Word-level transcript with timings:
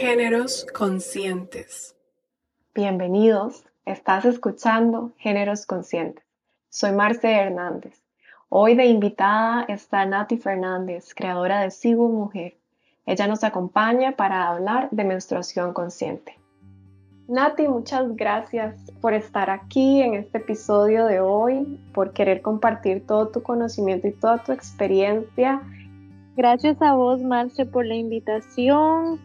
Géneros 0.00 0.66
Conscientes. 0.72 1.94
Bienvenidos, 2.74 3.66
estás 3.84 4.24
escuchando 4.24 5.12
Géneros 5.18 5.66
Conscientes. 5.66 6.24
Soy 6.70 6.92
Marce 6.92 7.30
Hernández. 7.30 8.00
Hoy 8.48 8.76
de 8.76 8.86
invitada 8.86 9.66
está 9.68 10.06
Nati 10.06 10.38
Fernández, 10.38 11.12
creadora 11.14 11.60
de 11.60 11.70
Sigo 11.70 12.08
Mujer. 12.08 12.56
Ella 13.04 13.26
nos 13.26 13.44
acompaña 13.44 14.12
para 14.12 14.48
hablar 14.48 14.88
de 14.90 15.04
menstruación 15.04 15.74
consciente. 15.74 16.40
Nati, 17.28 17.68
muchas 17.68 18.16
gracias 18.16 18.80
por 19.02 19.12
estar 19.12 19.50
aquí 19.50 20.00
en 20.00 20.14
este 20.14 20.38
episodio 20.38 21.04
de 21.04 21.20
hoy, 21.20 21.78
por 21.92 22.14
querer 22.14 22.40
compartir 22.40 23.06
todo 23.06 23.28
tu 23.28 23.42
conocimiento 23.42 24.08
y 24.08 24.12
toda 24.12 24.38
tu 24.38 24.52
experiencia. 24.52 25.60
Gracias 26.36 26.80
a 26.80 26.94
vos, 26.94 27.20
Marce, 27.20 27.66
por 27.66 27.84
la 27.84 27.96
invitación 27.96 29.20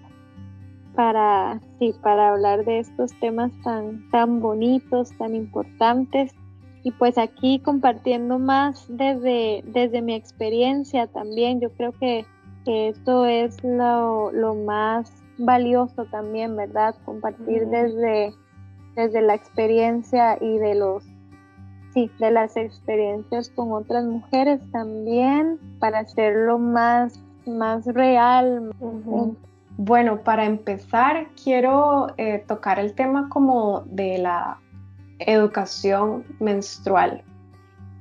para, 0.96 1.60
sí, 1.80 1.94
para 2.02 2.30
hablar 2.30 2.66
de 2.66 2.80
estos 2.80 3.12
temas 3.20 3.52
tan, 3.64 4.10
tan 4.10 4.42
bonitos, 4.42 5.12
tan 5.18 5.36
importantes. 5.36 6.34
Y 6.84 6.92
pues 6.92 7.18
aquí 7.18 7.60
compartiendo 7.60 8.40
más 8.40 8.86
desde, 8.90 9.64
desde 9.66 10.02
mi 10.02 10.14
experiencia 10.14 11.08
también, 11.08 11.60
yo 11.60 11.72
creo 11.72 11.92
que, 11.94 12.26
que 12.64 12.90
esto 12.90 13.26
es 13.26 13.64
lo, 13.64 14.32
lo 14.32 14.56
más 14.56 15.12
valioso 15.38 16.06
también, 16.06 16.56
¿verdad? 16.56 16.96
Compartir 17.06 17.68
desde, 17.68 18.34
desde 18.96 19.22
la 19.22 19.36
experiencia 19.36 20.38
y 20.40 20.58
de 20.58 20.76
los, 20.76 21.04
sí, 21.94 22.12
de 22.20 22.32
las 22.32 22.56
experiencias 22.56 23.50
con 23.50 23.72
otras 23.72 24.06
mujeres 24.06 24.62
también 24.72 25.60
para 25.80 26.00
hacerlo 26.00 26.60
más, 26.60 27.20
más 27.46 27.86
real. 27.86 28.72
Bueno, 29.78 30.24
para 30.24 30.46
empezar, 30.46 31.28
quiero 31.42 32.08
eh, 32.18 32.44
tocar 32.48 32.80
el 32.80 32.94
tema 32.94 33.30
como 33.30 33.82
de 33.88 34.18
la 34.18 34.58
educación 35.20 36.24
menstrual. 36.40 37.24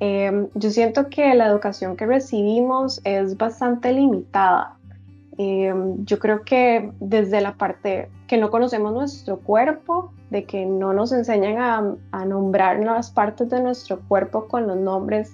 Em, 0.01 0.49
yo 0.55 0.71
siento 0.71 1.09
que 1.09 1.35
la 1.35 1.47
educación 1.47 1.97
que 1.97 2.07
recibimos 2.07 3.01
es 3.05 3.37
bastante 3.37 3.93
limitada 3.93 4.77
Em, 5.37 6.05
yo 6.05 6.19
creo 6.19 6.45
que 6.45 6.93
desde 7.01 7.41
la 7.41 7.57
parte 7.57 8.09
que 8.29 8.37
no 8.37 8.51
conocemos 8.51 8.93
nuestro 8.93 9.41
cuerpo, 9.41 10.13
de 10.31 10.45
que 10.45 10.65
no 10.65 10.93
nos 10.93 11.13
enseñan 11.13 11.59
a, 11.59 11.97
a 12.13 12.25
nombrar 12.25 12.79
las 12.81 13.11
partes 13.11 13.51
de 13.51 13.61
nuestro 13.61 14.01
cuerpo 14.09 14.47
con 14.47 14.67
los 14.67 14.77
nombres 14.77 15.33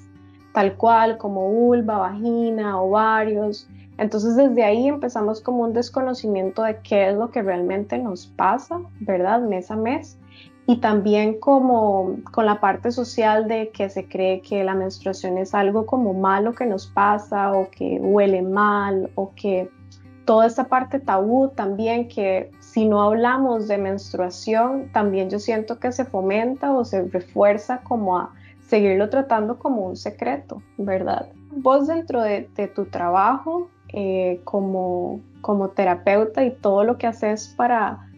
tal 0.55 0.77
cual, 0.77 1.19
como 1.19 1.49
vulva, 1.49 1.99
vagina, 1.99 2.81
ovarios. 2.81 3.69
Entonces 4.01 4.35
desde 4.35 4.65
ahí 4.65 4.89
empezamos 4.89 5.43
como 5.43 5.63
un 5.63 5.75
desconocimiento 5.75 6.63
de 6.63 6.79
qué 6.81 7.11
es 7.11 7.17
lo 7.17 7.31
que 7.31 7.43
realmente 7.43 7.99
nos 7.99 8.27
pasa, 8.29 8.81
¿verdad? 9.01 9.43
Mes 9.43 9.71
a 9.71 9.77
mes. 9.77 10.19
Y 10.67 10.79
también 10.79 11.39
como 11.39 12.17
con 12.33 12.47
la 12.47 12.61
parte 12.61 12.93
social 12.93 13.47
de 13.47 13.69
que 13.69 13.91
se 13.91 14.09
cree 14.09 14.41
que 14.41 14.65
la 14.65 14.75
menstruación 14.75 15.37
es 15.37 15.55
algo 15.55 15.85
como 15.85 16.15
malo 16.15 16.55
que 16.55 16.65
nos 16.65 16.87
pasa 16.87 17.53
o 17.53 17.69
que 17.71 17.99
huele 18.01 18.41
mal 18.41 19.11
o 19.17 19.35
que 19.35 19.71
toda 20.25 20.47
esta 20.47 20.65
parte 20.65 20.99
tabú 20.99 21.49
también 21.49 22.09
que 22.09 22.51
si 22.61 22.87
no 22.87 23.03
hablamos 23.03 23.69
de 23.69 23.77
menstruación, 23.77 24.91
también 24.93 25.29
yo 25.29 25.39
siento 25.39 25.79
que 25.79 25.93
se 25.93 26.07
fomenta 26.07 26.73
o 26.73 26.87
se 26.87 27.03
refuerza 27.03 27.83
como 27.83 28.17
a 28.17 28.33
seguirlo 28.67 29.11
tratando 29.11 29.59
como 29.59 29.85
un 29.85 29.97
secreto, 29.97 30.63
¿verdad? 30.79 31.29
Vos 31.51 31.89
dentro 31.89 32.23
de, 32.23 32.49
tu 32.75 32.87
trabajo 32.87 33.69
eh, 33.93 34.41
como, 34.45 35.21
como 35.41 35.71
terapeuta 35.71 36.45
y 36.45 36.51
todo 36.51 36.85
lo 36.85 36.99
que 36.99 37.07
haces 37.07 37.55
para, 37.57 38.11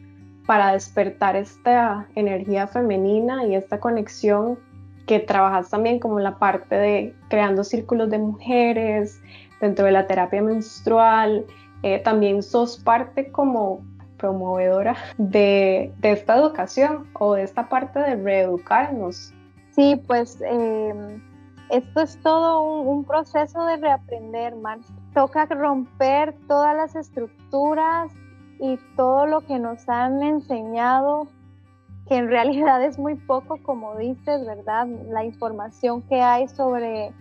para 0.46 0.72
despertar 0.72 1.36
esta 1.36 2.06
energía 2.14 2.66
femenina 2.66 3.44
y 3.46 3.54
esta 3.54 3.80
conexión 3.80 4.58
que 5.06 5.18
trabajas 5.20 5.70
también 5.70 5.98
como 5.98 6.20
la 6.20 6.38
parte 6.38 6.74
de 6.76 7.14
creando 7.28 7.64
círculos 7.64 8.10
de 8.10 8.18
mujeres 8.18 9.20
dentro 9.60 9.84
de 9.86 9.92
la 9.92 10.06
terapia 10.06 10.42
menstrual, 10.42 11.44
eh, 11.82 11.98
también 12.00 12.42
sos 12.42 12.78
parte 12.78 13.30
como 13.30 13.82
promovedora 14.22 14.96
de, 15.18 15.92
esta 16.02 16.36
educación 16.36 17.08
o 17.18 17.34
de 17.34 17.42
esta 17.42 17.68
parte 17.68 17.98
de 17.98 18.16
reeducarnos. 18.16 19.34
Sí, 19.72 20.00
pues 20.06 20.40
em, 20.42 21.20
esto 21.70 22.00
es 22.00 22.16
todo 22.22 22.82
un, 22.82 23.04
proceso 23.04 23.64
de 23.66 23.76
reaprender, 23.78 24.54
Marcia. 24.56 24.94
Toca 25.14 25.46
romper 25.46 26.34
todas 26.48 26.74
las 26.76 26.96
estructuras 26.96 28.10
y 28.58 28.78
todo 28.96 29.26
lo 29.26 29.40
que 29.42 29.58
nos 29.58 29.88
han 29.88 30.22
enseñado, 30.22 31.28
que 32.08 32.16
en 32.16 32.28
realidad 32.28 32.82
es 32.82 32.98
muy 32.98 33.16
poco, 33.16 33.58
como 33.62 33.96
dices, 33.96 34.46
¿verdad? 34.46 34.86
La 35.08 35.24
información 35.24 36.02
que 36.02 36.20
hay 36.22 36.48
sobre, 36.48 37.12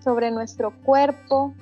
sobre 0.00 0.30
nuestro 0.30 0.72
cuerpo, 0.84 1.54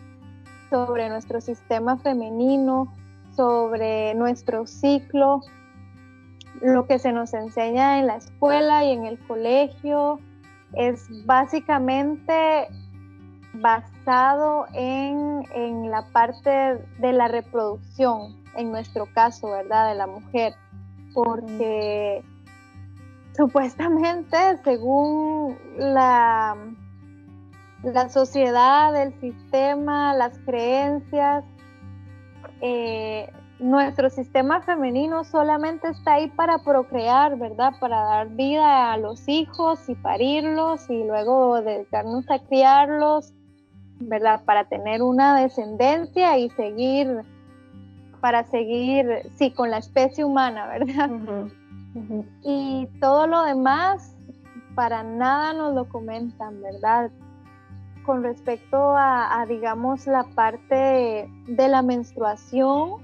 sobre 0.71 1.09
nuestro 1.09 1.41
sistema 1.41 1.97
femenino, 1.97 2.93
sobre 3.34 4.15
nuestro 4.15 4.66
ciclo, 4.66 5.41
lo 6.60 6.87
que 6.87 6.99
se 6.99 7.12
nos 7.12 7.32
enseña 7.34 8.00
en 8.00 8.06
la 8.09 8.16
escuela 8.16 8.84
y 8.84 8.93
en 8.93 9.06
el 9.06 9.19
colegio 9.20 10.19
es 10.75 11.09
básicamente 11.25 12.66
basado 13.55 13.97
en, 14.72 15.91
la 15.91 16.06
parte 16.12 16.50
de 16.98 17.12
la 17.12 17.28
reproducción, 17.28 18.42
en 18.56 18.70
nuestro 18.70 19.06
caso, 19.12 19.50
¿verdad? 19.50 19.91
De 19.91 19.94
la 19.96 20.06
mujer, 20.06 20.54
porque 21.14 22.24
supuestamente, 23.36 24.36
según 24.64 25.58
la, 25.76 26.56
la 27.82 28.08
sociedad, 28.08 28.96
el 29.00 29.12
sistema, 29.20 30.14
las 30.14 30.38
creencias, 30.38 31.44
eh, 32.62 33.30
nuestro 33.58 34.08
sistema 34.08 34.62
femenino 34.62 35.25
solamente 35.25 35.88
está 35.88 36.14
ahí 36.14 36.28
para 36.28 36.58
procrear, 36.58 37.36
¿verdad? 37.36 37.72
Para 37.78 38.00
dar 38.02 38.28
vida 38.30 38.92
a 38.92 38.96
los 38.96 39.28
hijos 39.28 39.86
y 39.88 39.94
parirlos 39.96 40.88
y 40.88 41.04
luego 41.04 41.60
dedicarnos 41.60 42.30
a 42.30 42.38
criarlos, 42.38 43.34
¿verdad? 44.00 44.44
Para 44.44 44.64
tener 44.64 45.03
una 45.03 45.41
descendencia 45.41 46.38
y 46.38 46.50
seguir, 46.50 47.22
para 48.20 48.44
seguir, 48.44 49.06
sí, 49.36 49.50
con 49.50 49.70
la 49.70 49.78
especie 49.78 50.25
humana, 50.25 50.66
¿verdad? 50.69 51.10
Y 52.42 52.87
todo 53.00 53.26
lo 53.26 53.42
demás, 53.44 54.16
para 54.75 55.03
nada 55.03 55.53
nos 55.53 55.75
lo 55.75 55.88
comentan, 55.88 56.62
¿verdad? 56.62 57.10
con 58.08 58.22
respecto 58.22 58.94
a, 58.97 59.44
digamos, 59.47 60.06
la 60.06 60.25
parte 60.34 61.28
de 61.47 61.69
la 61.69 61.82
menstruación, 61.82 63.03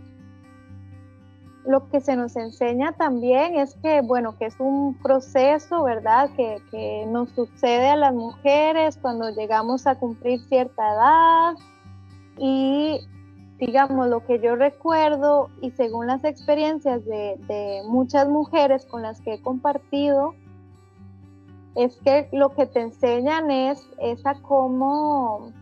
lo 1.67 1.89
que 1.89 2.01
se 2.01 2.17
nos 2.17 2.37
enseña 2.37 2.93
también 2.93 3.57
es 3.57 3.75
que, 3.77 4.03
bueno, 4.03 4.37
que 4.39 4.47
es 4.47 4.55
un 4.59 4.95
proceso, 4.95 5.83
¿verdad? 5.83 6.31
Que, 6.37 6.59
que, 6.71 7.07
nos 7.07 7.31
sucede 7.31 7.89
a 7.89 7.97
las 7.97 8.15
mujeres 8.15 8.99
cuando 9.01 9.31
llegamos 9.31 9.87
a 9.87 9.95
cumplir 9.95 10.41
cierta 10.49 10.93
edad. 10.93 11.55
Y, 12.37 13.01
digamos, 13.59 14.09
lo 14.09 14.25
que 14.27 14.41
yo 14.41 14.57
recuerdo 14.57 15.49
y 15.63 15.71
según 15.71 16.07
las 16.07 16.25
experiencias 16.25 17.05
de, 17.07 17.37
de 17.47 17.83
muchas 17.87 18.29
mujeres 18.29 18.85
con 18.85 19.03
las 19.03 19.21
que 19.23 19.35
he 19.35 19.43
compartido, 19.43 20.35
es 21.77 21.97
que 22.05 22.29
lo 22.33 22.55
que 22.55 22.67
te 22.67 22.81
enseñan 22.81 23.51
es, 23.51 23.89
esa 23.99 24.35
cómo, 24.43 25.53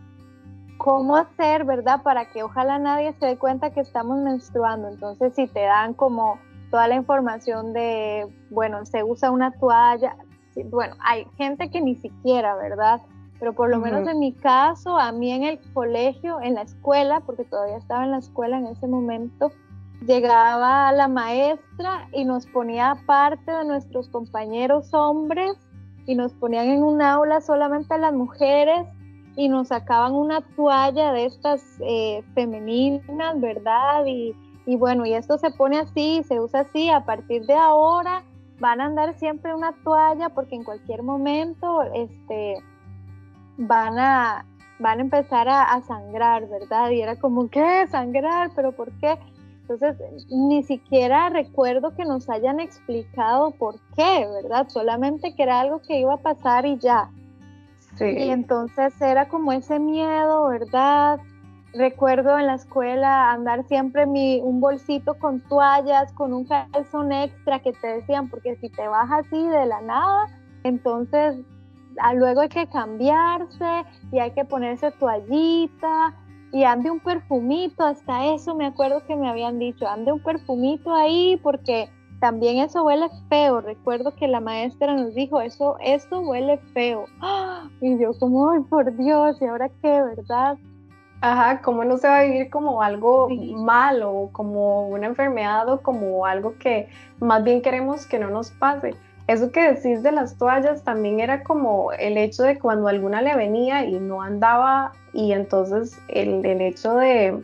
cómo 0.83 1.15
hacer, 1.15 1.63
¿verdad? 1.63 2.03
Para 2.03 2.25
que 2.25 2.43
ojalá 2.43 2.77
nadie 2.77 3.13
se 3.13 3.25
dé 3.25 3.37
cuenta 3.37 3.69
que 3.69 3.79
estamos 3.79 4.19
menstruando. 4.19 4.89
Entonces, 4.89 5.33
si 5.33 5.47
te 5.47 5.61
dan 5.61 5.93
como 5.93 6.37
toda 6.69 6.89
la 6.89 6.95
información 6.95 7.71
de, 7.71 8.27
bueno, 8.49 8.85
se 8.85 9.01
usa 9.01 9.31
una 9.31 9.51
toalla, 9.51 10.17
bueno, 10.65 10.95
hay 10.99 11.25
gente 11.37 11.71
que 11.71 11.79
ni 11.79 11.95
siquiera, 11.95 12.55
¿verdad? 12.55 13.01
Pero 13.39 13.53
por 13.53 13.69
lo 13.69 13.79
menos 13.79 14.07
en 14.09 14.19
mi 14.19 14.33
caso, 14.33 14.97
a 14.97 15.13
mí 15.13 15.31
en 15.31 15.43
el 15.43 15.59
colegio, 15.73 16.41
en 16.41 16.55
la 16.55 16.63
escuela, 16.63 17.21
porque 17.21 17.45
todavía 17.45 17.77
estaba 17.77 18.03
en 18.03 18.11
la 18.11 18.17
escuela 18.17 18.57
en 18.57 18.67
ese 18.67 18.85
momento, 18.85 19.51
llegaba 20.05 20.91
la 20.91 21.07
maestra 21.07 22.09
y 22.11 22.25
nos 22.25 22.45
ponía 22.47 22.97
parte 23.05 23.51
de 23.51 23.63
nuestros 23.63 24.09
compañeros 24.09 24.93
hombres 24.93 25.55
y 26.05 26.15
nos 26.15 26.33
ponían 26.33 26.67
en 26.67 26.83
un 26.83 27.01
aula 27.01 27.39
solamente 27.39 27.93
a 27.93 27.97
las 27.97 28.13
mujeres 28.13 28.85
y 29.35 29.49
nos 29.49 29.69
sacaban 29.69 30.13
una 30.13 30.41
toalla 30.41 31.11
de 31.13 31.25
estas 31.25 31.61
eh, 31.79 32.23
femeninas, 32.33 33.39
¿verdad? 33.39 34.05
Y, 34.05 34.35
y, 34.65 34.75
bueno, 34.77 35.05
y 35.05 35.13
esto 35.13 35.37
se 35.37 35.51
pone 35.51 35.79
así, 35.79 36.23
se 36.23 36.39
usa 36.39 36.61
así, 36.61 36.89
a 36.89 37.05
partir 37.05 37.45
de 37.45 37.55
ahora 37.55 38.23
van 38.59 38.79
a 38.79 38.85
andar 38.85 39.17
siempre 39.17 39.53
una 39.53 39.73
toalla 39.83 40.29
porque 40.29 40.55
en 40.55 40.63
cualquier 40.63 41.03
momento 41.03 41.81
este, 41.93 42.55
van, 43.57 43.99
a, 43.99 44.45
van 44.79 44.99
a 44.99 45.01
empezar 45.01 45.49
a, 45.49 45.63
a 45.63 45.81
sangrar, 45.81 46.47
¿verdad? 46.47 46.91
Y 46.91 47.01
era 47.01 47.15
como, 47.17 47.49
¿qué? 47.49 47.87
Sangrar, 47.89 48.51
pero 48.55 48.71
¿por 48.71 48.91
qué? 48.99 49.17
Entonces, 49.67 49.97
ni 50.29 50.61
siquiera 50.63 51.29
recuerdo 51.29 51.95
que 51.95 52.03
nos 52.03 52.29
hayan 52.29 52.59
explicado 52.59 53.51
por 53.51 53.75
qué, 53.95 54.27
¿verdad? 54.27 54.67
Solamente 54.67 55.35
que 55.35 55.43
era 55.43 55.61
algo 55.61 55.81
que 55.81 55.99
iba 55.99 56.13
a 56.15 56.21
pasar 56.21 56.65
y 56.65 56.77
ya. 56.77 57.09
Y 57.99 58.29
entonces 58.29 58.99
era 59.01 59.27
como 59.27 59.51
ese 59.51 59.79
miedo, 59.79 60.47
¿verdad? 60.47 61.19
Recuerdo 61.73 62.37
en 62.37 62.47
la 62.47 62.55
escuela 62.55 63.31
andar 63.31 63.65
siempre 63.67 64.05
mi, 64.05 64.41
un 64.41 64.59
bolsito 64.59 65.15
con 65.15 65.41
toallas, 65.41 66.11
con 66.13 66.33
un 66.33 66.45
calzón 66.45 67.11
extra 67.11 67.59
que 67.59 67.73
te 67.73 67.87
decían, 67.87 68.29
porque 68.29 68.55
si 68.57 68.69
te 68.69 68.87
vas 68.87 69.09
así 69.11 69.47
de 69.47 69.65
la 69.65 69.81
nada, 69.81 70.27
entonces 70.63 71.35
ah, 71.99 72.13
luego 72.13 72.41
hay 72.41 72.49
que 72.49 72.67
cambiarse 72.67 73.85
y 74.11 74.19
hay 74.19 74.31
que 74.31 74.45
ponerse 74.45 74.91
toallita 74.91 76.15
y 76.51 76.63
ande 76.63 76.91
un 76.91 76.99
perfumito, 76.99 77.83
hasta 77.83 78.27
eso 78.27 78.53
me 78.53 78.67
acuerdo 78.67 79.03
que 79.07 79.15
me 79.15 79.27
habían 79.27 79.57
dicho, 79.57 79.87
ande 79.87 80.11
un 80.11 80.21
perfumito 80.21 80.93
ahí 80.93 81.39
porque 81.41 81.89
también 82.23 82.59
eso 82.59 82.85
huele 82.85 83.09
feo. 83.27 83.59
Recuerdo 83.59 84.15
que 84.15 84.29
la 84.29 84.39
maestra 84.39 84.93
nos 84.95 85.13
dijo, 85.13 85.41
eso, 85.41 85.75
eso 85.83 86.21
huele 86.21 86.57
feo. 86.73 87.03
Y 87.81 87.99
yo 87.99 88.17
como, 88.17 88.49
ay, 88.49 88.61
por 88.69 88.95
Dios, 88.95 89.41
¿y 89.41 89.45
ahora 89.45 89.69
qué, 89.81 90.01
verdad? 90.01 90.57
Ajá, 91.19 91.61
¿cómo 91.61 91.83
no 91.83 91.97
se 91.97 92.07
va 92.07 92.19
a 92.19 92.23
vivir 92.23 92.49
como 92.49 92.81
algo 92.81 93.27
malo, 93.29 94.29
como 94.31 94.87
una 94.87 95.07
enfermedad 95.07 95.67
o 95.67 95.81
como 95.81 96.25
algo 96.25 96.57
que 96.59 96.87
más 97.19 97.43
bien 97.43 97.61
queremos 97.61 98.05
que 98.05 98.19
no 98.19 98.29
nos 98.29 98.51
pase? 98.51 98.91
Eso 99.27 99.51
que 99.51 99.73
decís 99.73 100.01
de 100.01 100.13
las 100.13 100.37
toallas 100.37 100.81
también 100.85 101.19
era 101.19 101.43
como 101.43 101.91
el 101.91 102.17
hecho 102.17 102.43
de 102.43 102.57
cuando 102.57 102.87
alguna 102.87 103.21
le 103.21 103.35
venía 103.35 103.83
y 103.83 103.99
no 103.99 104.21
andaba 104.21 104.93
y 105.11 105.33
entonces 105.33 105.99
el, 106.07 106.45
el 106.45 106.61
hecho 106.61 106.95
de, 106.95 107.43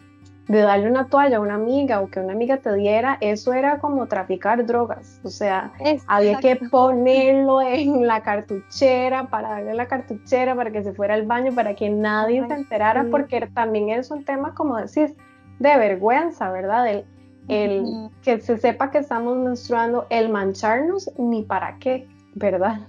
de 0.50 0.62
darle 0.62 0.90
una 0.90 1.07
toalla 1.07 1.38
a 1.38 1.40
una 1.40 1.54
amiga 1.54 2.01
o 2.01 2.10
que 2.10 2.19
una 2.19 2.34
amiga 2.34 2.57
te 2.57 2.74
diera, 2.74 3.19
eso 3.22 3.54
era 3.54 3.78
como 3.78 4.07
traficar 4.07 4.66
drogas. 4.66 5.22
O 5.24 5.30
sea, 5.30 5.72
había 6.07 6.40
que 6.40 6.56
ponerlo 6.56 7.62
en 7.62 8.07
la 8.07 8.24
cartuchera 8.24 9.28
para 9.30 9.50
darle 9.50 9.75
la 9.75 9.88
cartuchera 9.88 10.56
para 10.56 10.72
que 10.72 10.84
se 10.84 10.92
fuera 10.92 11.13
al 11.13 11.28
baño, 11.28 11.54
para 11.54 11.75
que 11.75 11.92
nadie 11.92 12.46
se 12.48 12.54
enterara, 12.56 13.06
porque 13.12 13.48
también 13.54 13.90
es 13.90 14.10
un 14.10 14.25
tema, 14.25 14.56
como 14.56 14.78
decís, 14.78 15.16
de 15.60 15.78
vergüenza, 15.78 16.52
¿verdad? 16.52 16.88
El, 16.90 17.06
el 17.48 18.10
que 18.24 18.42
se 18.42 18.57
sepa 18.57 18.90
que 18.90 18.98
estamos 18.98 19.38
menstruando, 19.38 20.07
el 20.10 20.30
mancharnos, 20.30 21.12
ni 21.19 21.44
para 21.44 21.78
qué, 21.78 22.07
¿verdad? 22.34 22.88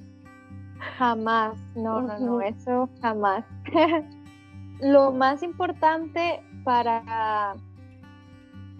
Jamás, 0.97 1.59
no, 1.75 2.01
no, 2.01 2.19
no, 2.21 2.41
eso 2.41 2.89
jamás. 3.03 3.45
Lo 4.81 5.13
más 5.13 5.43
importante 5.43 6.41
para, 6.65 7.55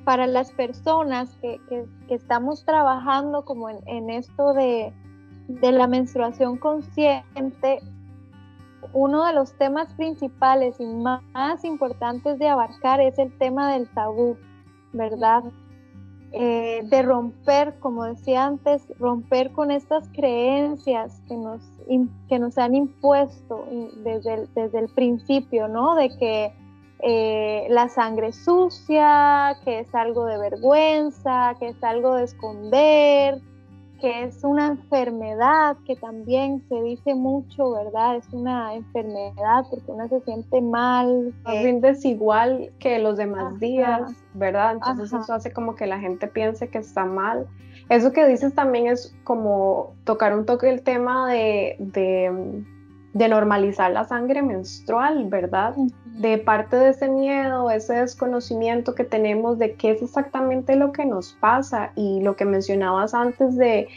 para 0.05 0.27
las 0.27 0.51
personas 0.53 1.37
que, 1.41 1.61
estamos 2.09 2.65
trabajando 2.65 3.45
como 3.45 3.69
en, 3.69 4.11
esto 4.11 4.53
de, 4.55 4.93
la 5.63 5.87
menstruación 5.87 6.57
consciente, 6.57 7.81
uno 8.93 9.25
de 9.25 9.35
los 9.35 9.53
temas 9.55 9.93
principales 9.95 10.77
y 10.81 10.87
más, 10.87 11.65
importantes 11.65 12.39
de 12.39 12.49
abarcar 12.49 13.01
es 13.01 13.19
el 13.19 13.37
tema 13.39 13.73
del 13.73 13.89
tabú, 13.91 14.37
¿verdad? 14.93 15.45
Eh, 16.33 16.83
de 16.85 17.03
romper, 17.03 17.79
como 17.81 18.05
decía 18.05 18.47
antes, 18.47 18.87
romper 18.99 19.53
con 19.53 19.73
estas 19.73 20.09
creencias 20.09 21.21
que 21.27 21.37
nos, 21.37 21.61
que 22.29 22.39
nos 22.39 22.57
han 22.57 22.77
impuesto 22.77 23.65
desde 24.05 24.47
desde 24.55 24.79
el 24.79 24.89
principio, 24.91 25.67
¿no? 25.67 25.97
De 25.97 26.09
que 26.19 26.53
eh, 27.03 27.67
la 27.71 27.89
sangre 27.89 28.33
sucia, 28.33 29.57
que 29.65 29.81
es 29.81 29.95
algo 29.95 30.27
de 30.27 30.39
vergüenza, 30.39 31.55
que 31.59 31.69
es 31.69 31.83
algo 31.83 32.17
de 32.17 32.25
esconder, 32.25 33.41
que 34.01 34.25
es 34.25 34.43
una 34.45 34.69
enfermedad 34.69 35.77
que 35.87 35.97
también 35.97 36.63
se 36.69 36.83
dice 36.83 37.15
mucho, 37.15 37.73
¿verdad? 37.73 38.17
Es 38.17 38.29
una 38.33 38.75
enfermedad 38.75 39.65
porque 39.71 39.91
uno 39.93 40.09
se 40.09 40.21
siente 40.23 40.61
mal. 40.61 41.35
Más 41.45 41.83
desigual 41.83 42.71
que 42.79 42.99
los 42.99 43.17
demás 43.17 43.59
días, 43.61 44.13
¿verdad? 44.35 44.73
Entonces 44.73 45.13
eso 45.13 45.33
hace 45.33 45.53
como 45.53 45.77
que 45.77 45.87
la 45.87 46.01
gente 46.01 46.27
piense 46.27 46.69
que 46.69 46.79
está 46.79 47.05
mal. 47.05 47.47
Eso 47.89 48.13
que 48.13 48.27
dices 48.27 48.55
también 48.55 48.87
es 48.87 49.15
como 49.25 49.95
tocar 50.05 50.37
un 50.37 50.47
toque 50.47 50.71
el 50.71 50.83
tema 50.83 51.29
de 51.31 51.77
de 53.13 53.29
normalizar 53.29 53.91
la 53.91 54.05
sangre 54.05 54.43
menstrual, 54.43 55.27
¿verdad? 55.29 55.75
De 56.19 56.39
parte 56.39 56.77
de 56.77 56.91
ese 56.91 57.09
miedo, 57.09 57.71
ese 57.71 57.95
desconocimiento 57.95 58.95
que 58.95 59.05
tenemos 59.05 59.59
de 59.59 59.75
qué 59.75 59.93
es 59.93 60.03
exactamente 60.03 60.77
lo 60.77 60.93
que 60.93 61.07
nos 61.07 61.33
pasa 61.41 61.93
y 61.95 62.21
lo 62.21 62.37
que 62.37 62.45
mencionabas 62.45 63.15
antes 63.15 63.57
de, 63.57 63.89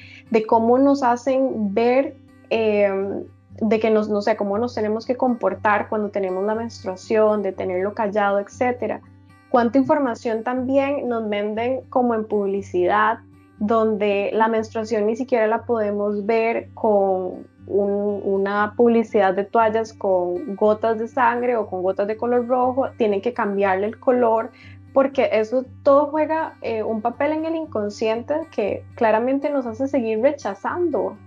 cómo 0.48 0.77
nos 0.77 1.04
hacen 1.04 1.74
ver, 1.74 2.15
em, 2.50 3.24
de 3.60 3.80
que 3.80 3.89
no 3.89 4.21
sé, 4.21 4.36
cómo 4.36 4.57
nos 4.57 4.74
tenemos 4.74 5.06
que 5.06 5.18
comportar 5.18 5.89
cuando 5.89 6.10
tenemos 6.10 6.45
la 6.45 6.56
menstruación, 6.56 7.42
de 7.42 7.51
tenerlo 7.51 7.94
callado, 7.94 8.39
etcétera. 8.39 9.01
Cuánta 9.50 9.77
información 9.77 10.44
también 10.44 11.07
nos 11.07 11.30
venden 11.30 11.81
como 11.89 12.15
en 12.15 12.25
publicidad, 12.25 13.19
donde 13.60 14.31
la 14.33 14.48
menstruación 14.48 15.06
ni 15.06 15.15
siquiera 15.15 15.48
la 15.48 15.63
podemos 15.65 16.25
ver 16.25 16.69
con 16.74 17.48
una 17.68 18.74
publicidad 18.75 19.33
de 19.33 19.45
toallas 19.45 19.94
con 19.94 20.56
gotas 20.56 21.00
de 21.00 21.07
sangre 21.07 21.56
o 21.56 21.68
con 21.68 21.81
gotas 21.81 22.07
de 22.07 22.18
color 22.18 22.48
rojo, 22.48 22.89
tienen 22.98 23.21
que 23.21 23.33
cambiarle 23.33 23.88
el 23.88 24.00
color 24.00 24.51
porque 24.94 25.30
eso 25.31 25.65
todo 25.81 26.07
juega 26.07 26.54
eh, 26.62 26.83
un 26.83 27.01
papel 27.01 27.31
en 27.31 27.45
el 27.45 27.56
inconsciente 27.56 28.36
que 28.51 28.86
claramente 28.95 29.50
nos 29.50 29.65
hace 29.65 29.88
seguir 29.88 30.21
rechazando 30.21 31.18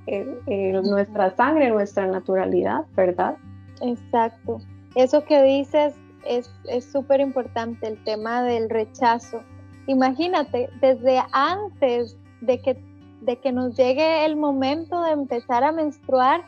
nuestra 0.85 1.35
sangre, 1.35 1.69
nuestra 1.71 2.07
naturalidad, 2.07 2.85
¿verdad? 2.95 3.37
Exacto. 3.83 4.61
Eso 4.95 5.25
que 5.25 5.43
dices 5.43 5.95
es 6.25 6.85
súper 6.85 7.21
importante, 7.21 7.89
el 7.89 8.03
tema 8.05 8.43
del 8.43 8.71
rechazo. 8.71 9.43
Imagínate, 9.87 10.69
desde 10.81 11.23
antes 11.33 12.17
de 12.41 12.61
que 12.61 12.77
de 13.27 13.41
que 13.41 13.53
nos 13.53 13.77
llegue 13.77 14.25
el 14.25 14.37
momento 14.37 15.03
de 15.03 15.11
empezar 15.11 15.65
a 15.65 15.73
menstruar, 15.73 16.45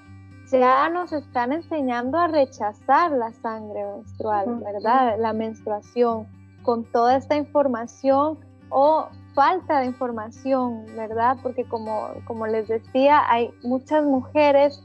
ya 0.51 0.89
nos 0.89 1.13
están 1.13 1.53
enseñando 1.53 2.17
a 2.17 2.29
rechazar 2.29 3.11
la 3.11 3.33
sangre 3.33 3.85
menstrual, 3.85 4.63
¿verdad? 4.65 5.19
La 5.19 5.33
menstruación, 5.35 6.27
con 6.63 6.85
toda 6.85 7.17
esta 7.17 7.37
información 7.37 8.39
o 8.71 9.09
falta 9.35 9.81
de 9.81 9.87
información, 9.87 10.87
¿verdad? 10.97 11.37
Porque 11.43 11.65
como, 11.65 12.09
como 12.25 12.47
les 12.47 12.69
decía, 12.69 13.23
hay 13.29 13.51
muchas 13.63 14.05
mujeres 14.05 14.83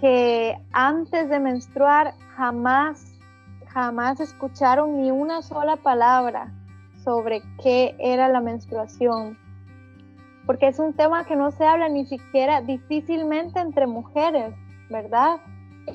que 0.00 0.58
antes 0.72 1.28
de 1.28 1.38
menstruar 1.38 2.14
jamás, 2.34 3.04
jamás 3.68 4.18
escucharon 4.18 5.00
ni 5.00 5.10
una 5.10 5.42
sola 5.42 5.76
palabra 5.76 6.52
sobre 7.04 7.42
qué 7.62 7.94
era 7.98 8.28
la 8.28 8.40
menstruación, 8.40 9.38
porque 10.46 10.68
es 10.68 10.78
un 10.78 10.92
tema 10.94 11.24
que 11.24 11.36
no 11.36 11.50
se 11.50 11.64
habla 11.64 11.88
ni 11.88 12.06
siquiera 12.06 12.60
difícilmente 12.62 13.60
entre 13.60 13.86
mujeres, 13.86 14.54
¿verdad? 14.90 15.40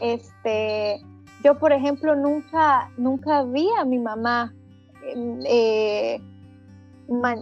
Este, 0.01 1.01
yo, 1.44 1.58
por 1.60 1.72
ejemplo, 1.72 2.16
nunca, 2.16 2.89
nunca 2.98 3.44
vi 3.44 3.68
a 3.80 3.86
mi 3.86 4.00
mamá, 4.00 4.54
em, 5.04 5.39
eh, 5.46 6.22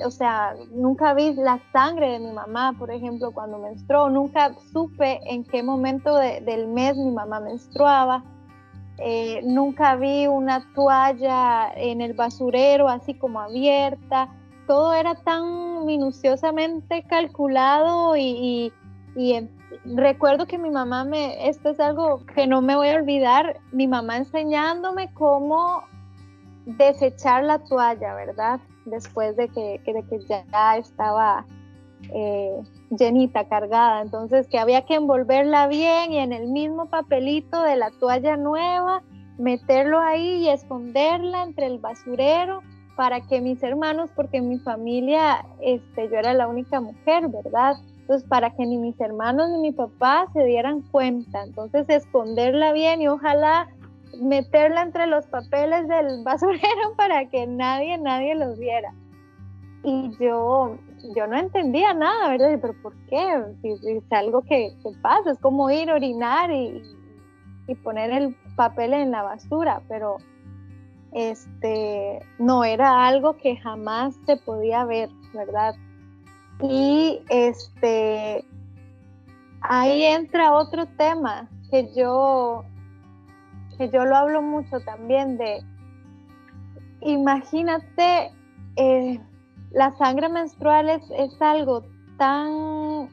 o 0.06 0.12
sea, 0.12 0.54
nunca 0.72 1.14
vi 1.14 1.34
la 1.34 1.60
sangre 1.72 2.12
de 2.12 2.20
mi 2.20 2.32
mamá, 2.32 2.74
por 2.78 2.92
ejemplo, 2.92 3.32
cuando 3.32 3.58
menstruó, 3.58 4.10
nunca 4.10 4.54
supe 4.72 5.20
en 5.26 5.44
qué 5.44 5.64
momento 5.64 6.16
del 6.16 6.68
mes 6.68 6.96
mi 6.96 7.12
mamá 7.12 7.40
menstruaba. 7.40 8.24
Eh, 8.98 9.42
nunca 9.44 9.96
vi 9.96 10.28
una 10.28 10.72
toalla 10.74 11.72
en 11.76 12.00
el 12.00 12.14
basurero 12.14 12.88
así 12.88 13.14
como 13.16 13.42
abierta 13.42 14.30
todo 14.66 14.94
era 14.94 15.16
tan 15.16 15.86
minuciosamente 15.86 17.04
calculado 17.04 18.16
y, 18.18 18.72
recuerdo 19.86 20.46
que 20.46 20.58
mi 20.58 20.70
mamá 20.70 21.06
me, 21.06 21.48
esto 21.48 21.70
es 21.70 21.80
algo 21.80 22.26
que 22.34 22.48
no 22.48 22.62
me 22.62 22.76
voy 22.76 22.90
a 22.90 22.96
olvidar, 22.96 23.60
mi 23.72 23.88
mamá 23.88 24.18
enseñándome 24.18 25.14
cómo 25.14 25.84
desechar 26.66 27.44
la 27.44 27.60
toalla, 27.60 28.16
¿verdad? 28.16 28.60
Después 28.86 29.36
de 29.38 29.48
que, 29.50 29.82
ya 30.28 30.78
estaba 30.78 31.46
eh, 32.12 32.62
llenita, 32.90 33.48
cargada. 33.48 34.02
Entonces, 34.02 34.48
que 34.48 34.60
había 34.60 34.86
que 34.86 34.96
envolverla 34.96 35.68
bien 35.68 36.12
y 36.12 36.18
en 36.20 36.34
el 36.34 36.48
mismo 36.48 36.88
papelito 36.88 37.62
de 37.62 37.76
la 37.76 37.92
toalla 37.92 38.38
nueva, 38.38 39.02
meterlo 39.38 40.00
ahí 40.00 40.44
y 40.44 40.50
esconderla 40.50 41.44
entre 41.44 41.68
el 41.68 41.80
basurero 41.80 42.62
para 42.96 43.22
que 43.22 43.42
mis 43.42 43.62
hermanos, 43.62 44.10
porque 44.16 44.38
en 44.38 44.50
mi 44.50 44.60
familia 44.60 45.46
este, 45.62 46.10
yo 46.10 46.18
era 46.18 46.34
la 46.34 46.48
única 46.48 46.80
mujer, 46.80 47.28
¿verdad? 47.28 47.76
Entonces, 48.02 48.28
para 48.28 48.52
que 48.52 48.66
ni 48.66 48.78
mis 48.78 49.00
hermanos 49.02 49.50
ni 49.50 49.58
mi 49.60 49.72
papá 49.72 50.28
se 50.34 50.44
dieran 50.46 50.82
cuenta. 50.92 51.44
Entonces, 51.44 51.90
esconderla 51.90 52.72
bien 52.72 53.02
y 53.02 53.08
ojalá 53.08 53.68
meterla 54.22 54.84
entre 54.84 55.08
los 55.08 55.26
papeles 55.28 55.88
del 55.88 56.24
basurero 56.24 56.94
para 56.98 57.30
que 57.30 57.48
nadie, 57.48 57.98
nadie 57.98 58.36
los 58.36 58.58
viera. 58.58 58.94
y 59.84 60.12
yo, 60.20 60.78
yo 61.16 61.28
no 61.28 61.38
entendía 61.38 61.94
nada, 61.94 62.30
¿verdad? 62.30 62.58
Pero 62.62 62.74
¿por 62.82 62.96
qué? 63.08 63.44
Si, 63.62 63.70
es 63.90 64.12
algo 64.12 64.42
que, 64.42 64.74
pasa, 65.02 65.32
es 65.32 65.40
como 65.40 65.70
ir 65.70 65.90
a 65.90 65.96
orinar 65.96 66.52
y, 66.52 66.82
y, 67.68 67.76
poner 67.76 68.12
el 68.12 68.36
papel 68.56 68.94
en 68.94 69.12
la 69.12 69.22
basura, 69.22 69.82
pero 69.88 70.18
este, 71.16 72.20
no 72.40 72.66
era 72.66 73.08
algo 73.08 73.38
que 73.38 73.56
jamás 73.56 74.14
se 74.26 74.36
podía 74.36 74.84
ver, 74.84 75.10
¿verdad? 75.34 75.74
Y 76.62 77.22
este, 77.30 78.46
ahí 79.62 80.04
entra 80.04 80.52
otro 80.52 80.86
tema 80.98 81.50
que 81.72 81.90
yo, 81.96 82.66
que 83.78 83.90
yo 83.90 84.04
lo 84.04 84.14
hablo 84.18 84.42
mucho 84.42 84.82
también 84.82 85.38
de, 85.38 85.64
imagínate, 87.00 88.34
eh, 88.76 89.18
la 89.72 89.96
sangre 89.96 90.28
menstrual 90.28 90.90
es, 90.90 91.42
algo 91.42 91.86
tan, 92.18 93.08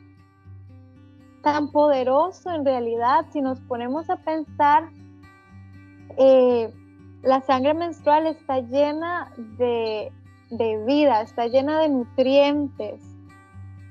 tan 1.44 1.70
poderoso 1.70 2.50
en 2.50 2.64
realidad, 2.64 3.26
si 3.32 3.40
nos 3.40 3.60
ponemos 3.60 4.10
a 4.10 4.16
pensar, 4.16 4.90
eh, 6.18 6.72
la 7.22 7.40
sangre 7.40 7.74
menstrual 7.74 8.26
está 8.26 8.60
llena 8.60 9.32
de, 9.36 10.12
vida, 10.86 11.22
está 11.22 11.46
llena 11.46 11.80
de 11.80 11.88
nutrientes, 11.88 13.00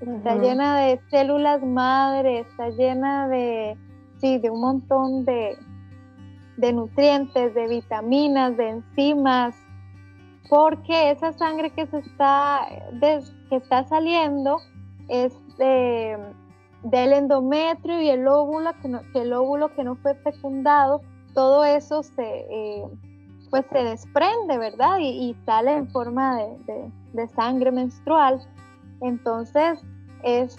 está 0.01 0.35
llena 0.35 0.81
de 0.81 0.99
células 1.09 1.63
madre, 1.63 2.39
está 2.39 2.69
llena 2.69 3.27
de, 3.27 3.77
sí, 4.17 4.37
de 4.37 4.49
un 4.49 4.61
montón 4.61 5.25
de, 5.25 5.57
de 6.57 6.73
nutrientes, 6.73 7.53
de 7.53 7.67
vitaminas, 7.67 8.57
de 8.57 8.69
enzimas, 8.69 9.55
porque 10.49 11.11
esa 11.11 11.31
sangre 11.31 11.69
que 11.71 11.87
se 11.87 11.99
está, 11.99 12.67
que 12.99 13.55
está 13.55 13.85
saliendo 13.85 14.57
es 15.07 15.33
del 15.57 17.13
endometrio 17.13 18.01
y 18.01 18.09
el 18.09 18.27
óvulo 18.27 18.71
que, 18.81 18.89
no, 18.89 19.01
el 19.13 19.31
óvulo 19.31 19.73
que 19.73 19.83
no 19.83 19.95
fue 19.95 20.15
fecundado, 20.15 21.01
todo 21.33 21.63
eso 21.63 22.03
se, 22.03 22.45
eh, 22.49 22.83
pues 23.51 23.65
se 23.71 23.83
desprende, 23.83 24.57
¿verdad? 24.57 24.97
Y, 24.99 25.35
sale 25.45 25.73
en 25.73 25.89
forma 25.91 26.37
de, 26.65 27.27
sangre 27.35 27.71
menstrual. 27.71 28.41
Entonces 29.01 29.79
es 30.23 30.57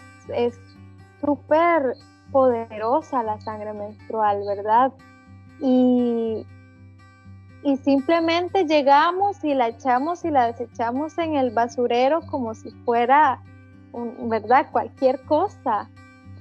súper 1.21 1.97
poderosa 2.31 3.23
la 3.23 3.41
sangre 3.41 3.73
menstrual, 3.73 4.43
¿verdad? 4.47 4.93
Y, 5.61 6.47
y 7.65 7.77
simplemente 7.79 8.67
llegamos 8.67 9.43
y 9.43 9.55
la 9.55 9.69
echamos 9.69 10.25
y 10.25 10.31
la 10.31 10.47
desechamos 10.47 11.17
en 11.17 11.37
el 11.37 11.51
basurero 11.51 12.21
como 12.31 12.55
si 12.55 12.71
fuera, 12.85 13.41
¿verdad? 14.25 14.67
Cualquier 14.71 15.23
cosa. 15.23 15.89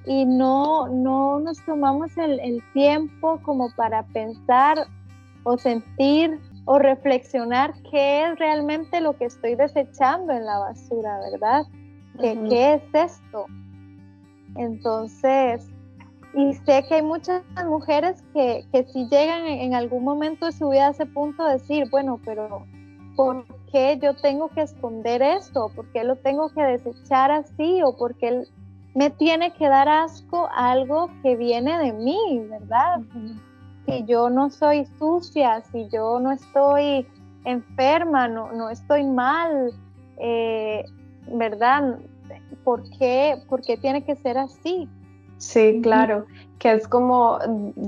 Y 0.05 0.25
no, 0.25 0.88
no 0.88 1.39
nos 1.39 1.63
tomamos 1.63 2.17
el, 2.17 2.39
el 2.39 2.62
tiempo 2.74 3.39
como 3.43 3.70
para 3.75 4.03
pensar 4.03 4.88
o 5.43 5.57
sentir 5.57 6.39
o 6.65 6.79
reflexionar 6.79 7.74
qué 7.89 8.25
es 8.25 8.39
realmente 8.39 9.01
lo 9.01 9.17
que 9.17 9.25
estoy 9.25 9.55
desechando 9.55 10.31
en 10.33 10.45
la 10.45 10.60
basura, 10.60 11.19
¿verdad? 11.31 11.63
¿Qué, 12.19 12.39
¿qué 12.50 12.74
es 12.75 12.83
esto? 12.93 13.45
Entonces, 14.55 15.67
y 16.33 16.53
sé 16.53 16.83
que 16.88 16.95
hay 16.95 17.01
muchas 17.01 17.43
mujeres 17.65 18.24
que, 18.33 18.65
que 18.71 18.86
si 18.86 19.07
llegan 19.10 19.45
en, 19.45 19.74
algún 19.74 20.03
momento 20.03 20.45
de 20.45 20.51
su 20.53 20.69
vida 20.69 20.88
a 20.88 20.91
ese 20.91 21.05
punto 21.05 21.43
de 21.45 21.53
decir, 21.53 21.89
bueno, 21.89 22.19
pero 22.24 22.65
¿por 23.15 23.45
qué 23.71 24.00
yo 24.01 24.15
tengo 24.15 24.50
que 24.50 24.62
esconder 24.62 25.21
esto? 25.21 25.69
¿Por 25.75 25.91
qué 25.91 26.03
lo 26.03 26.15
tengo 26.17 26.50
que 26.50 26.62
desechar 26.62 27.31
así? 27.31 27.81
¿O 27.83 27.98
por 27.98 28.15
qué 28.15 28.43
me 28.95 29.10
tiene 29.10 29.53
que 29.53 29.67
dar 29.67 29.89
asco 29.89 30.48
algo 30.55 31.10
que 31.21 31.36
viene 31.36 31.77
de 31.79 31.93
mí, 31.93 32.17
verdad? 32.50 33.01
Si 33.85 34.05
yo 34.05 34.29
no 34.29 34.50
soy 34.50 34.85
sucia, 35.00 35.61
si 35.71 35.88
yo 35.89 36.19
no 36.19 36.31
estoy 36.31 37.05
enferma, 37.45 38.27
no, 38.27 38.51
no 38.51 38.69
estoy 38.69 39.03
mal, 39.03 39.71
eh, 40.17 40.85
¿verdad? 41.27 42.00
¿Por 42.63 42.83
qué, 42.97 43.41
¿Por 43.50 43.61
qué 43.61 43.77
tiene 43.77 44.03
que 44.03 44.15
ser 44.15 44.38
así? 44.38 44.88
Sí, 45.38 45.79
claro, 45.81 46.27
que 46.59 46.71
es 46.71 46.88
como, 46.88 47.39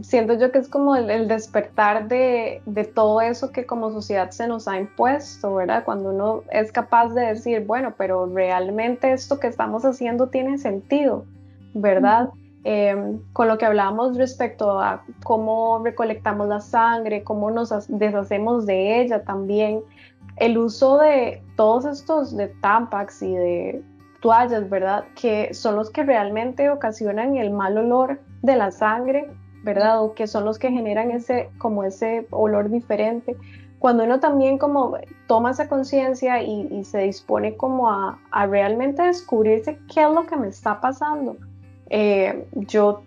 siento 0.01 0.33
yo 0.33 0.51
que 0.51 0.57
es 0.57 0.67
como 0.67 0.95
el, 0.95 1.27
despertar 1.27 2.07
de, 2.07 2.63
todo 2.95 3.21
eso 3.21 3.51
que 3.51 3.67
como 3.67 3.91
sociedad 3.91 4.31
se 4.31 4.47
nos 4.47 4.67
ha 4.67 4.79
impuesto, 4.79 5.53
¿verdad? 5.53 5.83
Cuando 5.85 6.09
uno 6.09 6.41
es 6.49 6.71
capaz 6.71 7.09
de 7.09 7.27
decir, 7.27 7.63
bueno, 7.67 7.93
pero 7.95 8.25
realmente 8.25 9.13
esto 9.13 9.39
que 9.39 9.45
estamos 9.45 9.85
haciendo 9.85 10.29
tiene 10.29 10.57
sentido, 10.57 11.25
¿verdad? 11.75 12.31
Em, 12.65 13.19
con 13.33 13.49
lo 13.49 13.57
que 13.57 13.65
hablábamos 13.65 14.17
respecto 14.17 14.79
a 14.79 15.03
cómo 15.25 15.81
recolectamos 15.83 16.47
la 16.47 16.61
sangre, 16.61 17.23
cómo 17.23 17.51
nos 17.51 17.73
deshacemos 17.89 18.65
de 18.65 19.01
ella 19.01 19.23
también, 19.25 19.81
el 20.37 20.57
uso 20.57 20.97
de 20.97 21.43
todos 21.57 21.83
estos 21.85 22.35
de 22.37 22.47
Tampax 22.47 23.21
y 23.21 23.35
de 23.35 23.83
toallas, 24.21 24.69
¿verdad? 24.69 25.03
Que 25.19 25.53
son 25.53 25.75
los 25.75 25.89
que 25.89 26.03
realmente 26.03 26.69
ocasionan 26.69 27.35
el 27.35 27.51
mal 27.51 27.77
olor 27.77 28.21
de 28.41 28.55
la 28.55 28.71
sangre, 28.71 29.29
¿verdad? 29.63 30.01
O 30.01 30.13
que 30.13 30.25
son 30.25 30.45
los 30.45 30.57
que 30.57 30.71
generan 30.71 31.11
ese, 31.11 31.49
como 31.57 31.83
ese 31.83 32.27
olor 32.31 32.69
diferente. 32.69 33.35
Cuando 33.79 34.05
uno 34.05 34.21
también 34.21 34.57
como 34.57 34.97
toma 35.27 35.51
esa 35.51 35.67
conciencia 35.67 36.41
y, 36.41 36.85
se 36.85 36.99
dispone 36.99 37.57
como 37.57 37.89
a, 37.89 38.17
realmente 38.47 39.03
descubrirse 39.03 39.77
qué 39.93 40.03
es 40.03 40.09
lo 40.09 40.25
que 40.25 40.37
me 40.37 40.47
está 40.47 40.79
pasando. 40.79 41.35
Eh, 41.89 42.45
yo 42.53 43.03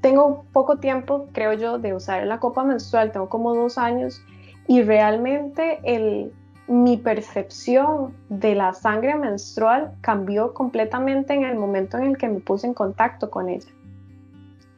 tengo 0.00 0.44
poco 0.52 0.78
tiempo, 0.78 1.28
creo 1.32 1.52
yo, 1.54 1.78
de 1.78 1.94
usar 1.94 2.26
la 2.26 2.40
copa 2.40 2.64
menstrual, 2.64 3.12
tengo 3.12 3.28
como 3.28 3.54
dos 3.54 3.78
años 3.78 4.22
y 4.66 4.82
realmente 4.82 5.80
el, 5.84 6.32
mi 6.66 6.96
percepción 6.96 8.14
de 8.28 8.54
la 8.54 8.72
sangre 8.72 9.14
menstrual 9.14 9.92
cambió 10.00 10.54
completamente 10.54 11.34
en 11.34 11.44
el 11.44 11.56
momento 11.56 11.98
en 11.98 12.04
el 12.04 12.16
que 12.16 12.28
me 12.28 12.40
puse 12.40 12.66
en 12.66 12.74
contacto 12.74 13.30
con 13.30 13.48
ella. 13.48 13.68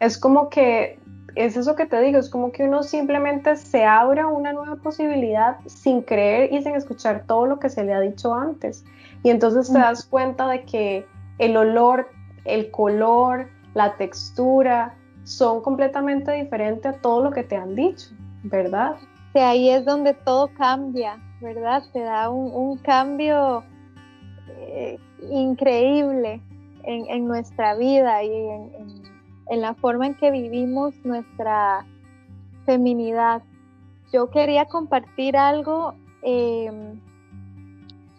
Es 0.01 0.19
como 0.19 0.49
que, 0.49 0.99
es 1.35 1.57
eso 1.57 1.75
que 1.75 1.87
te 1.87 2.01
digo, 2.01 2.19
es 2.19 2.29
como 2.29 2.53
que 2.53 2.65
uno 2.65 2.83
simplemente 2.83 3.57
se 3.57 3.85
abre 3.85 4.21
a 4.21 4.27
una 4.27 4.53
nueva 4.53 4.77
posibilidad 4.77 5.57
sin 5.67 6.03
creer 6.03 6.53
y 6.53 6.63
sin 6.63 6.75
escuchar 6.75 7.25
todo 7.27 7.47
lo 7.47 7.59
que 7.59 7.71
se 7.71 7.85
le 7.85 7.95
ha 7.95 8.01
dicho 8.01 8.35
antes. 8.35 8.85
Y 9.23 9.31
entonces 9.31 9.73
te 9.73 9.79
das 9.79 10.05
cuenta 10.05 10.49
de 10.49 10.65
que 10.65 11.07
el 11.39 11.57
olor, 11.57 12.09
el 12.45 12.71
color, 12.71 13.49
la 13.75 13.97
textura 13.97 14.95
son 15.25 15.63
completamente 15.63 16.33
diferentes 16.33 16.95
a 16.95 17.01
todo 17.01 17.25
lo 17.25 17.31
que 17.31 17.43
te 17.43 17.57
han 17.57 17.75
dicho, 17.75 18.11
¿verdad? 18.43 18.97
Sí, 19.33 19.39
ahí 19.39 19.71
es 19.71 19.85
donde 19.85 20.15
todo 20.15 20.49
cambia 20.57 21.19
¿verdad? 21.45 21.83
Te 21.93 22.01
da 22.01 22.31
un, 22.31 22.79
cambio 22.79 23.63
eh, 24.49 24.99
increíble 25.31 26.41
en, 26.85 27.29
nuestra 27.29 27.75
vida 27.75 28.25
y 28.25 28.31
en, 28.31 29.61
la 29.61 29.75
forma 29.75 30.07
en 30.07 30.15
que 30.15 30.31
vivimos 30.31 30.95
nuestra 31.05 31.85
feminidad. 32.65 33.43
Yo 34.11 34.31
quería 34.31 34.65
compartir 34.65 35.37
algo 35.37 35.95
em, 36.23 36.99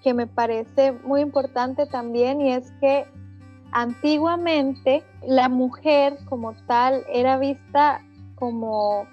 que 0.03 0.13
me 0.13 0.27
parece 0.27 0.91
muy 0.91 1.22
importante 1.22 1.88
también 1.88 2.41
y 2.41 2.51
es 2.51 2.72
que 2.79 3.08
antiguamente 3.75 5.03
la 5.27 5.50
mujer 5.50 6.17
como 6.29 6.53
tal 6.65 7.03
era 7.12 7.38
vista 7.38 8.01
como 8.36 9.05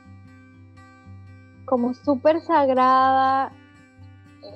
como 1.64 1.94
súper 1.94 2.40
sagrada, 2.40 3.52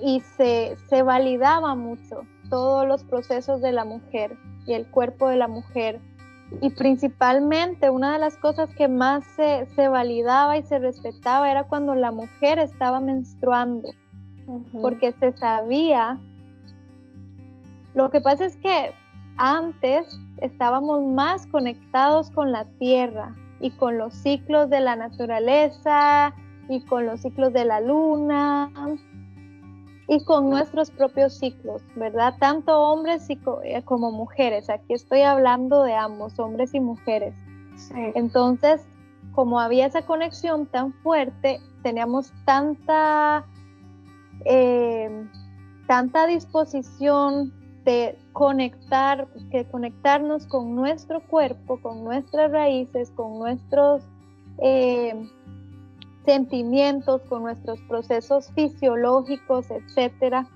y 0.02 0.20
se, 0.36 0.76
validaba 1.02 1.74
mucho 1.74 2.22
todos 2.50 2.86
los 2.86 3.04
procesos 3.04 3.60
de 3.60 3.72
la 3.72 3.84
mujer 3.84 4.36
y 4.66 4.74
el 4.74 4.86
cuerpo 4.86 5.28
de 5.28 5.36
la 5.36 5.48
mujer. 5.48 6.00
Y 6.60 6.70
principalmente 6.70 7.90
una 7.90 8.12
de 8.12 8.18
las 8.18 8.36
cosas 8.36 8.68
que 8.74 8.86
más 8.86 9.24
se, 9.34 9.88
validaba 9.88 10.56
y 10.56 10.62
se 10.62 10.78
respetaba 10.78 11.50
era 11.50 11.64
cuando 11.64 11.94
la 11.94 12.12
mujer 12.12 12.58
estaba 12.58 13.00
menstruando, 13.00 13.88
porque 14.80 15.12
se 15.12 15.32
sabía. 15.32 16.18
Lo 17.94 18.10
que 18.10 18.20
pasa 18.20 18.44
es 18.44 18.56
que 18.56 18.92
antes 19.36 20.06
estábamos 20.38 21.04
más 21.04 21.46
conectados 21.46 22.30
con 22.30 22.52
la 22.52 22.64
tierra 22.78 23.34
y 23.60 23.70
con 23.70 23.98
los 23.98 24.14
ciclos 24.14 24.68
de 24.70 24.80
la 24.80 24.96
naturaleza 24.96 26.34
y 26.68 26.80
con 26.82 27.06
los 27.06 27.20
ciclos 27.20 27.52
de 27.52 27.64
la 27.64 27.80
luna 27.80 28.70
y 30.08 30.24
con 30.24 30.50
nuestros 30.50 30.90
propios 30.90 31.38
ciclos, 31.38 31.82
¿verdad? 31.96 32.34
Tanto 32.38 32.78
hombres 32.78 33.28
eh, 33.28 33.82
como 33.84 34.12
mujeres. 34.12 34.70
Aquí 34.70 34.94
estoy 34.94 35.22
hablando 35.22 35.82
de 35.82 35.94
ambos, 35.94 36.38
hombres 36.38 36.74
y 36.74 36.80
mujeres. 36.80 37.34
Entonces, 38.14 38.86
como 39.32 39.60
había 39.60 39.86
esa 39.86 40.02
conexión 40.02 40.66
tan 40.66 40.92
fuerte, 41.02 41.60
teníamos 41.82 42.32
tanta, 42.44 43.44
eh, 44.44 45.26
tanta 45.86 46.26
disposición 46.26 47.52
de 47.86 48.18
conectar, 48.32 49.28
que 49.52 49.64
conectarnos 49.64 50.44
con 50.46 50.74
nuestro 50.74 51.20
cuerpo, 51.20 51.80
con 51.80 52.02
nuestras 52.04 52.50
raíces, 52.50 53.12
con 53.12 53.38
nuestros 53.38 54.02
eh, 54.58 55.14
sentimientos, 56.24 57.22
con 57.28 57.44
nuestros 57.44 57.80
procesos 57.82 58.50
fisiológicos, 58.56 59.70
etcétera. 59.70 60.48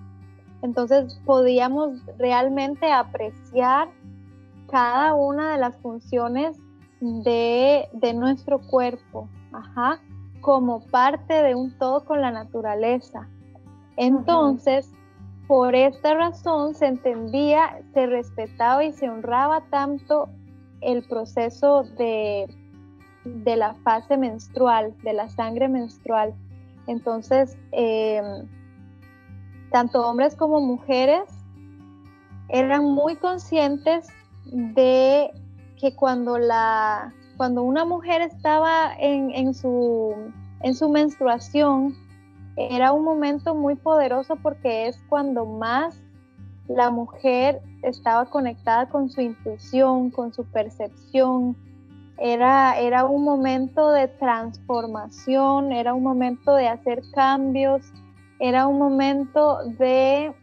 Entonces 0.63 1.21
podíamos 1.25 2.05
realmente 2.19 2.91
apreciar 2.91 3.89
cada 4.69 5.15
una 5.15 5.53
de 5.53 5.59
las 5.59 5.77
funciones 5.77 6.59
de, 7.01 7.89
nuestro 8.13 8.59
cuerpo, 8.59 9.29
como 10.41 10.81
parte 10.87 11.43
de 11.45 11.55
un 11.55 11.79
todo 11.79 12.05
con 12.05 12.21
la 12.21 12.33
naturaleza. 12.33 13.29
Entonces, 13.97 14.91
por 15.51 15.75
esta 15.75 16.15
razón 16.15 16.77
se 16.77 16.87
entendía, 16.87 17.83
se 17.93 18.07
respetaba 18.07 18.85
y 18.85 18.93
se 18.93 19.11
honraba 19.11 19.63
tanto 19.63 20.29
el 20.81 21.03
proceso 21.03 21.83
de, 21.99 22.47
de 23.25 23.57
la 23.57 23.75
fase 23.83 24.17
menstrual, 24.17 24.95
de 25.03 25.13
la 25.13 25.29
sangre 25.29 25.69
menstrual. 25.69 26.35
Entonces, 26.87 27.59
em, 27.73 28.47
tanto 29.73 30.07
hombres 30.07 30.37
como 30.37 30.61
mujeres 30.61 31.25
eran 32.49 32.85
muy 32.85 33.17
conscientes 33.17 34.07
de 34.45 35.33
que 35.81 35.97
cuando, 35.97 36.39
la, 36.39 37.13
cuando 37.37 37.65
una 37.65 37.85
mujer 37.85 38.23
estaba 38.23 38.93
en, 39.01 39.53
su, 39.53 40.15
en 40.61 40.77
su 40.77 40.89
menstruación, 40.89 41.97
era 42.69 42.93
un 42.93 43.05
momento 43.05 43.55
muy 43.55 43.77
poderoso 43.77 44.37
porque 44.37 44.89
es 44.89 45.01
cuando 45.09 45.47
más 45.47 46.01
la 46.69 46.91
mujer 46.91 47.61
estaba 47.83 48.27
conectada 48.27 48.89
con 48.89 49.11
su 49.11 49.21
intuición, 49.21 50.11
con 50.11 50.33
su 50.33 50.45
percepción. 50.45 51.57
Era, 52.19 52.79
era 52.79 53.07
un 53.07 53.25
momento 53.25 53.91
de 53.91 54.09
transformación, 54.09 55.73
era 55.73 55.95
un 55.95 56.03
momento 56.03 56.55
de 56.55 56.69
hacer 56.69 57.03
cambios, 57.15 57.83
era 58.39 58.67
un 58.67 58.79
momento 58.79 59.59
de 59.79 60.35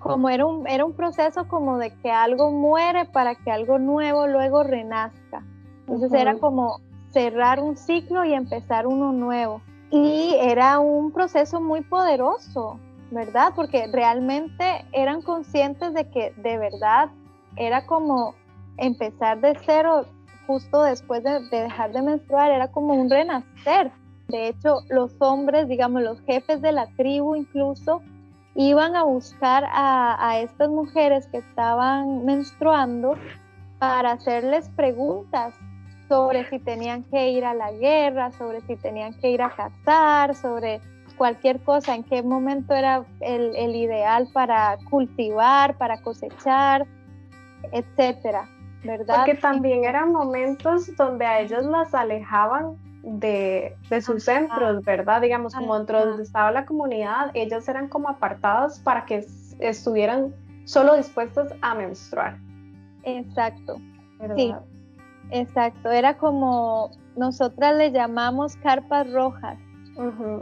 como 0.00 0.30
era 0.30 0.46
un, 0.46 0.66
era 0.66 0.84
un 0.84 0.94
proceso 0.94 1.46
como 1.46 1.76
de 1.76 1.94
que 1.98 2.10
algo 2.10 2.50
muere 2.50 3.04
para 3.04 3.34
que 3.34 3.50
algo 3.50 3.78
nuevo 3.78 4.26
luego 4.26 4.62
renazca. 4.62 5.44
Entonces 5.80 6.12
era 6.12 6.38
como 6.38 6.80
cerrar 7.10 7.60
un 7.60 7.76
ciclo 7.76 8.24
y 8.24 8.32
empezar 8.32 8.86
uno 8.86 9.12
nuevo. 9.12 9.60
Y 9.90 10.36
era 10.38 10.78
un 10.78 11.12
proceso 11.12 11.60
muy 11.60 11.80
poderoso, 11.80 12.78
¿verdad? 13.10 13.52
Porque 13.56 13.88
realmente 13.92 14.84
eran 14.92 15.22
conscientes 15.22 15.94
de 15.94 16.08
que 16.10 16.32
de 16.36 16.58
verdad 16.58 17.10
era 17.56 17.86
como 17.86 18.34
empezar 18.76 19.40
de 19.40 19.58
cero 19.66 20.06
justo 20.46 20.82
después 20.82 21.22
de, 21.22 21.40
de 21.48 21.62
dejar 21.62 21.92
de 21.92 22.02
menstruar, 22.02 22.50
era 22.50 22.68
como 22.68 22.94
un 22.94 23.10
renacer. 23.10 23.90
De 24.28 24.48
hecho, 24.48 24.80
los 24.88 25.12
hombres, 25.20 25.68
digamos, 25.68 26.02
los 26.02 26.20
jefes 26.22 26.62
de 26.62 26.72
la 26.72 26.86
tribu 26.96 27.34
incluso, 27.34 28.00
iban 28.54 28.96
a 28.96 29.04
buscar 29.04 29.64
a, 29.70 30.38
estas 30.40 30.68
mujeres 30.68 31.26
que 31.28 31.38
estaban 31.38 32.24
menstruando 32.24 33.14
para 33.78 34.12
hacerles 34.12 34.68
preguntas 34.70 35.54
sobre 36.10 36.44
si 36.50 36.58
tenían 36.58 37.04
que 37.04 37.30
ir 37.30 37.44
a 37.44 37.54
la 37.54 37.70
guerra, 37.70 38.32
sobre 38.32 38.60
si 38.62 38.74
tenían 38.74 39.14
que 39.20 39.30
ir 39.30 39.42
a 39.42 39.50
cazar, 39.50 40.34
sobre 40.34 40.80
cualquier 41.16 41.60
cosa, 41.60 41.94
en 41.94 42.02
qué 42.02 42.20
momento 42.24 42.74
era 42.74 43.04
el, 43.20 43.54
el 43.54 43.76
ideal 43.76 44.28
para 44.32 44.76
cultivar, 44.90 45.78
para 45.78 46.02
cosechar, 46.02 46.84
etcétera, 47.70 48.48
¿verdad? 48.82 49.18
Porque 49.18 49.36
también 49.36 49.84
eran 49.84 50.10
momentos 50.10 50.90
donde 50.96 51.24
a 51.24 51.40
ellos 51.40 51.64
las 51.66 51.94
alejaban 51.94 52.76
de, 53.04 53.76
sus 54.02 54.24
centros, 54.24 54.84
¿verdad? 54.84 55.20
Digamos, 55.20 55.54
como 55.54 55.78
dentro 55.78 56.04
donde 56.04 56.24
estaba 56.24 56.50
la 56.50 56.66
comunidad, 56.66 57.30
ellos 57.34 57.68
eran 57.68 57.86
como 57.86 58.08
apartados 58.08 58.80
para 58.80 59.04
que 59.04 59.24
estuvieran 59.60 60.34
solo 60.64 60.96
dispuestos 60.96 61.52
a 61.62 61.76
menstruar. 61.76 62.36
Exacto. 63.04 63.76
Sí, 64.36 64.52
exacto. 65.30 65.90
Era 65.90 66.16
como 66.16 66.90
nosotras 67.16 67.76
le 67.76 67.92
llamamos 67.92 68.56
carpas 68.56 69.10
rojas. 69.12 69.58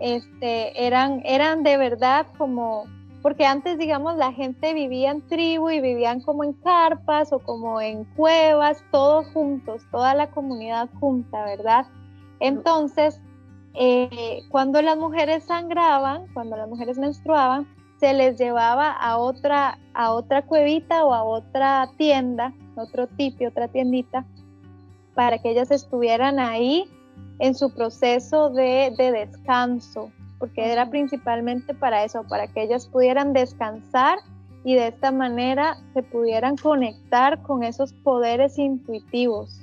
este, 0.00 0.86
eran, 0.86 1.20
eran 1.24 1.64
de 1.64 1.76
verdad 1.76 2.26
como, 2.36 2.84
porque 3.22 3.44
antes, 3.44 3.76
digamos, 3.76 4.16
la 4.16 4.32
gente 4.32 4.72
vivía 4.72 5.10
en 5.10 5.26
tribu 5.26 5.70
y 5.70 5.80
vivían 5.80 6.20
como 6.20 6.44
en 6.44 6.52
carpas 6.52 7.32
o 7.32 7.40
como 7.40 7.80
en 7.80 8.04
cuevas, 8.04 8.84
todos 8.92 9.26
juntos, 9.32 9.82
toda 9.90 10.14
la 10.14 10.30
comunidad 10.30 10.88
junta, 11.00 11.44
¿verdad? 11.44 11.86
Entonces, 12.38 13.20
eh, 13.74 14.42
cuando 14.50 14.80
las 14.82 14.96
mujeres 14.96 15.44
sangraban, 15.44 16.26
cuando 16.34 16.56
las 16.56 16.68
mujeres 16.68 16.98
menstruaban, 16.98 17.66
se 17.98 18.12
les 18.12 18.38
llevaba 18.38 18.92
a 18.92 19.18
otra, 19.18 19.78
a 19.94 20.12
otra 20.12 20.42
cuevita 20.42 21.04
o 21.04 21.12
a 21.12 21.24
otra 21.24 21.90
tienda, 21.96 22.52
otro 22.76 23.08
tipi, 23.08 23.46
otra 23.46 23.68
tiendita, 23.68 24.24
para 25.18 25.40
que 25.40 25.50
ellas 25.50 25.72
estuvieran 25.72 26.38
ahí 26.38 26.88
en 27.40 27.56
su 27.56 27.74
proceso 27.74 28.50
de, 28.50 28.94
de 28.96 29.10
descanso, 29.10 30.12
porque 30.38 30.70
era 30.70 30.88
principalmente 30.90 31.74
para 31.74 32.04
eso, 32.04 32.22
para 32.28 32.46
que 32.46 32.62
ellas 32.62 32.86
pudieran 32.86 33.32
descansar 33.32 34.20
y 34.62 34.74
de 34.74 34.86
esta 34.86 35.10
manera 35.10 35.76
se 35.92 36.04
pudieran 36.04 36.56
conectar 36.56 37.42
con 37.42 37.64
esos 37.64 37.92
poderes 37.94 38.58
intuitivos. 38.58 39.60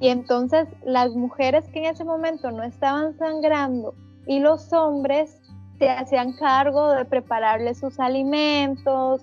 Y 0.00 0.08
entonces 0.08 0.68
las 0.86 1.14
mujeres 1.14 1.66
que 1.68 1.80
en 1.80 1.92
ese 1.92 2.04
momento 2.04 2.50
no 2.50 2.62
estaban 2.62 3.14
sangrando 3.18 3.94
y 4.26 4.38
los 4.38 4.72
hombres 4.72 5.38
se 5.78 5.90
hacían 5.90 6.32
cargo 6.32 6.92
de 6.94 7.04
prepararles 7.04 7.78
sus 7.78 8.00
alimentos, 8.00 9.20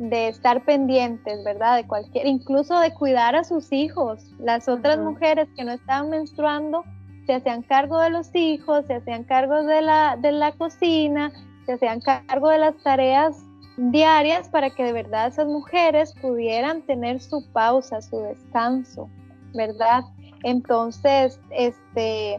de 0.00 0.28
estar 0.28 0.64
pendientes, 0.64 1.44
¿verdad? 1.44 1.76
De 1.76 1.86
cualquier, 1.86 2.26
incluso 2.26 2.80
de 2.80 2.92
cuidar 2.92 3.36
a 3.36 3.44
sus 3.44 3.72
hijos. 3.72 4.20
Las 4.40 4.68
otras 4.68 4.98
mujeres 4.98 5.48
que 5.56 5.64
no 5.64 5.72
estaban 5.72 6.10
menstruando 6.10 6.84
se 7.26 7.34
hacían 7.34 7.62
cargo 7.62 8.00
de 8.00 8.10
los 8.10 8.34
hijos, 8.34 8.86
se 8.86 8.94
hacían 8.94 9.22
cargo 9.22 9.62
de 9.62 9.82
la, 9.82 10.16
de 10.16 10.32
la 10.32 10.52
cocina, 10.52 11.30
se 11.66 11.74
hacían 11.74 12.00
cargo 12.00 12.48
de 12.48 12.58
las 12.58 12.76
tareas 12.82 13.36
diarias 13.76 14.48
para 14.48 14.70
que 14.70 14.82
de 14.82 14.92
verdad 14.92 15.28
esas 15.28 15.46
mujeres 15.46 16.12
pudieran 16.20 16.82
tener 16.82 17.20
su 17.20 17.46
pausa, 17.52 18.02
su 18.02 18.18
descanso. 18.18 19.08
¿verdad? 19.54 20.04
Entonces, 20.42 21.40
este, 21.50 22.38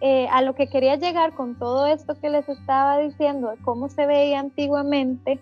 eh, 0.00 0.28
a 0.30 0.42
lo 0.42 0.54
que 0.54 0.68
quería 0.68 0.96
llegar 0.96 1.34
con 1.34 1.58
todo 1.58 1.86
esto 1.86 2.18
que 2.20 2.30
les 2.30 2.48
estaba 2.48 2.98
diciendo, 2.98 3.50
de 3.50 3.56
cómo 3.58 3.88
se 3.88 4.06
veía 4.06 4.40
antiguamente, 4.40 5.40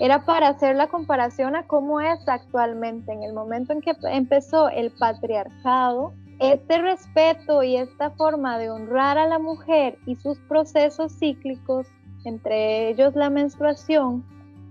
era 0.00 0.24
para 0.24 0.48
hacer 0.48 0.74
la 0.74 0.88
comparación 0.88 1.54
a 1.54 1.68
cómo 1.68 2.00
es 2.00 2.28
actualmente. 2.28 3.12
En 3.12 3.22
el 3.22 3.32
momento 3.32 3.72
en 3.72 3.80
que 3.80 3.92
empezó 4.04 4.68
el 4.68 4.90
patriarcado, 4.90 6.12
este 6.40 6.78
respeto 6.78 7.62
y 7.62 7.76
esta 7.76 8.10
forma 8.10 8.58
de 8.58 8.70
honrar 8.70 9.18
a 9.18 9.28
la 9.28 9.38
mujer 9.38 9.96
y 10.06 10.16
sus 10.16 10.38
procesos 10.40 11.12
cíclicos, 11.18 11.86
entre 12.24 12.88
ellos 12.88 13.14
la 13.14 13.30
menstruación, 13.30 14.24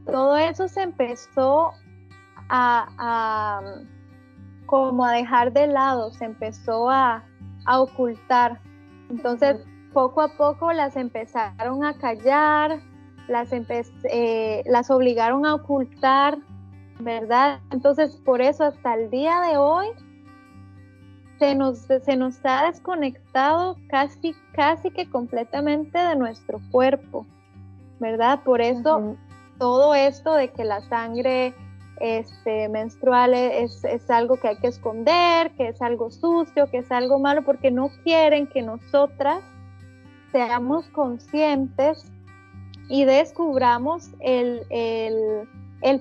todo 0.06 0.36
eso 0.36 0.68
se 0.68 0.82
empezó 0.82 1.72
a 2.50 3.62
como 4.70 5.04
a 5.04 5.14
dejar 5.14 5.52
de 5.52 5.66
lado, 5.66 6.12
se 6.12 6.26
empezó 6.26 6.92
a, 6.92 7.24
ocultar. 7.68 8.60
Entonces, 9.10 9.58
poco 9.94 10.22
a 10.22 10.30
poco 10.38 10.72
las 10.74 10.96
empezaron 10.96 11.84
a 11.84 11.94
callar, 11.96 12.80
las, 13.30 13.50
eh, 13.52 14.64
las 14.66 14.90
obligaron 14.92 15.46
a 15.46 15.56
ocultar, 15.56 16.38
¿verdad? 17.00 17.60
Entonces, 17.72 18.16
por 18.26 18.42
eso 18.42 18.66
hasta 18.66 18.96
el 18.96 19.10
día 19.10 19.40
de 19.42 19.58
hoy 19.58 19.88
se 21.40 21.56
nos, 21.56 21.80
se 21.80 22.16
nos 22.18 22.38
ha 22.44 22.66
desconectado 22.66 23.78
casi, 23.88 24.36
casi 24.54 24.92
que 24.92 25.10
completamente 25.10 25.98
de 25.98 26.16
nuestro 26.16 26.60
cuerpo, 26.72 27.26
¿verdad? 28.00 28.42
Por 28.44 28.60
eso 28.62 29.16
todo 29.58 29.96
esto 29.96 30.34
de 30.34 30.50
que 30.50 30.66
la 30.66 30.82
sangre 30.90 31.54
este, 32.00 32.70
menstrual 32.70 33.34
es, 33.34 33.84
algo 34.10 34.38
que 34.38 34.48
hay 34.50 34.58
que 34.58 34.68
esconder, 34.68 35.52
que 35.52 35.70
es 35.70 35.82
algo 35.82 36.10
sucio, 36.10 36.70
que 36.70 36.80
es 36.80 36.92
algo 36.92 37.20
malo, 37.20 37.44
porque 37.44 37.72
no 37.72 37.90
quieren 38.04 38.48
que 38.48 38.62
nosotras 38.62 39.44
seamos 40.32 40.88
conscientes 40.90 42.12
y 42.90 43.06
descubramos 43.06 44.10
el, 44.20 44.66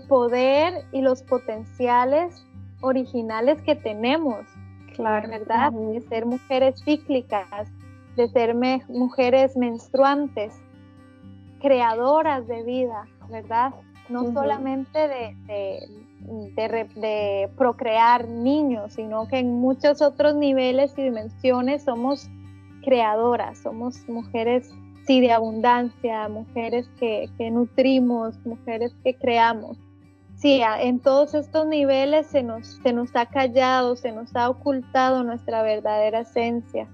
poder 0.09 0.85
y 0.91 1.03
los 1.03 1.23
potenciales 1.23 2.45
originales 2.81 3.61
que 3.63 3.77
tenemos, 3.77 4.47
claro. 4.95 5.29
¿verdad? 5.29 5.71
De 5.73 6.01
ser 6.09 6.25
mujeres 6.25 6.83
cíclicas, 6.83 7.69
de 8.17 8.29
ser 8.29 8.57
mujeres 8.89 9.57
menstruantes. 9.57 10.53
creadoras 11.61 12.47
de 12.47 12.63
vida, 12.63 13.07
¿verdad? 13.29 13.75
No 14.09 14.33
solamente 14.33 15.09
de, 15.09 15.37
de, 16.55 17.51
procrear 17.57 18.29
niños, 18.29 18.95
sino 18.95 19.27
que 19.29 19.41
en 19.41 19.61
muchos 19.61 20.01
otros 20.01 20.37
niveles 20.37 20.95
y 20.97 21.03
dimensiones 21.03 21.83
somos 21.83 22.31
creadoras, 22.85 23.59
somos 23.59 24.09
mujeres 24.09 24.73
sí 25.09 25.23
de 25.23 25.33
abundancia, 25.33 26.29
mujeres 26.29 26.87
que, 27.01 27.31
nutrimos, 27.51 28.39
mujeres 28.45 28.95
que 29.03 29.15
creamos. 29.15 29.79
Sí, 30.37 30.61
en 30.81 31.01
todos 31.01 31.33
estos 31.33 31.67
niveles 31.67 32.27
se 32.27 32.43
nos, 32.43 32.79
se 32.83 32.93
nos 32.93 33.17
ha 33.17 33.25
callado, 33.25 33.97
se 33.97 34.13
nos 34.13 34.37
ha 34.37 34.51
ocultado 34.51 35.25
nuestra 35.25 35.63
verdadera 35.63 36.21
esencia, 36.21 36.89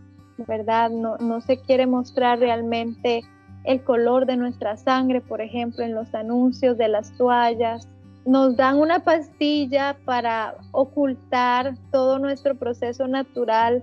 ¿verdad? 0.46 0.90
No, 0.90 1.16
no 1.16 1.40
se 1.40 1.60
quiere 1.60 1.88
mostrar 1.88 2.38
realmente 2.38 3.22
el 3.64 3.82
color 3.82 4.26
de 4.26 4.36
nuestra 4.36 4.76
sangre, 4.76 5.20
por 5.20 5.40
ejemplo, 5.40 5.84
en 5.84 5.94
los 5.94 6.14
anuncios 6.14 6.78
de 6.78 6.86
las 6.86 7.12
toallas, 7.18 7.88
nos 8.24 8.56
dan 8.56 8.78
una 8.78 9.00
pastilla 9.00 9.96
para 10.04 10.54
ocultar 10.70 11.74
todo 11.90 12.20
nuestro 12.20 12.54
proceso 12.54 13.08
natural 13.08 13.82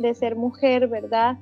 de 0.00 0.12
ser 0.12 0.34
mujer, 0.34 0.88
¿verdad? 0.88 1.38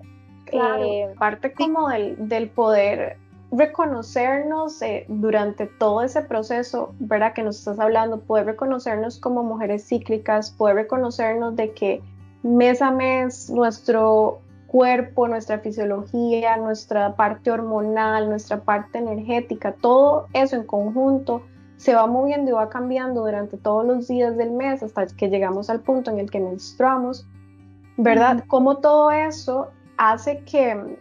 Claro, 0.50 0.84
eh, 0.84 1.14
parte 1.18 1.52
como 1.52 1.88
del, 1.88 2.50
poder 2.50 3.16
reconocernos 3.50 4.82
eh, 4.82 5.06
durante 5.08 5.66
todo 5.66 6.02
ese 6.02 6.22
proceso, 6.22 6.94
¿verdad? 6.98 7.32
Que 7.32 7.42
nos 7.42 7.58
estás 7.58 7.78
hablando, 7.78 8.20
poder 8.20 8.46
reconocernos 8.46 9.18
como 9.18 9.42
mujeres 9.42 9.87
cíclicas, 9.87 10.50
poder 10.50 10.76
reconocernos 10.76 11.56
de 11.56 11.72
que 11.72 12.02
mes 12.42 12.82
a 12.82 12.90
mes 12.90 13.50
nuestro 13.50 14.40
cuerpo, 14.68 15.26
nuestra 15.28 15.58
fisiología, 15.58 16.56
nuestra 16.56 17.16
parte 17.16 17.50
hormonal, 17.50 18.28
nuestra 18.28 18.61
parte 18.61 18.98
energética, 18.98 19.72
todo 19.72 20.26
eso 20.34 20.56
en 20.56 20.64
conjunto 20.64 21.42
se 21.78 21.94
va 21.94 22.06
moviendo 22.06 22.50
y 22.50 22.54
va 22.54 22.68
cambiando 22.68 23.22
durante 23.22 23.56
todos 23.56 23.87
los 23.87 24.08
días 24.08 24.37
del 24.37 24.50
mes 24.50 24.82
hasta 24.82 25.06
que 25.06 25.28
llegamos 25.28 25.70
al 25.70 25.80
punto 25.80 26.11
en 26.11 26.18
el 26.18 26.30
que 26.30 26.40
menstruamos, 26.40 27.26
¿verdad? 27.96 28.44
Como 28.48 28.78
todo 28.78 29.11
eso 29.11 29.68
hace 29.98 30.42
que 30.44 30.96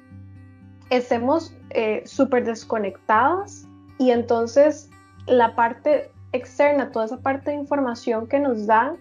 estemos 0.89 1.55
eh, 1.69 2.03
súper 2.05 2.45
desconectadas 2.45 3.67
y 3.97 4.11
entonces 4.11 4.89
la 5.27 5.55
parte 5.55 6.11
externa, 6.33 6.91
toda 6.91 7.05
esa 7.05 7.17
parte 7.17 7.51
de 7.51 7.57
información 7.57 8.27
que 8.27 8.39
nos 8.39 8.65
dan, 8.65 8.97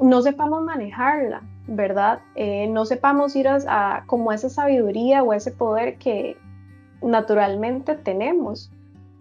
no 0.00 0.22
sepamos 0.22 0.62
manejarla, 0.62 1.42
¿verdad? 1.66 2.20
Eh, 2.34 2.66
no 2.68 2.84
sepamos 2.84 3.36
ir 3.36 3.48
a, 3.48 4.04
como 4.06 4.32
esa 4.32 4.48
sabiduría 4.48 5.22
o 5.22 5.32
ese 5.32 5.52
poder 5.52 5.98
que 5.98 6.36
naturalmente 7.02 7.94
tenemos. 7.96 8.70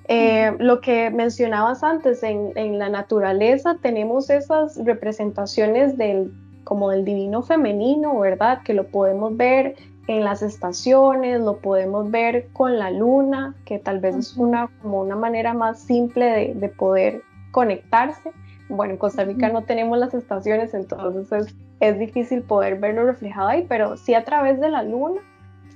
Eh, 0.08 0.56
lo 0.58 0.82
que 0.82 1.12
mencionabas 1.12 1.84
antes, 1.84 2.24
en, 2.24 2.80
la 2.80 2.90
naturaleza 2.90 3.78
tenemos 3.82 4.30
esas 4.32 4.84
representaciones 4.84 5.98
del, 5.98 6.34
como 6.64 6.90
del 6.90 7.06
divino 7.06 7.44
femenino, 7.44 8.18
¿verdad? 8.20 8.64
Que 8.64 8.74
lo 8.74 8.88
podemos 8.88 9.38
ver 9.38 9.76
en 10.10 10.24
las 10.24 10.42
estaciones, 10.42 11.40
lo 11.40 11.58
podemos 11.58 12.10
ver 12.10 12.48
con 12.52 12.80
la 12.80 12.90
luna, 12.90 13.54
que 13.64 13.78
tal 13.78 14.00
vez 14.00 14.16
es 14.16 14.38
una, 14.38 14.68
como 14.82 15.02
una 15.02 15.16
manera 15.16 15.54
más 15.54 15.80
simple 15.80 16.56
de, 16.56 16.70
poder 16.70 17.22
conectarse. 17.52 18.32
Bueno, 18.70 18.94
en 18.94 18.98
Costa 18.98 19.24
Rica 19.24 19.50
no 19.50 19.66
tenemos 19.66 20.00
las 20.00 20.16
estaciones, 20.16 20.74
entonces 20.74 21.32
es, 21.32 21.56
es 21.80 22.00
difícil 22.00 22.42
poder 22.42 22.80
verlo 22.80 23.06
reflejado 23.06 23.50
ahí, 23.50 23.68
pero 23.70 23.98
sí 23.98 24.16
a 24.16 24.26
través 24.26 24.60
de 24.60 24.72
la 24.72 24.82
luna 24.82 25.22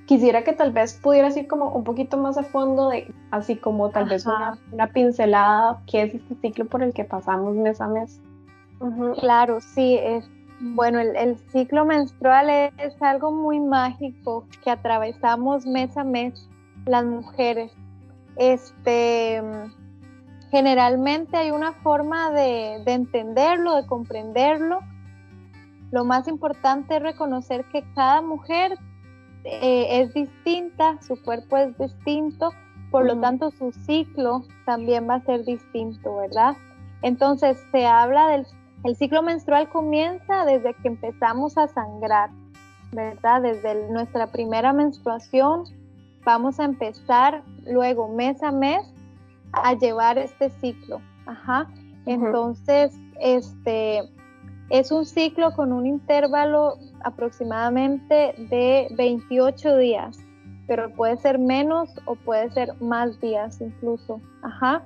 quisiera 0.08 0.44
que 0.44 0.54
tal 0.54 0.72
vez 0.72 0.96
pudieras 0.96 1.38
ir 1.38 1.48
como 1.48 1.70
un 1.70 1.84
poquito 1.84 2.18
más 2.18 2.36
a 2.36 2.44
fondo 2.44 2.90
de, 2.90 3.14
así 3.30 3.56
como 3.56 3.92
tal 3.92 4.10
vez 4.10 4.26
una, 4.26 4.88
pincelada, 4.88 5.80
qué 5.86 6.02
es 6.02 6.16
este 6.16 6.36
ciclo 6.42 6.66
por 6.66 6.82
el 6.82 6.92
que 6.92 7.04
pasamos 7.04 7.56
mes 7.56 7.80
a 7.80 7.88
mes. 7.88 8.20
Claro, 9.20 9.62
sí, 9.62 10.00
es, 10.02 10.28
bueno, 10.66 11.02
el, 11.02 11.38
ciclo 11.52 11.84
menstrual 11.84 12.50
es, 12.78 13.02
algo 13.02 13.34
muy 13.34 13.60
mágico 13.60 14.48
que 14.64 14.72
atravesamos 14.72 15.66
mes 15.66 15.96
a 15.98 16.06
mes 16.06 16.50
las 16.86 17.04
mujeres. 17.04 17.72
Este, 18.38 19.42
generalmente 20.52 21.36
hay 21.36 21.52
una 21.52 21.74
forma 21.74 22.32
de, 22.32 22.82
de 22.86 22.94
entenderlo, 22.94 23.76
de 23.76 23.86
comprenderlo. 23.86 24.80
Lo 25.92 26.06
más 26.06 26.30
importante 26.30 26.96
es 26.96 27.04
reconocer 27.04 27.66
que 27.66 27.84
cada 27.94 28.22
mujer 28.22 28.78
eh, 29.44 30.02
es 30.02 30.14
distinta, 30.14 30.98
su 31.02 31.22
cuerpo 31.22 31.58
es 31.58 31.78
distinto, 31.78 32.52
por 32.90 33.06
lo 33.06 33.20
tanto 33.20 33.52
su 33.52 33.74
ciclo 33.86 34.44
también 34.66 35.10
va 35.10 35.16
a 35.16 35.26
ser 35.26 35.44
distinto, 35.44 36.16
¿verdad? 36.16 36.56
Entonces 37.02 37.62
se 37.74 37.86
habla 37.86 38.30
del 38.30 38.46
el 38.84 38.96
ciclo 38.96 39.22
menstrual 39.22 39.70
comienza 39.70 40.46
desde 40.46 40.74
que 40.76 40.90
empezamos 40.90 41.58
a 41.58 41.68
sangrar, 41.68 42.30
¿verdad? 42.92 43.42
Desde 43.42 43.90
nuestra 43.90 44.28
primera 44.28 44.74
menstruación 44.74 45.64
vamos 46.26 46.60
a 46.60 46.66
empezar 46.66 47.44
luego 47.66 48.08
mes 48.08 48.42
a 48.44 48.52
mes 48.52 48.86
a 49.54 49.74
llevar 49.74 50.18
este 50.18 50.50
ciclo. 50.50 51.02
Ajá. 51.26 51.68
Entonces, 52.06 52.94
este 53.20 54.02
es 54.70 54.92
un 54.92 55.06
ciclo 55.06 55.54
con 55.56 55.72
un 55.72 55.86
intervalo 55.86 56.78
aproximadamente 57.04 58.34
de 58.50 58.88
28 58.98 59.78
días, 59.78 60.18
pero 60.68 60.92
puede 60.94 61.18
ser 61.18 61.40
menos 61.40 61.90
o 62.06 62.16
puede 62.16 62.50
ser 62.52 62.70
más 62.82 63.20
días 63.22 63.62
incluso. 63.62 64.20
Ajá. 64.42 64.84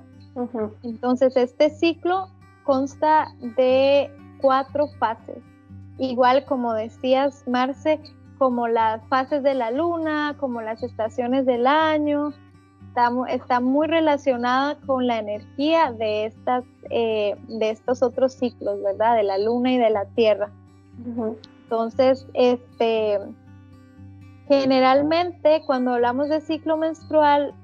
Entonces, 0.82 1.36
este 1.36 1.70
ciclo 1.70 2.28
consta 2.68 3.28
de 3.56 4.10
cuatro 4.42 4.88
fases. 4.98 5.38
Igual 5.96 6.44
como 6.44 6.74
decías, 6.74 7.42
Marce, 7.48 7.98
como 8.36 8.68
las 8.68 9.02
fases 9.08 9.42
de 9.42 9.54
la 9.54 9.70
luna, 9.70 10.36
como 10.38 10.60
las 10.60 10.82
estaciones 10.82 11.46
del 11.46 11.66
año, 11.66 12.34
está, 13.28 13.60
muy 13.60 13.86
relacionada 13.86 14.76
con 14.84 15.06
la 15.06 15.18
energía 15.18 15.92
de, 15.92 16.26
estas, 16.26 16.62
eh, 16.90 17.36
de 17.48 17.70
estos 17.70 18.02
otros 18.02 18.34
ciclos, 18.34 18.82
¿verdad? 18.82 19.16
De 19.16 19.22
la 19.22 19.38
luna 19.38 19.72
y 19.72 19.78
de 19.78 19.88
la 19.88 20.04
tierra. 20.04 20.50
Entonces, 21.62 22.26
este, 22.34 23.18
generalmente 24.46 25.62
cuando 25.64 25.94
hablamos 25.94 26.28
de 26.28 26.42
ciclo 26.42 26.76
menstrual, 26.76 27.54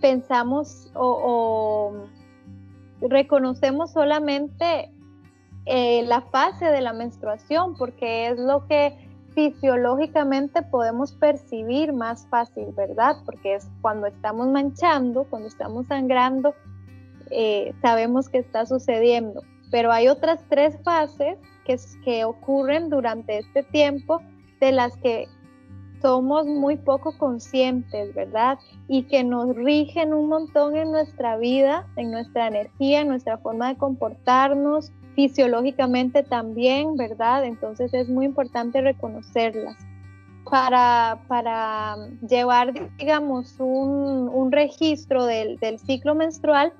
pensamos 0.00 0.90
o, 0.94 1.92
reconocemos 3.00 3.92
solamente 3.92 4.90
eh, 5.66 6.02
la 6.06 6.22
fase 6.22 6.66
de 6.66 6.80
la 6.80 6.92
menstruación, 6.92 7.76
porque 7.76 8.28
es 8.28 8.38
lo 8.38 8.66
que 8.66 8.96
fisiológicamente 9.34 10.62
podemos 10.62 11.12
percibir 11.12 11.92
más 11.92 12.26
fácil, 12.28 12.66
¿verdad? 12.76 13.16
Porque 13.24 13.54
es 13.54 13.68
cuando 13.82 14.06
estamos 14.06 14.48
manchando, 14.48 15.24
cuando 15.24 15.48
estamos 15.48 15.86
sangrando, 15.86 16.54
eh, 17.30 17.72
sabemos 17.82 18.28
que 18.28 18.38
está 18.38 18.66
sucediendo. 18.66 19.42
Pero 19.70 19.92
hay 19.92 20.08
otras 20.08 20.40
tres 20.48 20.76
fases 20.82 21.38
que, 22.02 22.24
ocurren 22.24 22.88
durante 22.88 23.38
este 23.38 23.62
tiempo 23.62 24.22
de 24.58 24.72
las 24.72 24.96
que 24.96 25.28
somos 26.00 26.46
muy 26.46 26.76
poco 26.76 27.16
conscientes, 27.18 28.14
¿verdad? 28.14 28.58
Y 28.88 29.04
que 29.04 29.24
nos 29.24 29.54
rigen 29.54 30.14
un 30.14 30.28
montón 30.28 30.76
en 30.76 30.90
nuestra 30.90 31.36
vida, 31.36 31.86
en 31.96 32.10
nuestra 32.10 32.48
energía, 32.48 33.00
en 33.00 33.08
nuestra 33.08 33.38
forma 33.38 33.68
de 33.68 33.76
comportarnos, 33.76 34.92
fisiológicamente 35.14 36.22
también, 36.22 36.96
¿verdad? 36.96 37.44
Entonces 37.44 37.92
es 37.94 38.08
muy 38.08 38.26
importante 38.26 38.80
reconocerlas. 38.80 39.76
Para, 40.50 41.20
para 41.28 41.96
llevar, 42.26 42.72
digamos, 42.96 43.56
un, 43.58 44.50
registro 44.50 45.26
del, 45.26 45.58
del 45.58 45.78
ciclo 45.78 46.14
menstrual, 46.14 46.72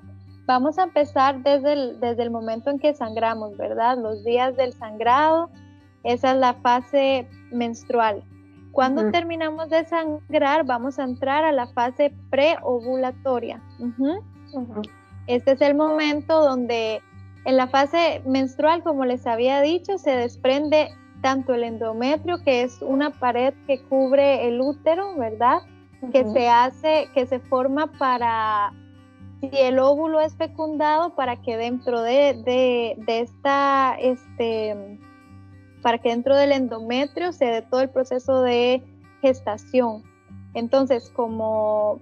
Vamos 0.49 0.79
a 0.79 0.85
empezar 0.85 1.43
desde 1.43 1.75
el, 1.75 2.01
desde 2.01 2.23
el 2.23 2.31
momento 2.31 2.71
en 2.71 2.79
que 2.79 2.95
sangramos, 2.95 3.55
¿verdad? 3.59 3.99
Los 3.99 4.25
días 4.25 4.57
del 4.57 4.73
sangrado, 4.73 5.51
esa 6.05 6.31
es 6.33 6.39
la 6.39 6.55
fase 6.55 7.29
menstrual. 7.53 8.25
Cuando 8.73 9.11
terminamos 9.11 9.69
de 9.71 9.85
sangrar, 9.85 10.65
vamos 10.65 10.99
a 10.99 11.05
entrar 11.05 11.45
a 11.45 11.53
la 11.53 11.67
fase 11.69 12.13
preovulatoria. 12.31 13.61
Este 15.27 15.53
es 15.53 15.61
el 15.61 15.75
momento 15.75 16.43
donde 16.43 17.03
en 17.45 17.57
la 17.57 17.67
fase 17.67 18.23
menstrual, 18.27 18.83
como 18.83 19.05
les 19.05 19.27
había 19.27 19.61
dicho, 19.61 19.99
se 19.99 20.11
desprende 20.11 20.91
tanto 21.23 21.55
el 21.55 21.65
endometrio, 21.65 22.43
que 22.45 22.63
es 22.63 22.81
una 22.83 23.11
pared 23.11 23.53
que 23.67 23.83
cubre 23.83 24.47
el 24.47 24.61
útero, 24.61 25.17
¿verdad? 25.17 25.59
Que 26.13 26.25
se 26.25 26.49
hace, 26.49 27.09
que 27.15 27.27
se 27.27 27.41
forma 27.41 27.89
para 27.99 28.73
si 29.41 29.51
el 29.53 29.79
óvulo 29.79 30.21
es 30.21 30.35
fecundado 30.35 31.15
para 31.15 31.37
que 31.37 31.57
dentro 31.57 32.03
de, 32.03 32.97
esta, 33.07 33.97
este, 34.01 34.99
para 35.89 35.97
que 35.97 36.11
dentro 36.11 36.37
del 36.37 36.53
endometrio 36.53 37.33
se 37.33 37.47
dé 37.47 37.63
todo 37.63 37.81
el 37.81 37.89
proceso 37.89 38.43
de 38.43 38.83
gestación. 39.23 40.03
Entonces, 40.53 41.11
como 41.17 41.99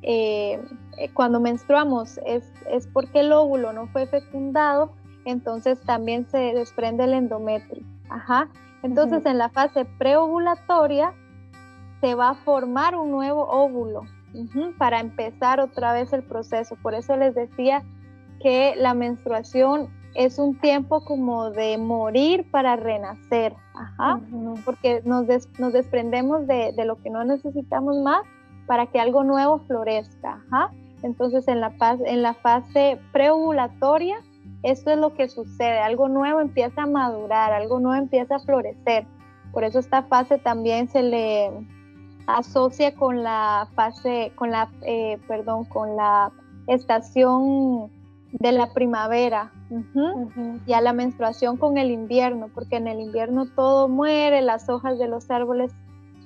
eh, 0.00 0.58
eh, 0.96 1.10
cuando 1.12 1.38
menstruamos 1.38 2.18
es, 2.24 2.50
es 2.70 2.86
porque 2.86 3.20
el 3.20 3.32
óvulo 3.32 3.74
no 3.74 3.88
fue 3.88 4.06
fecundado, 4.06 4.94
entonces 5.26 5.78
también 5.82 6.26
se 6.30 6.38
desprende 6.38 7.04
el 7.04 7.12
endometrio. 7.12 7.84
Ajá. 8.08 8.48
Entonces 8.82 9.26
en 9.26 9.36
la 9.36 9.50
fase 9.50 9.84
preovulatoria 9.84 11.12
se 12.00 12.14
va 12.14 12.30
a 12.30 12.34
formar 12.36 12.96
un 12.96 13.10
nuevo 13.10 13.46
óvulo 13.50 14.04
para 14.78 14.98
empezar 14.98 15.60
otra 15.60 15.92
vez 15.92 16.10
el 16.14 16.22
proceso. 16.22 16.74
Por 16.82 16.94
eso 16.94 17.14
les 17.18 17.34
decía 17.34 17.84
que 18.40 18.72
la 18.78 18.94
menstruación 18.94 19.90
es 20.16 20.38
un 20.38 20.58
tiempo 20.58 21.04
como 21.04 21.50
de 21.50 21.76
morir 21.78 22.50
para 22.50 22.76
renacer, 22.76 23.54
Ajá. 23.74 24.20
porque 24.64 25.02
nos, 25.04 25.26
nos 25.58 25.72
desprendemos 25.72 26.46
de, 26.46 26.72
de, 26.72 26.84
lo 26.84 26.96
que 27.02 27.10
no 27.10 27.22
necesitamos 27.24 27.96
más 27.98 28.22
para 28.66 28.86
que 28.86 28.98
algo 28.98 29.24
nuevo 29.24 29.60
florezca. 29.66 30.42
Ajá. 30.50 30.72
Entonces 31.02 31.46
en 31.48 31.60
la, 31.60 31.72
en 32.06 32.22
la 32.22 32.34
fase 32.34 32.98
preovulatoria, 33.12 34.16
esto 34.62 34.90
es 34.90 34.98
lo 34.98 35.14
que 35.14 35.28
sucede, 35.28 35.78
algo 35.78 36.08
nuevo 36.08 36.40
empieza 36.40 36.82
a 36.82 36.86
madurar, 36.86 37.52
algo 37.52 37.78
nuevo 37.78 38.02
empieza 38.02 38.36
a 38.36 38.40
florecer. 38.40 39.06
Por 39.52 39.64
eso 39.64 39.78
esta 39.78 40.02
fase 40.04 40.38
también 40.38 40.88
se 40.88 41.02
le 41.02 41.50
asocia 42.26 42.94
con 42.94 43.22
la 43.22 43.68
fase, 43.74 44.32
con 44.34 44.50
la, 44.50 44.68
eh, 44.82 45.18
perdón, 45.28 45.64
con 45.66 45.94
la 45.96 46.32
estación 46.66 47.90
de 48.32 48.52
la 48.52 48.72
primavera 48.72 49.52
a 50.72 50.80
la 50.80 50.92
menstruación 50.92 51.56
con 51.56 51.78
el 51.78 51.90
invierno, 51.90 52.48
porque 52.54 52.76
en 52.76 52.86
el 52.86 53.00
invierno 53.00 53.46
todo 53.46 53.88
muere, 53.88 54.42
las 54.42 54.68
hojas 54.68 54.98
de 54.98 55.08
los 55.08 55.30
árboles 55.30 55.72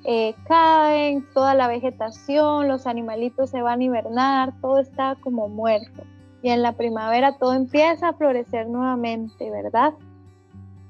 eh, 0.05 0.35
caen, 0.47 1.27
toda 1.35 1.55
la 1.55 1.69
vegetación, 1.69 2.69
los 2.69 2.87
animalitos 2.87 3.51
se 3.51 3.63
van 3.63 3.81
a 3.81 3.85
hibernar, 3.85 4.53
todo 4.61 4.79
está 4.79 5.17
como 5.21 5.49
muerto. 5.49 6.03
Y 6.43 6.49
en 6.51 6.63
la 6.63 6.73
primavera 6.73 7.37
todo 7.37 7.53
empieza 7.53 8.09
a 8.09 8.13
florecer 8.15 8.69
nuevamente, 8.69 9.51
¿verdad? 9.51 9.93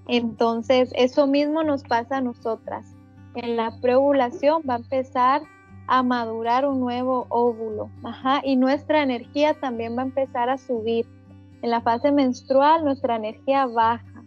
Entonces, 0.07 0.93
eso 0.97 1.27
mismo 1.27 1.63
nos 1.63 1.83
pasa 1.83 2.19
a 2.19 2.21
nosotras. 2.21 2.87
En 3.35 3.57
la 3.57 3.73
preovulación 3.81 4.63
va 4.69 4.75
a 4.75 4.79
empezar 4.79 5.43
a 5.87 6.03
madurar 6.05 6.67
un 6.67 6.79
nuevo 6.79 7.27
óvulo, 7.31 7.91
ajá, 8.05 8.43
y 8.45 8.55
nuestra 8.55 9.03
energía 9.03 9.55
también 9.55 9.97
va 9.97 10.03
a 10.03 10.07
empezar 10.07 10.49
a 10.49 10.57
subir. 10.57 11.05
En 11.63 11.71
la 11.71 11.81
fase 11.81 12.11
menstrual 12.13 12.85
nuestra 12.85 13.17
energía 13.17 13.67
baja, 13.67 14.25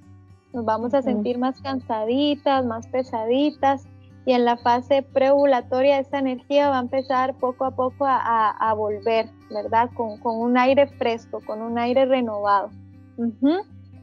nos 0.54 0.66
vamos 0.66 0.94
a 0.94 1.02
sentir 1.02 1.40
más 1.40 1.60
cansaditas, 1.62 2.64
más 2.66 2.88
pesaditas, 2.88 3.88
y 4.26 4.34
en 4.34 4.46
la 4.46 4.56
fase 4.58 5.02
preovulatoria 5.02 6.00
esa 6.00 6.20
energía 6.20 6.70
va 6.70 6.78
a 6.78 6.82
empezar 6.82 7.36
poco 7.36 7.66
a 7.66 7.72
poco 7.72 8.06
a, 8.08 8.74
volver, 8.78 9.30
¿verdad? 9.50 9.90
Con, 9.96 10.20
un 10.24 10.58
aire 10.58 10.88
fresco, 10.88 11.42
con 11.46 11.62
un 11.62 11.78
aire 11.78 12.06
renovado. 12.06 12.70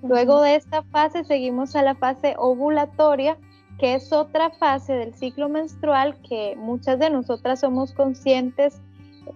Luego 0.02 0.42
de 0.42 0.56
esta 0.56 0.82
fase 0.82 1.24
seguimos 1.24 1.74
a 1.74 1.82
la 1.82 1.94
fase 1.94 2.34
ovulatoria, 2.36 3.38
que 3.78 3.94
es 3.94 4.12
otra 4.12 4.50
fase 4.50 4.92
del 4.92 5.14
ciclo 5.14 5.48
menstrual 5.48 6.20
que 6.28 6.54
muchas 6.56 6.98
de 6.98 7.08
nosotras 7.08 7.60
somos 7.60 7.94
conscientes 7.94 8.80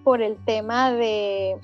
por 0.03 0.21
el 0.21 0.37
tema 0.45 0.93
de, 0.93 1.59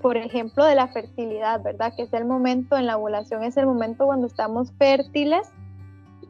por 0.00 0.16
ejemplo, 0.16 0.64
de 0.64 0.74
la 0.74 0.88
fertilidad, 0.88 1.62
¿verdad? 1.62 1.92
Que 1.96 2.02
es 2.02 2.12
el 2.12 2.24
momento, 2.24 2.76
en 2.76 2.86
la 2.86 2.96
ovulación 2.96 3.42
es 3.42 3.56
el 3.56 3.66
momento 3.66 4.06
cuando 4.06 4.26
estamos 4.26 4.72
fértiles 4.78 5.48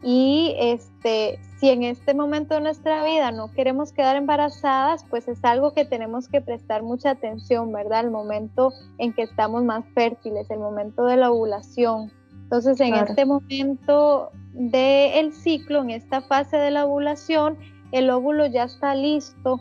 y 0.03 0.55
este, 0.59 1.41
si 1.59 1.71
en 1.71 1.83
este 1.83 2.15
momento 2.15 2.55
de 2.55 2.61
nuestra 2.61 3.05
vida 3.05 3.33
no 3.33 3.51
queremos 3.53 3.93
quedar 3.93 4.17
embarazadas, 4.17 5.05
pues 5.11 5.27
es 5.27 5.45
algo 5.45 5.73
que 5.73 5.85
tenemos 5.85 6.29
que 6.29 6.41
prestar 6.41 6.83
mucha 6.83 7.11
atención, 7.11 7.73
¿verdad? 7.73 8.05
El 8.05 8.11
momento 8.11 8.73
en 8.99 9.13
que 9.13 9.23
estamos 9.23 9.65
más 9.65 9.85
fértiles, 9.95 10.49
el 10.51 10.61
momento 10.61 11.05
de 11.05 11.17
la 11.17 11.31
ovulación. 11.31 12.13
Entonces, 12.45 12.81
en 12.81 12.95
este 12.95 13.27
momento 13.27 14.31
del 14.53 15.33
ciclo, 15.33 15.83
en 15.83 15.91
esta 15.91 16.23
fase 16.23 16.57
de 16.57 16.71
la 16.71 16.87
ovulación, 16.87 17.59
el 17.93 18.09
óvulo 18.11 18.47
ya 18.47 18.65
está 18.65 18.95
listo 18.95 19.61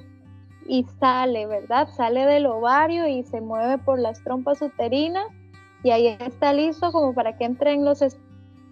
y 0.67 0.85
sale, 0.99 1.47
¿verdad? 1.47 1.87
Sale 1.95 2.25
del 2.25 2.45
ovario 2.45 3.07
y 3.07 3.23
se 3.23 3.41
mueve 3.41 3.77
por 3.77 3.99
las 3.99 4.21
trompas 4.23 4.61
uterinas 4.61 5.27
y 5.83 5.91
ahí 5.91 6.07
está 6.19 6.53
listo 6.53 6.91
como 6.91 7.13
para 7.13 7.37
que 7.37 7.45
entren 7.45 7.85
los 7.85 8.03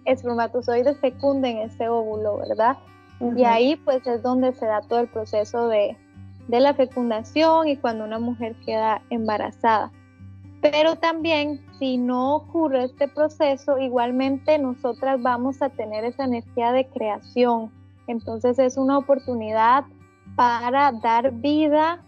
espermatozoides 0.04 0.98
fecunden 0.98 1.58
ese 1.58 1.88
óvulo, 1.88 2.38
¿verdad? 2.38 2.76
Y 3.36 3.44
ahí 3.44 3.76
pues 3.76 4.06
es 4.06 4.22
donde 4.22 4.52
se 4.52 4.66
da 4.66 4.82
todo 4.82 5.00
el 5.00 5.08
proceso 5.08 5.68
de, 5.68 5.96
la 6.48 6.74
fecundación 6.74 7.68
y 7.68 7.76
cuando 7.76 8.04
una 8.04 8.18
mujer 8.18 8.54
queda 8.64 9.02
embarazada. 9.10 9.90
Pero 10.60 10.96
también 10.96 11.64
si 11.78 11.96
no 11.96 12.36
ocurre 12.36 12.84
este 12.84 13.08
proceso, 13.08 13.78
igualmente 13.78 14.58
nosotras 14.58 15.20
vamos 15.22 15.62
a 15.62 15.70
tener 15.70 16.04
esa 16.04 16.24
energía 16.24 16.72
de 16.72 16.86
creación. 16.86 17.70
Entonces 18.06 18.58
es 18.58 18.76
una 18.76 18.98
oportunidad 18.98 19.84
para 20.36 20.92
dar 20.92 21.32
vida 21.32 22.00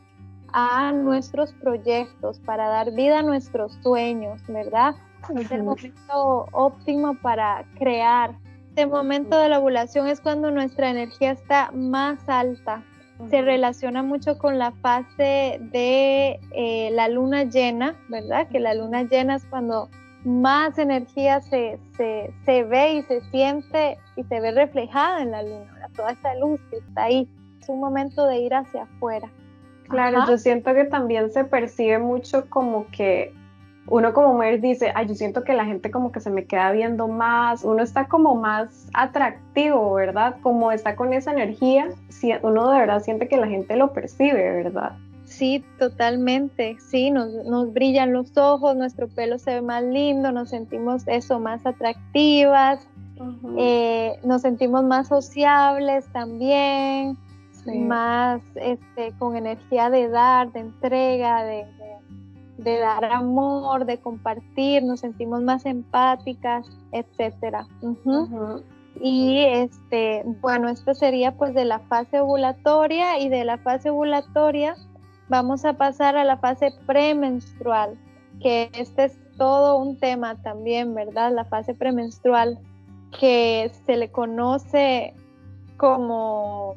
a 0.53 0.93
nuestros 0.93 1.53
proyectos, 1.55 2.39
para 2.41 2.69
dar 2.69 2.93
vida 2.93 3.19
a 3.19 3.23
nuestros 3.23 3.73
sueños, 3.83 4.41
¿verdad? 4.47 4.95
Es 5.37 5.51
el 5.51 5.65
momento 5.65 6.47
óptimo 6.53 7.15
para 7.21 7.65
crear. 7.79 8.35
Este 8.69 8.87
momento 8.87 9.37
de 9.37 9.49
la 9.49 9.59
ovulación 9.59 10.07
es 10.07 10.21
cuando 10.21 10.51
nuestra 10.51 10.91
energía 10.91 11.33
está 11.33 11.71
más 11.73 12.29
alta. 12.29 12.83
Se 13.29 13.43
relaciona 13.43 14.05
mucho 14.05 14.39
con 14.39 14.59
la 14.59 14.71
fase 14.71 15.59
de 15.73 16.39
eh, 16.53 16.91
la 16.93 17.09
luna 17.09 17.43
llena, 17.43 17.97
¿verdad? 18.09 18.47
Que 18.49 18.61
la 18.61 18.75
luna 18.75 19.03
llena 19.03 19.37
es 19.37 19.45
cuando 19.47 19.89
más 20.25 20.79
energía 20.79 21.41
se, 21.41 21.81
se, 21.97 22.65
ve 22.65 22.93
y 22.95 23.03
se 23.03 23.21
siente 23.31 23.99
y 24.17 24.23
se 24.25 24.41
ve 24.41 24.53
reflejada 24.53 25.23
en 25.23 25.33
la 25.33 25.43
luna, 25.43 25.89
toda 25.97 26.13
esa 26.13 26.35
luz 26.37 26.61
que 26.71 26.77
está 26.77 27.05
ahí. 27.05 27.29
Es 27.69 27.75
un 27.75 27.81
momento 27.81 28.27
de 28.27 28.39
ir 28.39 28.55
hacia 28.55 28.85
afuera. 28.85 29.29
Claro, 29.91 30.25
yo 30.27 30.39
siento 30.39 30.73
que 30.73 30.85
también 30.85 31.31
se 31.31 31.45
percibe 31.45 31.99
mucho 31.99 32.49
como 32.49 32.87
que 32.87 33.35
uno 33.89 34.15
como 34.15 34.33
mujer 34.33 34.63
dice, 34.63 34.91
ay, 34.95 35.07
yo 35.07 35.15
siento 35.15 35.45
que 35.45 35.53
la 35.53 35.67
gente 35.67 35.91
como 35.91 36.11
que 36.11 36.21
se 36.21 36.31
me 36.31 36.47
queda 36.47 36.73
viendo 36.73 37.09
más, 37.09 37.65
uno 37.65 37.83
está 37.83 38.09
como 38.09 38.35
más 38.35 38.89
atractivo, 38.95 39.93
¿verdad? 39.93 40.37
Como 40.41 40.73
está 40.73 40.97
con 40.97 41.13
esa 41.13 41.33
energía, 41.33 41.91
uno 42.43 42.71
de 42.71 42.79
verdad 42.79 43.03
siente 43.03 43.29
que 43.29 43.37
la 43.37 43.49
gente 43.49 43.77
lo 43.77 43.93
percibe, 43.93 44.63
¿verdad? 44.63 44.93
Sí, 45.27 45.63
totalmente, 45.79 46.79
sí, 46.81 47.11
nos, 47.11 47.29
nos 47.45 47.71
brillan 47.75 48.15
los 48.15 48.35
ojos, 48.39 48.77
nuestro 48.77 49.09
pelo 49.09 49.39
se 49.39 49.57
ve 49.57 49.61
más 49.61 49.85
lindo, 49.85 50.33
nos 50.33 50.49
sentimos 50.49 51.03
eso, 51.07 51.39
más 51.39 51.67
atractivas, 51.67 52.89
eh, 53.59 54.19
nos 54.25 54.41
sentimos 54.41 54.85
más 54.85 55.09
sociables 55.09 56.07
también, 56.13 57.19
más 57.77 58.41
este, 58.55 59.13
con 59.19 59.37
energía 59.37 59.91
de 59.91 60.09
dar, 60.09 60.53
de 60.53 60.61
entrega, 60.61 61.45
de, 61.45 61.67
de 62.59 62.79
dar 62.79 63.05
amor, 63.05 63.85
de 63.85 63.99
compartir, 63.99 64.83
nos 64.83 65.01
sentimos 65.01 65.43
más 65.43 65.67
empáticas, 65.67 66.67
etcétera. 66.93 67.67
Y 69.01 69.39
este, 69.45 70.25
bueno, 70.41 70.69
esto 70.69 70.95
sería 70.95 71.37
pues 71.37 71.55
de 71.55 71.65
la 71.65 71.79
fase 71.81 72.21
ovulatoria 72.21 73.19
y 73.21 73.29
de 73.29 73.45
la 73.45 73.59
fase 73.59 73.91
ovulatoria 73.91 74.75
vamos 75.29 75.65
a 75.65 75.75
pasar 75.75 76.17
a 76.17 76.25
la 76.25 76.39
fase 76.39 76.73
premenstrual, 76.87 77.99
que 78.41 78.71
este 78.75 79.05
es 79.05 79.19
todo 79.37 79.79
un 79.79 79.99
tema 79.99 80.41
también, 80.43 80.95
¿verdad? 80.95 81.33
La 81.33 81.45
fase 81.45 81.75
premenstrual 81.75 82.59
que 83.19 83.71
se 83.87 83.97
le 83.97 84.11
conoce 84.11 85.15
como 85.77 86.75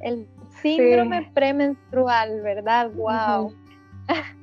el 0.00 0.26
síndrome 0.62 1.30
premenstrual, 1.34 2.40
¿verdad? 2.42 2.90
Wow. 2.94 3.54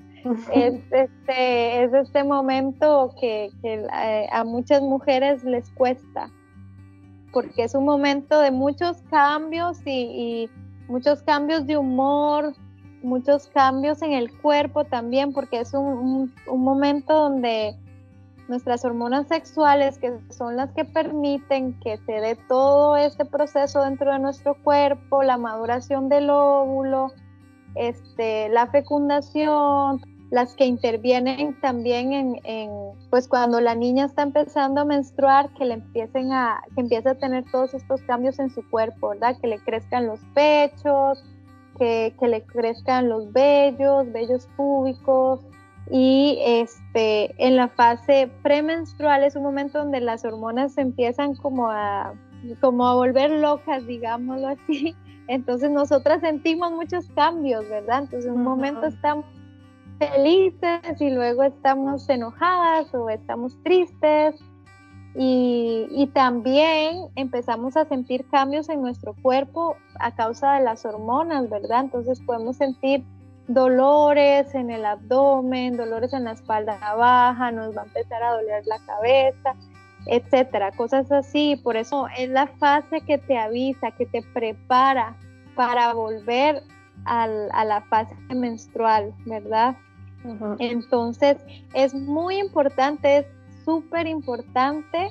es, 0.54 0.76
este, 0.92 1.84
es 1.84 1.94
este 1.94 2.24
momento 2.24 3.14
que, 3.20 3.50
eh, 3.64 4.28
a 4.32 4.44
muchas 4.44 4.82
mujeres 4.82 5.44
les 5.44 5.70
cuesta, 5.72 6.30
porque 7.32 7.64
es 7.64 7.76
un 7.76 7.86
momento 7.86 8.40
de 8.40 8.52
muchos 8.52 9.02
cambios 9.10 9.80
y, 9.86 10.50
muchos 10.88 11.22
cambios 11.24 11.68
de 11.68 11.78
humor, 11.78 12.54
muchos 13.04 13.48
cambios 13.48 14.02
en 14.02 14.14
el 14.14 14.32
cuerpo 14.38 14.86
también, 14.86 15.34
porque 15.34 15.60
es 15.60 15.74
un, 15.74 16.34
un, 16.48 16.64
momento 16.64 17.14
donde 17.14 17.76
nuestras 18.48 18.86
hormonas 18.86 19.28
sexuales, 19.28 19.98
que 19.98 20.14
son 20.30 20.56
las 20.56 20.72
que 20.72 20.86
permiten 20.86 21.80
que 21.80 21.98
se 22.06 22.14
dé 22.14 22.38
todo 22.48 22.98
este 22.98 23.26
proceso 23.26 23.84
dentro 23.84 24.12
de 24.12 24.20
nuestro 24.20 24.56
cuerpo, 24.64 25.24
la 25.24 25.38
maduración 25.38 26.10
del 26.10 26.30
óvulo, 26.30 27.12
este, 27.76 28.50
la 28.50 28.68
fecundación, 28.68 30.02
las 30.30 30.56
que 30.56 30.66
intervienen 30.66 31.60
también 31.62 32.40
en, 32.44 32.72
pues 33.10 33.28
cuando 33.28 33.62
la 33.62 33.76
niña 33.76 34.06
está 34.06 34.24
empezando 34.24 34.82
a 34.82 34.86
menstruar, 34.86 35.54
que 35.54 35.66
le 35.66 35.76
empiecen 35.76 36.34
a, 36.34 36.62
que 36.76 36.82
empiece 36.82 37.10
a 37.10 37.16
tener 37.16 37.46
todos 37.52 37.74
estos 37.74 38.02
cambios 38.02 38.38
en 38.40 38.50
su 38.50 38.68
cuerpo, 38.70 39.10
¿verdad? 39.10 39.38
Que 39.40 39.48
le 39.48 39.60
crezcan 39.60 40.08
los 40.08 40.20
pechos 40.34 41.24
que, 41.78 42.14
que 42.20 42.28
le 42.28 42.44
crezcan 42.44 43.08
los 43.08 43.32
vellos, 43.32 44.12
vellos 44.12 44.48
públicos, 44.58 45.40
y 45.90 46.38
este, 46.42 47.34
en 47.44 47.56
la 47.56 47.70
fase 47.70 48.30
premenstrual 48.44 49.24
es 49.24 49.36
un 49.36 49.44
momento 49.44 49.80
donde 49.80 50.02
las 50.02 50.26
hormonas 50.26 50.74
se 50.74 50.82
empiezan 50.82 51.36
como 51.36 51.70
a, 51.70 52.14
como 52.60 52.88
a 52.88 52.96
volver 52.96 53.32
locas, 53.32 53.86
digámoslo 53.88 54.50
así. 54.50 54.96
Entonces 55.28 55.72
nosotras 55.72 56.22
sentimos 56.22 56.72
muchos 56.72 57.08
cambios, 57.16 57.68
¿verdad? 57.70 58.04
Entonces 58.04 58.26
en 58.26 58.34
un 58.34 58.44
momento 58.44 58.86
estamos 58.86 59.26
felices 60.00 60.82
y 61.00 61.10
luego 61.10 61.44
estamos 61.44 62.08
enojadas 62.10 62.94
o 62.94 63.10
estamos 63.10 63.58
tristes 63.64 64.36
y, 65.16 65.88
y, 65.90 66.08
también 66.08 67.08
empezamos 67.16 67.76
a 67.76 67.86
sentir 67.86 68.28
cambios 68.30 68.70
en 68.70 68.82
nuestro 68.82 69.16
cuerpo 69.24 69.76
a 70.00 70.14
causa 70.14 70.54
de 70.56 70.64
las 70.64 70.86
hormonas, 70.86 71.50
¿verdad? 71.50 71.86
Entonces 71.86 72.22
podemos 72.22 72.58
sentir 72.58 73.04
dolores 73.48 74.54
en 74.56 74.70
el 74.70 74.86
abdomen, 74.86 75.78
dolores 75.78 76.14
en 76.14 76.26
la 76.26 76.34
espalda 76.34 76.78
baja, 76.96 77.52
nos 77.52 77.76
va 77.76 77.82
a 77.82 77.86
empezar 77.86 78.22
a 78.22 78.34
doler 78.34 78.64
la 78.66 78.78
cabeza, 78.80 79.56
etcétera, 80.06 80.72
cosas 80.72 81.12
así. 81.12 81.60
Por 81.64 81.78
eso 81.78 82.08
es 82.18 82.30
la 82.30 82.48
fase 82.48 83.02
que 83.02 83.18
te 83.18 83.38
avisa, 83.38 83.92
que 83.92 84.06
te 84.06 84.22
prepara 84.34 85.16
para 85.56 85.94
volver 85.94 86.62
a 87.06 87.28
la 87.28 87.82
fase 87.90 88.16
menstrual, 88.30 89.14
¿verdad? 89.26 89.76
Entonces 90.60 91.38
es 91.74 91.94
muy 91.94 92.38
importante, 92.38 93.20
es 93.20 93.26
súper 93.64 94.08
importante 94.08 95.10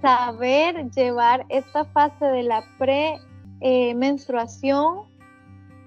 saber 0.00 0.88
llevar 0.90 1.44
esta 1.48 1.84
fase 1.86 2.24
de 2.26 2.44
la 2.44 2.62
pre-menstruación 2.78 5.08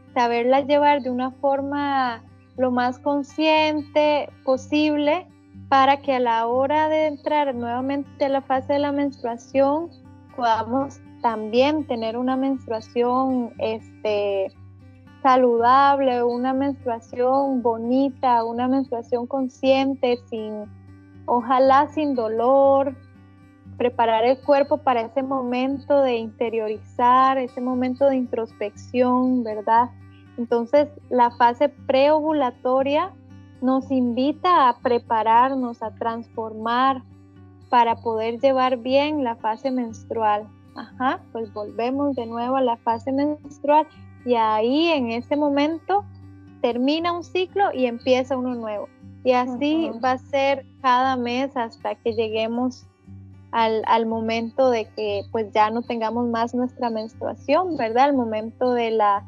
eh, 0.10 0.14
saberla 0.14 0.62
llevar 0.62 1.02
de 1.02 1.10
una 1.10 1.32
forma 1.32 2.24
lo 2.58 2.72
más 2.72 3.00
consciente 3.00 4.30
posible 4.44 5.28
para 5.70 6.02
que 6.02 6.16
a 6.16 6.20
la 6.20 6.48
hora 6.48 6.90
de 6.90 7.08
entrar 7.08 7.54
nuevamente 7.56 8.26
a 8.26 8.30
la 8.30 8.42
fase 8.42 8.74
de 8.74 8.80
la 8.80 8.92
menstruación 8.92 9.90
podamos 10.36 11.00
también 11.22 11.86
tener 11.86 12.18
una 12.18 12.36
menstruación 12.36 13.54
este, 13.60 14.52
saludable, 15.22 16.24
una 16.24 16.54
menstruación 16.54 17.62
bonita, 17.62 18.44
una 18.44 18.68
menstruación 18.68 19.28
consciente, 19.28 20.18
sin, 20.30 20.66
ojalá 21.26 21.88
sin 21.88 22.16
dolor, 22.16 22.96
preparar 23.80 24.26
el 24.26 24.38
cuerpo 24.38 24.78
para 24.78 25.02
ese 25.02 25.24
momento 25.24 26.02
de 26.02 26.18
interiorizar, 26.18 27.38
ese 27.38 27.62
momento 27.62 28.08
de 28.08 28.18
introspección, 28.18 29.44
¿verdad? 29.46 29.90
Entonces, 30.38 30.90
la 31.10 31.32
fase 31.32 31.70
preovulatoria 31.70 33.14
nos 33.62 33.90
invita 33.90 34.68
a 34.68 34.78
prepararnos, 34.80 35.82
a 35.82 35.92
transformar 35.96 37.04
para 37.70 37.96
poder 37.96 38.40
llevar 38.42 38.78
bien 38.78 39.24
la 39.24 39.38
fase 39.38 39.72
menstrual. 39.72 40.46
Ajá, 40.76 41.22
pues 41.32 41.52
volvemos 41.54 42.18
de 42.18 42.26
nuevo 42.26 42.58
a 42.58 42.62
la 42.62 42.76
fase 42.78 43.14
menstrual 43.14 43.88
y 44.26 44.36
ahí 44.36 44.88
en 44.88 45.12
ese 45.12 45.38
momento 45.38 46.04
termina 46.62 47.14
un 47.14 47.24
ciclo 47.24 47.74
y 47.74 47.86
empieza 47.86 48.38
uno 48.38 48.56
nuevo. 48.56 48.90
Y 49.24 49.32
así 49.32 49.90
va 50.04 50.12
a 50.12 50.18
ser 50.18 50.66
cada 50.82 51.16
mes 51.16 51.56
hasta 51.56 51.96
que 51.96 52.14
lleguemos 52.14 52.89
al, 53.52 53.84
al, 53.88 54.06
momento 54.06 54.70
de 54.70 54.86
que 54.96 55.24
pues 55.32 55.52
ya 55.52 55.70
no 55.70 55.82
tengamos 55.82 56.28
más 56.28 56.54
nuestra 56.54 56.90
menstruación, 56.90 57.78
¿verdad? 57.78 58.06
Al 58.06 58.14
momento 58.14 58.74
de 58.74 58.92
la 58.92 59.26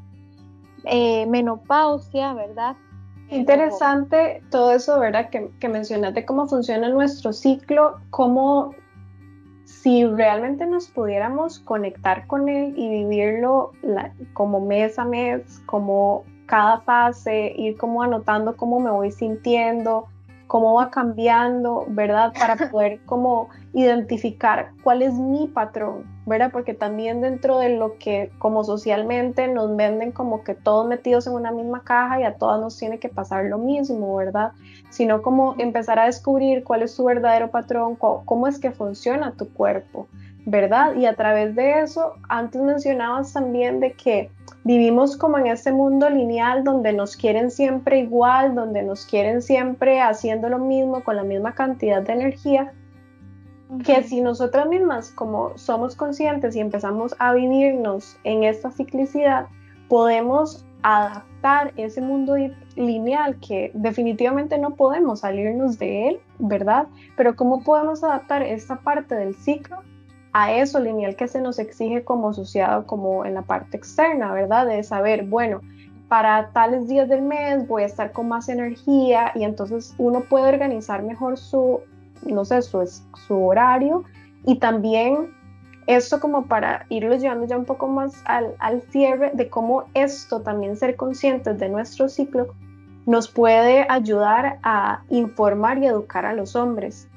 eh, 0.86 1.25
menopausia, 1.27 2.34
¿verdad? 2.34 2.75
Interesante 3.29 4.43
todo 4.51 4.73
eso, 4.73 4.99
¿verdad? 4.99 5.29
Que, 5.29 5.49
que 5.60 5.69
mencionaste 5.69 6.25
cómo 6.25 6.47
funciona 6.47 6.89
nuestro 6.89 7.31
ciclo, 7.31 7.97
cómo 8.10 8.75
si 9.81 10.05
realmente 10.05 10.65
nos 10.65 10.89
pudiéramos 10.89 11.60
conectar 11.60 12.27
con 12.27 12.49
él 12.49 12.73
y 12.77 12.89
vivirlo 12.89 13.71
como 14.34 14.60
mes 14.60 14.99
a 14.99 15.05
mes, 15.05 15.62
como 15.65 16.23
cada 16.45 16.81
fase, 16.81 17.53
ir 17.55 17.77
como 17.77 18.03
anotando 18.03 18.57
cómo 18.57 18.79
me 18.79 18.91
voy 18.91 19.12
sintiendo, 19.12 20.07
cómo 20.52 20.74
va 20.74 20.92
cambiando, 20.92 21.86
¿verdad? 21.88 22.34
Para 22.38 22.58
poder 22.70 23.00
como 23.06 23.48
identificar 23.74 24.72
cuál 24.84 25.02
es 25.02 25.14
mi 25.14 25.48
patrón, 25.48 26.04
¿verdad? 26.26 26.50
Porque 26.52 26.74
también 26.74 27.22
dentro 27.22 27.58
de 27.58 27.78
lo 27.78 27.98
que 27.98 28.34
como 28.38 28.66
socialmente 28.66 29.48
nos 29.48 29.74
venden 29.78 30.12
como 30.12 30.44
que 30.44 30.54
todos 30.54 30.86
metidos 30.86 31.26
en 31.26 31.36
una 31.36 31.54
misma 31.54 31.86
caja 31.86 32.20
y 32.20 32.24
a 32.26 32.36
todas 32.36 32.60
nos 32.60 32.78
tiene 32.78 33.00
que 33.00 33.08
pasar 33.08 33.46
lo 33.46 33.60
mismo, 33.60 34.14
¿verdad? 34.18 34.52
Sino 34.90 35.22
como 35.22 35.56
empezar 35.58 36.00
a 36.00 36.08
descubrir 36.08 36.66
cuál 36.66 36.82
es 36.82 36.98
tu 36.98 37.06
verdadero 37.06 37.50
patrón, 37.50 37.96
cómo 37.96 38.46
es 38.46 38.60
que 38.60 38.72
funciona 38.72 39.32
tu 39.32 39.48
cuerpo, 39.54 40.10
¿verdad? 40.46 40.96
Y 40.96 41.06
a 41.06 41.16
través 41.16 41.56
de 41.56 41.80
eso, 41.80 42.16
antes 42.28 42.62
mencionabas 42.62 43.32
también 43.32 43.80
de 43.80 43.94
que 43.94 44.30
vivimos 44.63 45.17
como 45.17 45.38
en 45.38 45.47
este 45.47 45.71
mundo 45.71 46.10
lineal 46.10 46.63
donde 46.63 46.93
nos 46.93 47.15
quieren 47.15 47.52
siempre 47.52 48.00
igual, 48.00 48.56
donde 48.56 48.84
nos 48.84 49.06
quieren 49.06 49.41
siempre 49.41 50.02
haciendo 50.02 50.50
lo 50.50 50.60
mismo 50.60 51.04
con 51.04 51.15
la 51.15 51.24
misma 51.24 51.54
cantidad 51.54 52.02
de 52.02 52.13
energía, 52.13 52.74
que 53.86 54.04
si 54.04 54.21
nosotras 54.21 54.67
mismas 54.67 55.12
como 55.12 55.58
somos 55.58 55.95
conscientes 55.95 56.56
y 56.56 56.60
empezamos 56.60 57.15
a 57.19 57.34
vivirnos 57.34 58.17
en 58.24 58.43
esta 58.43 58.69
ciclicidad, 58.69 59.47
podemos 59.88 60.65
adaptar 60.84 61.74
ese 61.78 62.02
mundo 62.02 62.36
lineal 62.76 63.39
que 63.39 63.71
definitivamente 63.74 64.58
no 64.58 64.76
podemos 64.76 65.21
salirnos 65.21 65.80
de 65.80 66.10
él, 66.10 66.19
¿verdad? 66.39 66.88
Pero 67.15 67.36
¿cómo 67.36 67.63
podemos 67.63 68.04
adaptar 68.04 68.41
esta 68.43 68.78
parte 68.78 69.15
del 69.15 69.36
ciclo 69.36 69.84
a 70.34 70.54
eso 70.54 70.80
lineal 70.80 71.15
que 71.15 71.28
se 71.28 71.41
nos 71.41 71.60
exige 71.60 72.04
como 72.04 72.30
asociado 72.30 72.86
como 72.86 73.26
en 73.26 73.34
la 73.34 73.41
parte 73.41 73.78
externa, 73.78 74.34
¿verdad? 74.34 74.65
De 74.67 74.84
saber, 74.84 75.26
bueno, 75.26 75.62
para 76.08 76.52
tales 76.52 76.88
días 76.88 77.08
del 77.10 77.22
mes 77.22 77.67
voy 77.67 77.84
a 77.84 77.86
estar 77.86 78.12
con 78.12 78.28
más 78.28 78.50
energía 78.50 79.32
y 79.36 79.44
entonces 79.44 79.94
uno 79.98 80.22
puede 80.22 80.50
organizar 80.50 81.04
mejor 81.04 81.38
su, 81.38 81.82
no 82.26 82.46
sé, 82.46 82.62
su, 82.62 82.86
su 83.28 83.46
horario 83.46 84.04
y 84.46 84.60
también 84.60 85.34
esto 85.88 86.20
como 86.20 86.46
para 86.46 86.86
irlo 86.89 87.15
llevando 87.15 87.46
ya 87.46 87.58
un 87.58 87.65
poco 87.65 87.88
más 87.88 88.22
al, 88.26 88.56
al 88.60 88.82
cierre 88.84 89.32
de 89.34 89.50
cómo 89.50 89.86
esto 89.94 90.41
también 90.41 90.78
ser 90.78 90.96
conscientes 90.96 91.58
de 91.58 91.70
nuestro 91.70 92.08
ciclo 92.08 92.54
nos 93.06 93.30
puede 93.30 93.86
ayudar 93.89 94.60
a 94.63 95.04
informar 95.10 95.80
y 95.80 95.88
educar 95.88 96.26
a 96.26 96.34
los 96.34 96.56
hombres 96.56 97.10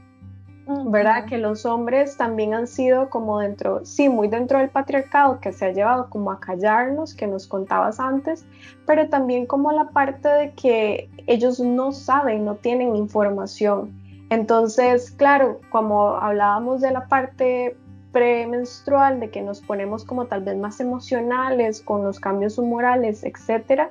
¿verdad? 0.67 1.27
Que 1.27 1.39
los 1.39 1.67
hombres 1.67 2.17
también 2.17 2.55
han 2.55 2.67
sido 2.67 3.11
como 3.11 3.41
dentro, 3.41 3.85
sí, 3.85 4.09
muy 4.09 4.29
dentro 4.29 4.59
del 4.59 4.71
patriarcado 4.71 5.41
que 5.41 5.53
se 5.53 5.67
ha 5.67 5.73
llevado 5.73 6.09
como 6.09 6.31
a 6.31 6.41
callarnos, 6.41 7.15
que 7.15 7.27
nos 7.27 7.47
contabas 7.47 8.01
antes, 8.01 8.47
pero 8.87 9.09
también 9.09 9.47
como 9.47 9.73
la 9.73 9.91
parte 9.91 10.29
de 10.29 10.53
que 10.53 11.11
ellos 11.27 11.61
no 11.61 11.93
saben, 11.93 12.45
no 12.45 12.57
tienen 12.57 12.97
información. 12.97 13.93
Entonces, 14.31 15.11
claro, 15.11 15.61
como 15.71 16.17
hablábamos 16.17 16.81
de 16.81 16.91
la 16.91 17.09
parte 17.09 17.77
premenstrual, 18.13 19.21
de 19.21 19.31
que 19.31 19.43
nos 19.43 19.61
ponemos 19.61 20.05
como 20.05 20.27
tal 20.27 20.45
vez 20.45 20.57
más 20.57 20.81
emocionales 20.81 21.83
con 21.83 22.05
los 22.05 22.21
cambios 22.21 22.59
humorales, 22.59 23.25
etcétera, 23.25 23.91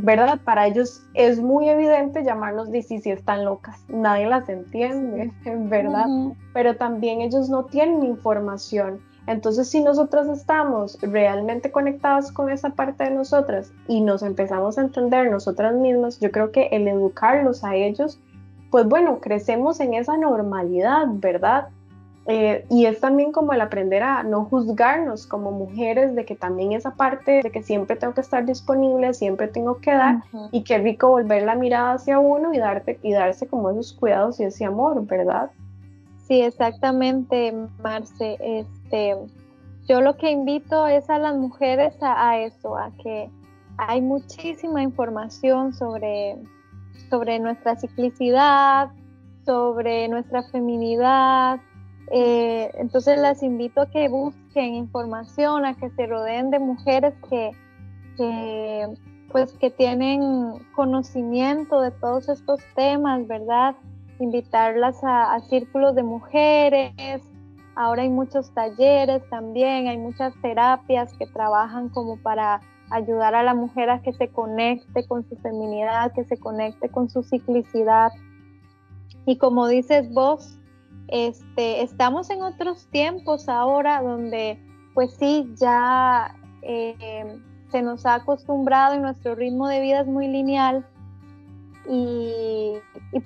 ¿verdad? 0.00 0.40
Para 0.42 0.66
ellos 0.66 1.02
es 1.12 1.40
muy 1.40 1.68
evidente 1.68 2.24
llamarnos 2.24 2.70
de 2.70 2.82
si 2.82 2.96
están 3.10 3.44
locas, 3.44 3.84
nadie 3.88 4.26
las 4.26 4.48
entiende, 4.48 5.32
¿verdad? 5.44 6.06
Pero 6.54 6.76
también 6.76 7.20
ellos 7.20 7.50
no 7.50 7.64
tienen 7.66 8.02
información. 8.02 9.00
Entonces, 9.26 9.68
si 9.68 9.82
nosotros 9.82 10.26
estamos 10.28 10.98
realmente 11.00 11.70
conectadas 11.70 12.32
con 12.32 12.50
esa 12.50 12.70
parte 12.70 13.04
de 13.04 13.10
nosotras 13.10 13.70
y 13.86 14.00
nos 14.00 14.22
empezamos 14.22 14.78
a 14.78 14.82
entender 14.82 15.30
nosotras 15.30 15.74
mismas, 15.74 16.18
yo 16.18 16.30
creo 16.32 16.50
que 16.50 16.68
el 16.72 16.88
educarlos 16.88 17.62
a 17.62 17.76
ellos, 17.76 18.18
pues 18.70 18.86
bueno, 18.86 19.20
crecemos 19.20 19.78
en 19.78 19.94
esa 19.94 20.16
normalidad, 20.16 21.06
¿verdad? 21.08 21.68
Eh, 22.26 22.64
y 22.70 22.86
es 22.86 23.00
también 23.00 23.32
como 23.32 23.52
el 23.52 23.60
aprender 23.60 24.02
a 24.04 24.22
no 24.22 24.44
juzgarnos 24.44 25.26
como 25.26 25.50
mujeres, 25.50 26.14
de 26.14 26.24
que 26.24 26.36
también 26.36 26.72
esa 26.72 26.92
parte 26.94 27.40
de 27.42 27.50
que 27.50 27.62
siempre 27.62 27.96
tengo 27.96 28.14
que 28.14 28.20
estar 28.20 28.44
disponible, 28.46 29.12
siempre 29.12 29.48
tengo 29.48 29.78
que 29.78 29.90
dar, 29.92 30.22
y 30.52 30.62
qué 30.62 30.78
rico 30.78 31.08
volver 31.08 31.42
la 31.42 31.56
mirada 31.56 31.94
hacia 31.94 32.20
uno 32.20 32.54
y, 32.54 32.58
darte, 32.58 33.00
y 33.02 33.12
darse 33.12 33.48
como 33.48 33.70
esos 33.70 33.92
cuidados 33.92 34.38
y 34.38 34.44
ese 34.44 34.64
amor, 34.64 35.04
¿verdad? 35.06 35.50
Sí, 36.28 36.40
exactamente, 36.42 37.52
Marce. 37.82 38.36
Este, 38.40 39.16
yo 39.88 40.00
lo 40.00 40.16
que 40.16 40.30
invito 40.30 40.86
es 40.86 41.10
a 41.10 41.18
las 41.18 41.36
mujeres 41.36 42.00
a, 42.02 42.30
a 42.30 42.38
eso, 42.38 42.76
a 42.76 42.92
que 43.02 43.28
hay 43.78 44.00
muchísima 44.00 44.80
información 44.80 45.72
sobre, 45.72 46.36
sobre 47.10 47.40
nuestra 47.40 47.74
ciclicidad, 47.74 48.90
sobre 49.44 50.06
nuestra 50.06 50.44
feminidad, 50.44 51.58
eh, 52.10 52.70
entonces 52.74 53.18
las 53.18 53.42
invito 53.42 53.82
a 53.82 53.90
que 53.90 54.08
busquen 54.08 54.74
información, 54.74 55.64
a 55.64 55.74
que 55.74 55.90
se 55.90 56.06
rodeen 56.06 56.50
de 56.50 56.58
mujeres 56.58 57.14
que, 57.28 57.52
pues 59.30 59.52
que 59.54 59.70
tienen 59.70 60.52
conocimiento 60.74 61.80
de 61.80 61.90
todos 61.90 62.28
estos 62.28 62.60
temas, 62.74 63.26
¿verdad? 63.26 63.74
Invitarlas 64.18 65.02
a, 65.02 65.34
a 65.34 65.40
círculos 65.40 65.94
de 65.94 66.02
mujeres, 66.02 67.22
ahora 67.74 68.02
hay 68.02 68.10
muchos 68.10 68.52
talleres 68.52 69.22
también, 69.30 69.88
hay 69.88 69.98
muchas 69.98 70.34
terapias 70.42 71.12
que 71.14 71.26
trabajan 71.26 71.88
como 71.88 72.16
para 72.18 72.60
ayudar 72.90 73.34
a 73.34 73.42
la 73.42 73.54
mujer 73.54 73.88
a 73.88 74.02
que 74.02 74.12
se 74.12 74.28
conecte 74.28 75.06
con 75.06 75.26
su 75.28 75.36
feminidad, 75.36 76.12
que 76.12 76.24
se 76.24 76.36
conecte 76.36 76.90
con 76.90 77.08
su 77.08 77.22
ciclicidad. 77.22 78.12
Y 79.24 79.38
como 79.38 79.66
dices 79.66 80.12
vos, 80.12 80.58
este, 81.08 81.82
estamos 81.82 82.30
en 82.30 82.42
otros 82.42 82.86
tiempos 82.88 83.48
ahora 83.48 84.02
donde 84.02 84.58
pues 84.94 85.14
sí, 85.14 85.50
ya 85.56 86.34
eh, 86.62 87.40
se 87.70 87.82
nos 87.82 88.04
ha 88.06 88.16
acostumbrado 88.16 88.94
y 88.94 88.98
nuestro 88.98 89.34
ritmo 89.34 89.68
de 89.68 89.80
vida 89.80 90.00
es 90.00 90.06
muy 90.06 90.28
lineal 90.28 90.86
y, 91.88 92.74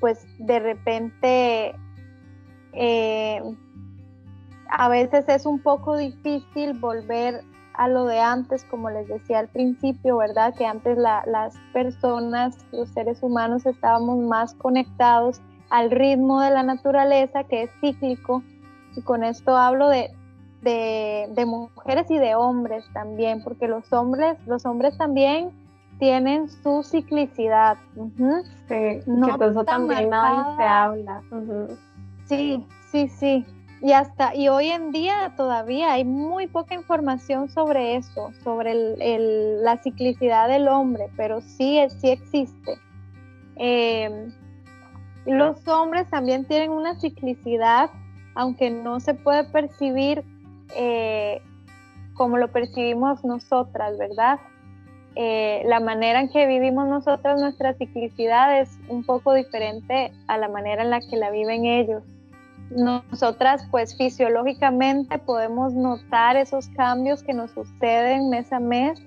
pues 0.00 0.26
de 0.38 0.58
repente 0.58 1.74
eh, 2.72 3.42
a 4.70 4.88
veces 4.88 5.28
es 5.28 5.46
un 5.46 5.60
poco 5.60 5.96
difícil 5.96 6.78
volver 6.78 7.42
a 7.74 7.88
lo 7.88 8.06
de 8.06 8.18
antes, 8.18 8.64
como 8.64 8.88
les 8.88 9.06
decía 9.08 9.40
al 9.40 9.48
principio, 9.48 10.16
¿verdad? 10.16 10.54
Que 10.54 10.64
antes 10.64 10.96
las 10.96 11.54
personas, 11.74 12.56
los 12.72 12.88
seres 12.90 13.22
humanos 13.22 13.66
estábamos 13.66 14.18
más 14.18 14.54
conectados 14.54 15.40
al 15.70 15.90
ritmo 15.90 16.40
de 16.40 16.50
la 16.50 16.62
naturaleza 16.62 17.44
que 17.44 17.64
es 17.64 17.70
cíclico. 17.80 18.42
Y 18.96 19.02
con 19.02 19.24
esto 19.24 19.56
hablo 19.56 19.88
de, 19.88 20.10
de, 20.62 21.46
mujeres 21.46 22.10
y 22.10 22.18
de 22.18 22.34
hombres 22.34 22.84
también, 22.92 23.42
porque 23.42 23.68
los 23.68 23.92
hombres, 23.92 24.36
los 24.46 24.64
hombres 24.64 24.96
también 24.96 25.50
tienen 25.98 26.48
su 26.48 26.82
ciclicidad. 26.82 27.76
Sí, 27.94 29.00
no 29.06 29.38
que 29.38 29.46
eso 29.46 29.64
también 29.64 30.10
nadie 30.10 30.56
se 30.56 30.62
habla. 30.64 31.22
Sí, 32.26 32.66
sí, 32.90 33.08
sí 33.08 33.46
y 33.82 33.92
hasta 33.92 34.34
y 34.34 34.48
hoy 34.48 34.68
en 34.68 34.90
día 34.90 35.34
todavía 35.36 35.92
hay 35.92 36.04
muy 36.04 36.46
poca 36.46 36.74
información 36.74 37.50
sobre 37.50 37.96
eso, 37.96 38.32
sobre 38.42 38.74
la 39.62 39.76
ciclicidad 39.78 40.48
del 40.48 40.68
hombre, 40.68 41.10
pero 41.16 41.40
sí, 41.40 41.78
sí 42.00 42.08
existe. 42.08 42.78
Em, 43.56 44.32
los 45.26 45.66
hombres 45.68 46.08
también 46.10 46.44
tienen 46.44 46.70
una 46.70 46.98
ciclicidad, 47.00 47.90
aunque 48.34 48.70
no 48.70 49.00
se 49.00 49.14
puede 49.14 49.44
percibir 49.44 50.24
eh, 50.76 51.42
como 52.14 52.38
lo 52.38 52.48
percibimos 52.48 53.24
nosotras, 53.24 53.98
¿verdad? 53.98 54.38
Eh, 55.14 55.62
la 55.66 55.80
manera 55.80 56.20
en 56.20 56.28
que 56.28 56.46
vivimos 56.46 56.88
nosotras 56.88 57.40
nuestra 57.40 57.74
ciclicidad 57.74 58.60
es 58.60 58.78
un 58.88 59.04
poco 59.04 59.32
diferente 59.32 60.12
a 60.26 60.36
la 60.36 60.48
manera 60.48 60.82
en 60.82 60.90
la 60.90 61.00
que 61.00 61.16
la 61.16 61.30
viven 61.30 61.64
ellos 61.64 62.02
nosotras 62.70 63.66
pues 63.70 63.96
fisiológicamente 63.96 65.18
podemos 65.18 65.72
notar 65.74 66.36
esos 66.36 66.68
cambios 66.68 67.22
que 67.22 67.32
nos 67.32 67.50
suceden 67.52 68.28
mes 68.30 68.52
a 68.52 68.60
mes. 68.60 69.00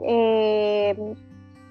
Eh, 0.00 1.14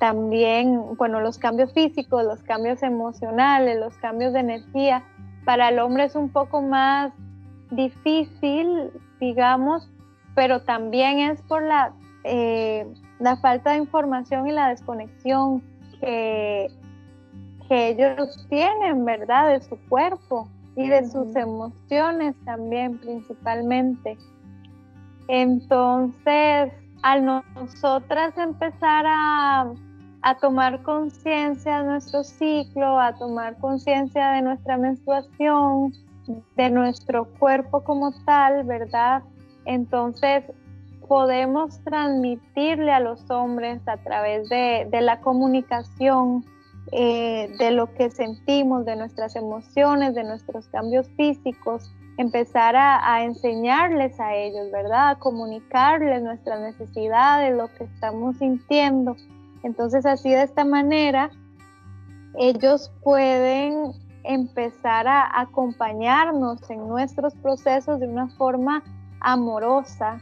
también, 0.05 0.95
bueno, 0.97 1.19
los 1.19 1.39
cambios 1.39 1.73
físicos, 1.73 2.23
los 2.23 2.43
cambios 2.43 2.83
emocionales, 2.83 3.79
los 3.79 3.97
cambios 3.97 4.33
de 4.33 4.41
energía. 4.41 5.03
Para 5.45 5.69
el 5.69 5.79
hombre 5.79 6.03
es 6.03 6.15
un 6.15 6.29
poco 6.29 6.61
más 6.61 7.11
difícil, 7.71 8.91
digamos, 9.19 9.89
pero 10.35 10.61
también 10.61 11.17
es 11.17 11.41
por 11.41 11.63
la, 11.63 11.91
eh, 12.23 12.85
la 13.17 13.37
falta 13.37 13.71
de 13.71 13.77
información 13.77 14.47
y 14.47 14.51
la 14.51 14.69
desconexión 14.69 15.63
que, 15.99 16.67
que 17.67 17.87
ellos 17.87 18.45
tienen, 18.47 19.05
¿verdad? 19.05 19.53
De 19.53 19.61
su 19.61 19.75
cuerpo 19.89 20.47
y 20.75 20.87
de 20.87 21.09
sus 21.09 21.35
emociones 21.35 22.35
también 22.45 22.99
principalmente. 22.99 24.19
Entonces, 25.27 26.71
al 27.01 27.25
nosotras 27.25 28.37
empezar 28.37 29.05
a, 29.07 29.73
a 30.25 30.33
tomar 30.33 30.81
conciencia 30.81 31.77
de 31.77 31.85
nuestro 31.85 32.23
ciclo, 32.23 32.99
a 32.99 33.13
tomar 33.13 33.59
conciencia 33.59 34.31
de 34.31 34.41
nuestra 34.41 34.75
menstruación, 34.75 35.93
de 36.57 36.69
nuestro 36.71 37.25
cuerpo 37.37 37.83
como 37.83 38.11
tal, 38.25 38.63
¿verdad? 38.63 39.21
Entonces 39.65 40.43
podemos 41.07 41.79
transmitirle 41.83 42.91
a 42.91 42.99
los 42.99 43.29
hombres 43.29 43.87
a 43.87 43.97
través 43.97 44.49
de, 44.49 44.89
la 44.99 45.21
comunicación 45.21 46.43
eh, 46.91 47.55
de 47.59 47.69
lo 47.69 47.93
que 47.93 48.09
sentimos, 48.09 48.83
de 48.83 48.95
nuestras 48.95 49.35
emociones, 49.35 50.15
de 50.15 50.23
nuestros 50.23 50.67
cambios 50.69 51.07
físicos, 51.09 51.93
empezar 52.17 52.75
a, 52.75 53.23
enseñarles 53.23 54.19
a 54.19 54.33
ellos, 54.33 54.71
¿verdad? 54.71 55.09
A 55.09 55.19
comunicarles 55.19 56.23
nuestras 56.23 56.61
necesidades, 56.61 57.55
lo 57.55 57.67
que 57.75 57.83
estamos 57.83 58.37
sintiendo. 58.37 59.15
Entonces 59.65 60.05
así 60.05 60.29
de 60.29 60.43
esta 60.43 60.63
manera, 60.63 61.31
ellos 62.37 62.91
pueden 63.03 63.93
empezar 64.23 65.07
a 65.07 65.41
acompañarnos 65.41 66.69
en 66.69 66.87
nuestros 66.87 67.33
procesos 67.33 67.99
de 67.99 68.07
una 68.07 68.27
forma 68.29 68.83
amorosa, 69.21 70.21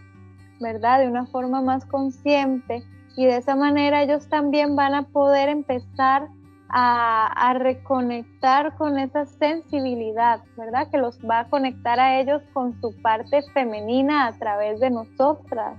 ¿verdad? 0.61 0.99
De 0.99 1.09
una 1.09 1.25
forma 1.25 1.61
más 1.61 1.85
consciente. 1.85 2.83
Y 3.17 3.25
de 3.25 3.35
esa 3.35 3.57
manera 3.57 4.01
ellos 4.01 4.29
también 4.29 4.77
van 4.77 4.95
a 4.95 5.03
poder 5.07 5.49
empezar 5.49 6.29
a, 6.69 7.53
reconectar 7.59 8.75
con 8.77 8.97
esa 8.97 9.25
sensibilidad, 9.25 10.39
¿verdad? 10.55 10.89
Que 10.89 10.97
los 10.97 11.19
va 11.19 11.39
a 11.39 11.49
conectar 11.49 11.99
a 11.99 12.19
ellos 12.19 12.41
con 12.53 12.79
su 12.79 12.95
parte 13.01 13.41
femenina 13.53 14.25
a 14.25 14.31
través 14.39 14.79
de 14.79 14.89
nosotras. 14.89 15.77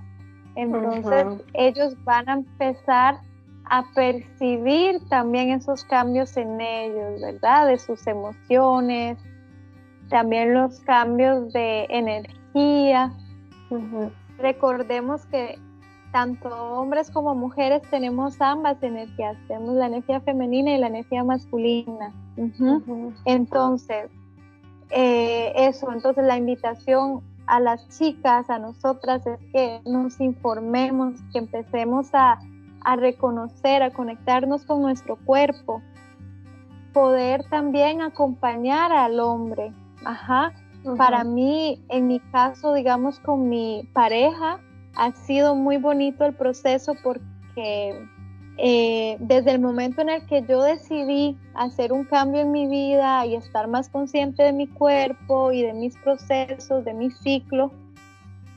Entonces 0.55 1.25
ellos 1.53 1.95
van 2.05 2.29
a 2.29 2.33
empezar 2.33 3.17
a 3.69 3.83
percibir 3.93 4.99
también 5.09 5.49
esos 5.51 5.83
cambios 5.85 6.35
en 6.37 6.61
ellos, 6.61 7.21
¿verdad? 7.21 7.67
De 7.67 7.77
sus 7.77 8.05
emociones, 8.07 9.17
también 10.09 10.53
los 10.53 10.79
cambios 10.81 11.51
de 11.53 11.85
energía. 11.89 13.13
Recordemos 14.37 15.25
que 15.27 15.59
tanto 16.11 16.49
hombres 16.49 17.11
como 17.11 17.35
mujeres 17.35 17.81
tenemos 17.89 18.39
ambas 18.39 18.81
energías, 18.81 19.35
tenemos 19.47 19.75
la 19.75 19.87
energía 19.87 20.21
femenina 20.21 20.71
y 20.71 20.77
la 20.77 20.87
energía 20.87 21.23
masculina. 21.23 22.13
Entonces, 23.25 24.09
eh, 24.91 25.51
eso, 25.55 25.91
entonces 25.91 26.23
la 26.23 26.37
invitación 26.37 27.21
a 27.47 27.59
las 27.59 27.87
chicas, 27.89 28.49
a 28.49 28.59
nosotras, 28.59 29.25
es 29.25 29.39
que 29.51 29.81
nos 29.85 30.19
informemos, 30.19 31.15
que 31.31 31.39
empecemos 31.39 32.07
a, 32.13 32.39
reconocer, 32.95 33.81
a 33.81 33.91
conectarnos 33.91 34.65
con 34.65 34.81
nuestro 34.81 35.15
cuerpo, 35.15 35.81
poder 36.93 37.43
también 37.49 38.01
acompañar 38.01 38.91
al 38.91 39.19
hombre. 39.19 39.73
Ajá. 40.05 40.53
Para 40.97 41.23
mí, 41.23 41.83
en 41.89 42.07
mi 42.07 42.19
caso, 42.19 42.73
digamos, 42.75 43.19
con 43.19 43.49
mi 43.49 43.89
pareja, 43.93 44.59
ha 44.95 45.11
sido 45.13 45.55
muy 45.55 45.77
bonito 45.77 46.25
el 46.25 46.35
proceso 46.35 46.93
porque 47.03 48.07
eh, 48.57 49.17
desde 49.19 49.51
el 49.51 49.59
momento 49.59 50.01
en 50.01 50.09
el 50.09 50.25
que 50.27 50.43
yo 50.43 50.61
decidí 50.61 51.37
hacer 51.55 51.91
un 51.91 52.05
cambio 52.05 52.41
en 52.41 52.51
mi 52.51 52.67
vida 52.67 53.25
y 53.25 53.35
estar 53.35 53.67
más 53.67 53.89
consciente 53.89 54.43
de 54.43 54.53
mi 54.53 54.67
cuerpo 54.67 55.51
y 55.51 55.63
de 55.63 55.73
mis 55.73 55.97
procesos, 55.97 56.85
de 56.85 56.93
mi 56.93 57.11
ciclo, 57.11 57.71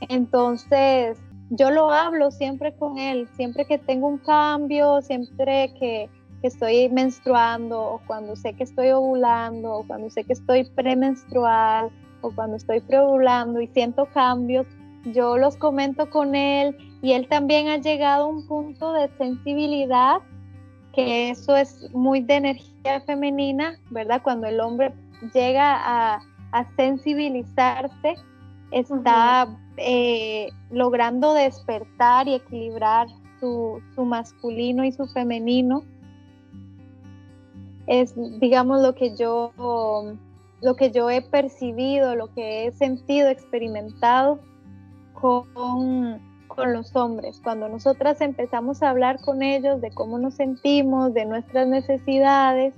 entonces 0.09 1.18
yo 1.51 1.70
lo 1.70 1.90
hablo 1.90 2.30
siempre 2.30 2.74
con 2.74 2.99
él, 2.99 3.28
siempre 3.36 3.64
que 3.64 3.78
tengo 3.78 4.09
un 4.09 4.18
cambio, 4.18 5.01
siempre 5.03 5.72
que, 5.78 6.11
estoy 6.40 6.88
menstruando 6.90 7.80
o 7.80 8.01
cuando 8.07 8.36
sé 8.36 8.53
que 8.53 8.62
estoy 8.62 8.90
ovulando 8.90 9.78
o 9.78 9.84
cuando 9.84 10.09
sé 10.09 10.22
que 10.22 10.34
estoy 10.34 10.62
premenstrual 10.70 11.90
o 12.20 12.30
cuando 12.30 12.57
estoy 12.57 12.78
preovulando 12.78 13.61
y 13.61 13.66
siento 13.66 14.07
cambios, 14.07 14.64
yo 15.07 15.36
los 15.36 15.57
comento 15.57 16.09
con 16.11 16.36
él 16.36 16.76
y 17.03 17.12
él 17.12 17.28
también 17.28 17.68
ha 17.68 17.78
llegado 17.78 18.24
a 18.24 18.28
un 18.28 18.46
punto 18.46 18.92
de 18.92 19.09
sensibilidad, 19.18 20.18
que 20.94 21.30
eso 21.30 21.57
es 21.57 21.92
muy 21.92 22.20
de 22.20 22.34
energía 22.34 23.01
femenina, 23.07 23.78
¿verdad? 23.90 24.22
Cuando 24.22 24.46
el 24.46 24.61
hombre 24.61 24.92
llega 25.34 25.76
a, 25.76 26.20
sensibilizarse, 26.76 28.14
está 28.71 29.49
eh, 29.77 30.51
logrando 30.71 31.35
despertar 31.35 32.29
y 32.29 32.35
equilibrar 32.35 33.09
su, 33.41 33.81
su 33.95 34.05
masculino 34.05 34.85
y 34.85 34.93
su 34.93 35.07
femenino. 35.07 35.83
Es, 37.87 38.14
digamos, 38.41 38.83
lo 38.83 38.95
que 38.95 39.16
yo 39.16 39.53
lo 40.61 40.75
que 40.75 40.91
yo 40.91 41.09
he 41.09 41.23
percibido, 41.23 42.16
lo 42.16 42.33
que 42.35 42.66
he 42.66 42.73
sentido, 42.73 43.29
experimentado 43.29 44.41
con, 45.14 46.21
con 46.49 46.73
los 46.73 46.95
hombres. 46.97 47.41
Cuando 47.43 47.69
nosotras 47.69 48.21
empezamos 48.21 48.83
a 48.83 48.91
hablar 48.91 49.21
con 49.21 49.43
ellos 49.43 49.81
de 49.81 49.91
cómo 49.91 50.19
nos 50.19 50.35
sentimos, 50.35 51.14
de 51.14 51.27
nuestras 51.27 51.69
necesidades. 51.69 52.75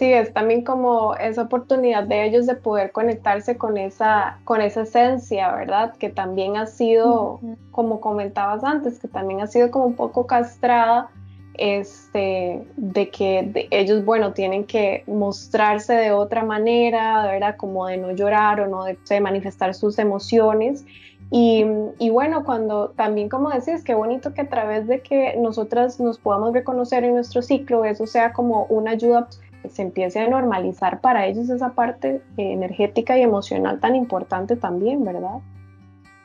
Sí, 0.00 0.10
es 0.14 0.32
también 0.32 0.64
como 0.64 1.14
esa 1.16 1.42
oportunidad 1.42 2.04
de 2.04 2.24
ellos 2.24 2.46
de 2.46 2.54
poder 2.54 2.90
conectarse 2.90 3.58
con 3.58 3.76
esa, 3.76 4.38
con 4.44 4.62
esa 4.62 4.80
esencia, 4.80 5.54
¿verdad? 5.54 5.94
Que 5.98 6.08
también 6.08 6.56
ha 6.56 6.64
sido, 6.64 7.38
como 7.70 8.00
comentabas 8.00 8.64
antes, 8.64 8.98
que 8.98 9.08
también 9.08 9.42
ha 9.42 9.46
sido 9.46 9.70
como 9.70 9.84
un 9.84 9.96
poco 9.96 10.26
castrada 10.26 11.10
este, 11.52 12.66
de 12.78 13.10
que 13.10 13.68
ellos, 13.70 14.02
bueno, 14.06 14.32
tienen 14.32 14.64
que 14.64 15.04
mostrarse 15.06 15.92
de 15.92 16.12
otra 16.12 16.44
manera, 16.44 17.26
¿verdad? 17.26 17.56
Como 17.58 17.86
de 17.86 17.98
no 17.98 18.12
llorar 18.12 18.62
o 18.62 18.68
no 18.68 18.84
de, 18.84 19.20
manifestar 19.20 19.74
sus 19.74 19.98
emociones. 19.98 20.82
Y, 21.30 21.66
y, 21.98 22.08
bueno, 22.08 22.42
cuando 22.46 22.88
también, 22.96 23.28
como 23.28 23.50
decís, 23.50 23.84
qué 23.84 23.92
bonito 23.92 24.32
que 24.32 24.40
a 24.40 24.48
través 24.48 24.86
de 24.86 25.02
que 25.02 25.36
nosotras 25.36 26.00
nos 26.00 26.18
podamos 26.18 26.54
reconocer 26.54 27.04
en 27.04 27.12
nuestro 27.12 27.42
ciclo, 27.42 27.84
eso 27.84 28.06
sea 28.06 28.32
como 28.32 28.64
una 28.70 28.92
ayuda 28.92 29.28
se 29.68 29.82
empiece 29.82 30.20
a 30.20 30.28
normalizar 30.28 31.00
para 31.00 31.26
ellos 31.26 31.48
esa 31.50 31.74
parte 31.74 32.22
energética 32.36 33.18
y 33.18 33.22
emocional 33.22 33.80
tan 33.80 33.94
importante 33.94 34.56
también, 34.56 35.04
¿verdad? 35.04 35.40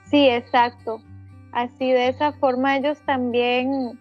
Sí, 0.06 0.28
exacto. 0.30 1.02
Así 1.52 1.92
de 1.92 2.10
esa 2.10 2.34
forma 2.34 2.78
ellos 2.78 3.00
también 3.06 4.00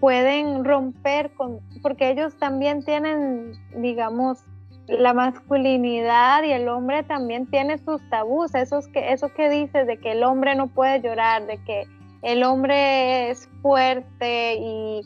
pueden 0.00 0.64
romper 0.64 1.30
con, 1.32 1.60
porque 1.82 2.10
ellos 2.10 2.34
también 2.38 2.84
tienen, 2.84 3.52
digamos, 3.76 4.44
la 4.88 5.14
masculinidad 5.14 6.42
y 6.42 6.52
el 6.52 6.68
hombre 6.68 7.02
también 7.04 7.46
tiene 7.46 7.78
sus 7.78 8.00
tabús, 8.10 8.54
esos 8.54 8.88
que, 8.88 9.12
eso 9.12 9.28
que 9.32 9.48
dices 9.48 9.86
de 9.86 9.98
que 9.98 10.12
el 10.12 10.24
hombre 10.24 10.54
no 10.54 10.66
puede 10.66 11.00
llorar, 11.00 11.46
de 11.46 11.58
que 11.58 11.84
el 12.22 12.42
hombre 12.42 13.30
es 13.30 13.48
fuerte 13.62 14.56
y, 14.56 15.02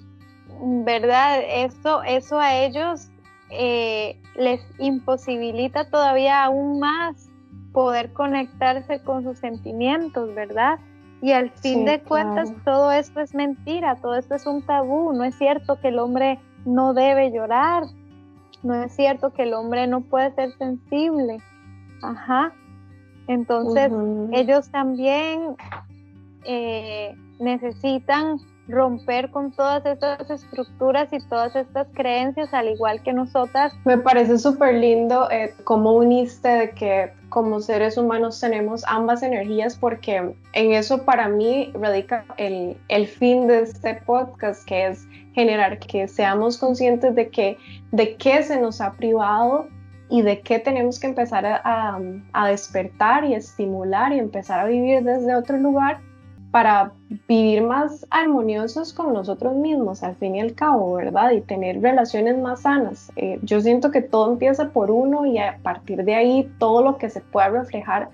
¿verdad? 0.84 1.40
Eso, 1.46 2.02
eso 2.02 2.40
a 2.40 2.54
ellos 2.54 3.10
eh, 3.50 4.20
les 4.36 4.60
imposibilita 4.78 5.88
todavía 5.88 6.44
aún 6.44 6.80
más 6.80 7.30
poder 7.72 8.12
conectarse 8.12 9.00
con 9.02 9.22
sus 9.22 9.38
sentimientos, 9.38 10.34
¿verdad? 10.34 10.78
Y 11.22 11.32
al 11.32 11.50
fin 11.50 11.84
de 11.84 12.00
cuentas 12.00 12.52
todo 12.64 12.92
esto 12.92 13.20
es 13.20 13.34
mentira, 13.34 13.96
todo 13.96 14.16
esto 14.16 14.34
es 14.34 14.46
un 14.46 14.62
tabú, 14.62 15.12
no 15.12 15.24
es 15.24 15.34
cierto 15.34 15.80
que 15.80 15.88
el 15.88 15.98
hombre 15.98 16.38
no 16.64 16.94
debe 16.94 17.30
llorar, 17.30 17.84
no 18.62 18.74
es 18.74 18.94
cierto 18.94 19.32
que 19.32 19.44
el 19.44 19.54
hombre 19.54 19.86
no 19.86 20.02
puede 20.02 20.34
ser 20.34 20.52
sensible. 20.58 21.38
Ajá. 22.02 22.52
Entonces 23.28 23.90
ellos 24.32 24.70
también 24.70 25.56
eh, 26.44 27.14
necesitan 27.38 28.38
romper 28.68 29.30
con 29.30 29.52
todas 29.52 29.84
estas 29.86 30.28
estructuras 30.30 31.12
y 31.12 31.18
todas 31.28 31.54
estas 31.54 31.86
creencias, 31.94 32.52
al 32.52 32.68
igual 32.68 33.02
que 33.02 33.12
nosotras. 33.12 33.72
Me 33.84 33.98
parece 33.98 34.38
súper 34.38 34.74
lindo 34.74 35.30
eh, 35.30 35.54
cómo 35.64 35.92
uniste 35.92 36.48
de 36.48 36.70
que 36.70 37.12
como 37.28 37.60
seres 37.60 37.96
humanos 37.98 38.40
tenemos 38.40 38.84
ambas 38.86 39.22
energías, 39.22 39.76
porque 39.76 40.34
en 40.52 40.72
eso 40.72 41.04
para 41.04 41.28
mí 41.28 41.72
radica 41.74 42.24
el, 42.36 42.76
el 42.88 43.06
fin 43.06 43.46
de 43.46 43.62
este 43.62 43.94
podcast, 44.06 44.64
que 44.64 44.88
es 44.88 45.06
generar 45.34 45.78
que 45.78 46.08
seamos 46.08 46.56
conscientes 46.56 47.14
de 47.14 47.28
que 47.28 47.58
de 47.92 48.16
qué 48.16 48.42
se 48.42 48.58
nos 48.60 48.80
ha 48.80 48.92
privado 48.92 49.68
y 50.08 50.22
de 50.22 50.40
qué 50.40 50.58
tenemos 50.58 50.98
que 50.98 51.08
empezar 51.08 51.44
a, 51.44 51.98
a 52.32 52.48
despertar 52.48 53.24
y 53.24 53.34
estimular 53.34 54.12
y 54.12 54.18
empezar 54.18 54.60
a 54.60 54.66
vivir 54.66 55.02
desde 55.02 55.34
otro 55.34 55.58
lugar 55.58 56.00
para 56.56 56.92
vivir 57.28 57.60
más 57.60 58.06
armoniosos 58.08 58.94
con 58.94 59.12
nosotros 59.12 59.54
mismos, 59.56 60.02
al 60.02 60.16
fin 60.16 60.36
y 60.36 60.40
al 60.40 60.54
cabo, 60.54 60.94
¿verdad? 60.94 61.32
Y 61.32 61.42
tener 61.42 61.82
relaciones 61.82 62.38
más 62.38 62.62
sanas. 62.62 63.12
Eh, 63.16 63.38
yo 63.42 63.60
siento 63.60 63.90
que 63.90 64.00
todo 64.00 64.32
empieza 64.32 64.70
por 64.70 64.90
uno 64.90 65.26
y 65.26 65.36
a 65.36 65.58
partir 65.62 66.02
de 66.02 66.14
ahí 66.14 66.50
todo 66.58 66.80
lo 66.80 66.96
que 66.96 67.10
se 67.10 67.20
pueda 67.20 67.50
reflejar, 67.50 68.08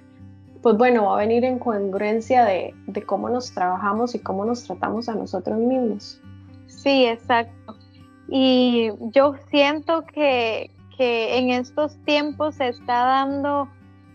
pues 0.61 0.77
bueno, 0.77 1.05
va 1.05 1.15
a 1.15 1.19
venir 1.19 1.45
en 1.45 1.61
congruencia 1.61 2.45
de, 2.45 2.75
de 2.89 3.03
cómo 3.05 3.29
nos 3.29 3.55
trabajamos 3.55 4.17
y 4.17 4.19
cómo 4.19 4.45
nos 4.45 4.65
tratamos 4.65 5.09
a 5.09 5.15
nosotros 5.15 5.57
mismos. 5.59 6.21
Sí, 6.67 7.07
exacto. 7.07 7.77
Y 8.27 8.91
yo 9.13 9.37
siento 9.53 10.05
que, 10.05 10.73
que 10.97 11.39
en 11.39 11.51
estos 11.51 11.97
tiempos 11.99 12.57
se 12.57 12.71
está 12.71 13.05
dando 13.05 13.69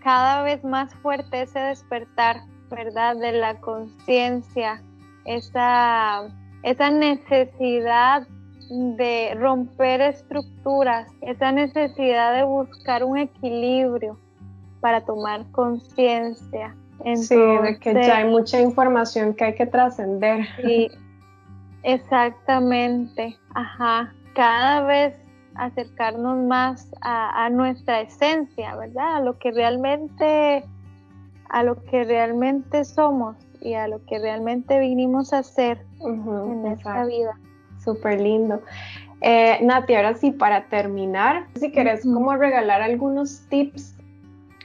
cada 0.03 0.43
vez 0.43 0.65
más 0.65 0.93
fuerte 0.95 1.43
ese 1.43 1.59
despertar 1.59 2.41
¿verdad? 2.69 3.15
De 3.17 3.31
la 3.31 3.55
conciencia, 3.59 4.81
esa, 5.25 6.27
esa 6.63 6.89
necesidad 6.89 8.27
de 8.69 9.33
romper 9.35 10.01
estructuras, 10.01 11.09
esa 11.21 11.51
necesidad 11.51 12.35
de 12.35 12.43
buscar 12.43 13.03
un 13.03 13.17
equilibrio 13.17 14.17
para 14.81 15.01
tomar 15.05 15.49
conciencia. 15.51 16.75
Sí, 17.15 17.35
de 17.35 17.79
que 17.79 17.93
ya 17.93 18.17
hay 18.17 18.25
mucha 18.25 18.59
información 18.59 19.33
que 19.33 19.45
hay 19.45 19.55
que 19.55 19.67
trascender. 19.67 20.45
Sí, 20.61 20.89
exactamente. 21.83 23.37
Ajá. 23.53 24.13
Cada 24.33 24.81
vez 24.81 25.13
acercarnos 25.55 26.37
más 26.45 26.91
a, 27.01 27.45
a, 27.45 27.49
nuestra 27.49 28.01
esencia, 28.01 28.75
¿verdad? 28.75 29.17
A 29.17 29.21
lo 29.21 29.37
que 29.37 29.51
realmente 29.51 30.63
a 31.49 31.63
lo 31.63 31.83
que 31.85 32.03
realmente 32.03 32.83
somos 32.85 33.35
y 33.61 33.73
a 33.73 33.87
lo 33.87 34.03
que 34.05 34.19
realmente 34.19 34.79
vinimos 34.79 35.33
a 35.33 35.39
hacer 35.39 35.85
en 36.01 36.67
esta 36.67 37.05
vida. 37.05 37.37
Súper 37.83 38.21
lindo. 38.21 38.61
Eh, 39.21 39.59
Nati, 39.63 39.95
ahora 39.95 40.13
sí, 40.13 40.31
para 40.31 40.65
terminar, 40.67 41.47
si 41.55 41.71
querés 41.71 42.03
como 42.03 42.35
regalar 42.35 42.81
algunos 42.81 43.41
tips, 43.49 43.95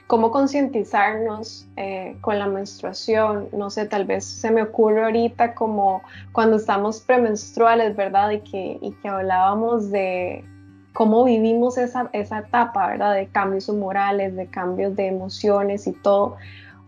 cómo 0.07 0.29
concientizarnos 0.29 1.67
eh, 1.75 2.17
con 2.21 2.37
la 2.37 2.45
menstruación, 2.45 3.49
no 3.51 3.71
sé, 3.71 3.85
tal 3.87 4.05
vez 4.05 4.25
se 4.25 4.51
me 4.51 4.61
ocurre 4.61 5.03
ahorita 5.05 5.55
como 5.55 6.03
cuando 6.33 6.57
estamos 6.57 7.01
premenstruales, 7.01 7.95
¿verdad? 7.95 8.29
Y 8.29 8.41
que, 8.41 8.77
y 8.79 8.91
que 8.91 9.07
hablábamos 9.07 9.89
de 9.89 10.45
cómo 10.93 11.23
vivimos 11.23 11.79
esa, 11.79 12.09
esa 12.13 12.39
etapa, 12.39 12.87
¿verdad? 12.89 13.15
De 13.15 13.27
cambios 13.27 13.67
humorales, 13.69 14.35
de 14.35 14.47
cambios 14.47 14.95
de 14.95 15.07
emociones 15.07 15.87
y 15.87 15.93
todo 15.93 16.37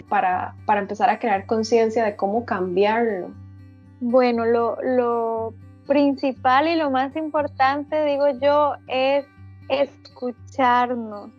para, 0.10 0.56
empezar 0.68 1.10
a 1.10 1.20
crear 1.20 1.46
conciencia 1.46 2.04
de 2.04 2.16
cómo 2.16 2.46
cambiarlo? 2.46 3.32
Bueno, 4.00 4.46
lo, 4.46 5.54
principal 5.88 6.68
y 6.68 6.76
lo 6.76 6.90
más 6.90 7.16
importante, 7.16 8.04
digo 8.06 8.26
yo, 8.42 8.74
es 8.88 9.26
escucharnos, 9.70 11.30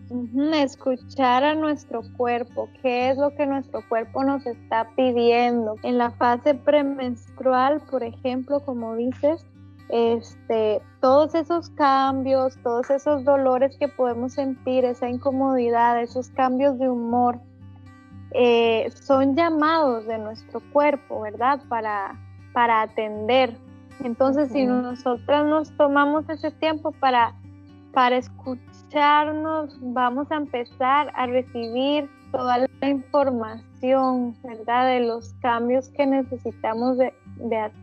escuchar 0.54 1.44
a 1.44 1.54
nuestro 1.54 2.02
cuerpo, 2.16 2.68
qué 2.82 3.10
es 3.10 3.18
lo 3.18 3.34
que 3.34 3.46
nuestro 3.46 3.80
cuerpo 3.88 4.24
nos 4.24 4.46
está 4.46 4.88
pidiendo. 4.96 5.76
En 5.82 5.98
la 5.98 6.10
fase 6.12 6.54
premenstrual, 6.54 7.80
por 7.90 8.02
ejemplo, 8.02 8.60
como 8.60 8.94
dices, 8.96 9.44
este, 9.88 10.82
todos 11.00 11.34
esos 11.34 11.70
cambios, 11.70 12.56
todos 12.62 12.90
esos 12.90 13.24
dolores 13.24 13.76
que 13.78 13.88
podemos 13.88 14.32
sentir, 14.32 14.84
esa 14.84 15.08
incomodidad, 15.08 16.00
esos 16.00 16.28
cambios 16.30 16.78
de 16.78 16.88
humor, 16.88 17.38
eh, 18.38 18.90
son 18.94 19.34
llamados 19.34 20.06
de 20.06 20.18
nuestro 20.18 20.60
cuerpo, 20.70 21.22
¿verdad? 21.22 21.58
Para, 21.70 22.20
para 22.52 22.82
atender. 22.82 23.56
Entonces, 24.04 24.52
si 24.52 24.66
nosotras 24.66 25.46
nos 25.46 25.74
tomamos 25.78 26.28
ese 26.28 26.50
tiempo 26.50 26.92
para, 26.92 27.34
para 27.94 28.18
escucharnos, 28.18 29.78
vamos 29.80 30.30
a 30.30 30.36
empezar 30.36 31.10
a 31.14 31.26
recibir 31.26 32.10
toda 32.30 32.58
la 32.58 32.88
información, 32.88 34.36
¿verdad? 34.42 34.86
De 34.86 35.00
los 35.00 35.32
cambios 35.40 35.88
que 35.88 36.04
necesitamos 36.04 36.98
de, 36.98 37.14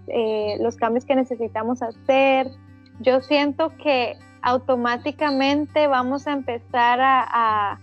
eh, 0.08 0.58
los 0.60 0.76
cambios 0.76 1.04
que 1.04 1.16
necesitamos 1.16 1.82
hacer. 1.82 2.52
Yo 3.00 3.22
siento 3.22 3.72
que 3.82 4.20
automáticamente 4.44 5.88
vamos 5.88 6.28
a 6.28 6.34
empezar 6.34 7.02
a 7.02 7.26
a 7.32 7.80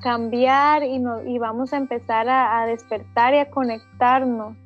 cambiar 0.00 0.82
y, 0.82 1.02
y 1.26 1.38
vamos 1.38 1.72
a 1.72 1.78
empezar 1.78 2.28
a, 2.28 2.66
despertar 2.66 3.34
y 3.34 3.38
a 3.38 3.50
conectarnos 3.50 4.56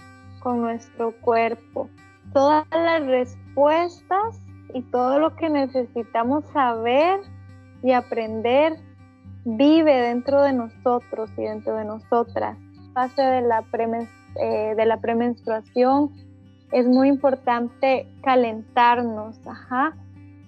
con 0.40 0.60
nuestro 0.60 1.12
cuerpo. 1.20 1.88
Todas 2.32 2.66
las 2.70 3.06
respuestas 3.06 4.40
y 4.74 4.82
todo 4.82 5.18
lo 5.18 5.36
que 5.36 5.48
necesitamos 5.48 6.44
saber 6.52 7.20
y 7.82 7.92
aprender 7.92 8.76
vive 9.44 9.94
dentro 9.94 10.42
de 10.42 10.52
nosotros 10.52 11.30
y 11.36 11.42
dentro 11.42 11.76
de 11.76 11.84
nosotras. 11.84 12.58
Fase 12.92 13.22
de 13.22 13.42
la, 13.42 13.64
eh, 14.40 14.74
de 14.76 14.86
la 14.86 15.00
premenstruación 15.00 16.10
es 16.72 16.86
muy 16.86 17.08
importante 17.08 18.08
calentarnos. 18.22 19.38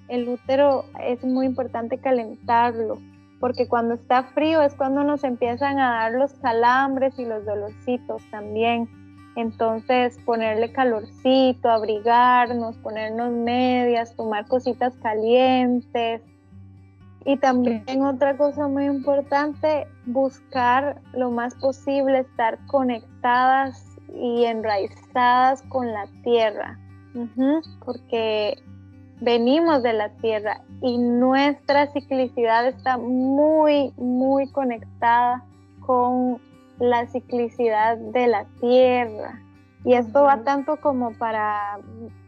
El 0.09 0.29
útero 0.29 0.85
es 1.01 1.25
muy 1.25 1.47
importante 1.47 1.99
calentarlo, 1.99 2.99
porque 3.41 3.69
cuando 3.69 3.95
está 3.95 4.25
frío 4.25 4.63
es 4.63 4.75
cuando 4.75 5.05
nos 5.05 5.25
empiezan 5.25 5.79
a 5.79 5.91
dar 5.91 6.13
los 6.13 6.33
calambres 6.35 7.19
y 7.19 7.25
los 7.25 7.45
dolorcitos 7.45 8.23
también. 8.31 8.89
Entonces, 9.37 10.19
ponerle 10.25 10.73
calorcito, 10.73 11.69
abrigarnos, 11.71 12.77
ponernos 12.79 13.31
medias, 13.33 14.17
tomar 14.17 14.47
cositas 14.47 14.95
calientes. 14.97 16.23
Y 17.27 17.37
también 17.37 18.03
otra 18.03 18.37
cosa 18.37 18.69
muy 18.69 18.85
importante, 18.85 19.87
buscar 20.07 21.03
lo 21.13 21.31
más 21.31 21.55
posible 21.57 22.21
estar 22.21 22.59
conectadas 22.67 23.85
y 24.15 24.45
enraizadas 24.45 25.61
con 25.63 25.93
la 25.93 26.07
tierra, 26.23 26.79
porque 27.85 28.63
venimos 29.21 29.83
de 29.83 29.93
la 29.93 30.11
tierra 30.17 30.61
y 30.83 30.99
nuestra 30.99 31.87
ciclicidad 31.93 32.67
está 32.67 32.99
muy, 32.99 33.93
muy 33.97 34.51
conectada 34.51 35.45
con 35.81 36.41
la 36.79 37.07
ciclicidad 37.07 37.97
de 37.97 38.27
la 38.27 38.45
tierra. 38.61 39.41
Y 39.85 39.95
esto 39.95 40.25
va 40.25 40.43
tanto 40.43 40.79
como 40.81 41.13
para, 41.13 41.79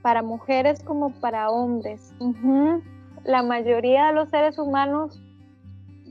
para 0.02 0.22
mujeres 0.22 0.82
como 0.84 1.10
para 1.20 1.50
hombres. 1.50 2.14
La 3.24 3.42
mayoría 3.42 4.06
de 4.06 4.12
los 4.12 4.28
seres 4.30 4.58
humanos 4.58 5.20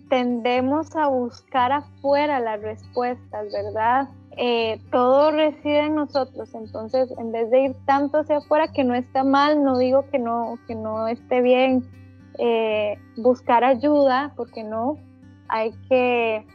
tendemos 0.09 0.95
a 0.95 1.07
buscar 1.07 1.71
afuera 1.71 2.39
las 2.39 2.61
respuestas, 2.61 3.47
¿verdad? 3.51 4.09
Eh, 4.39 4.79
todo 4.91 5.31
reside 5.31 5.87
en 5.87 5.95
nosotros, 5.95 6.53
entonces 6.53 7.11
en 7.17 7.31
vez 7.31 7.49
de 7.49 7.61
ir 7.61 7.75
tanto 7.85 8.19
hacia 8.19 8.37
afuera, 8.37 8.67
que 8.67 8.83
no 8.83 8.93
está 8.93 9.23
mal, 9.23 9.63
no 9.63 9.79
digo 9.79 10.05
que 10.11 10.19
no, 10.19 10.59
que 10.67 10.75
no 10.75 11.07
esté 11.07 11.41
bien 11.41 11.83
eh, 12.37 12.99
buscar 13.15 13.63
ayuda, 13.63 14.33
porque 14.35 14.63
no, 14.63 14.99
hay 15.47 15.71
que 15.89 16.45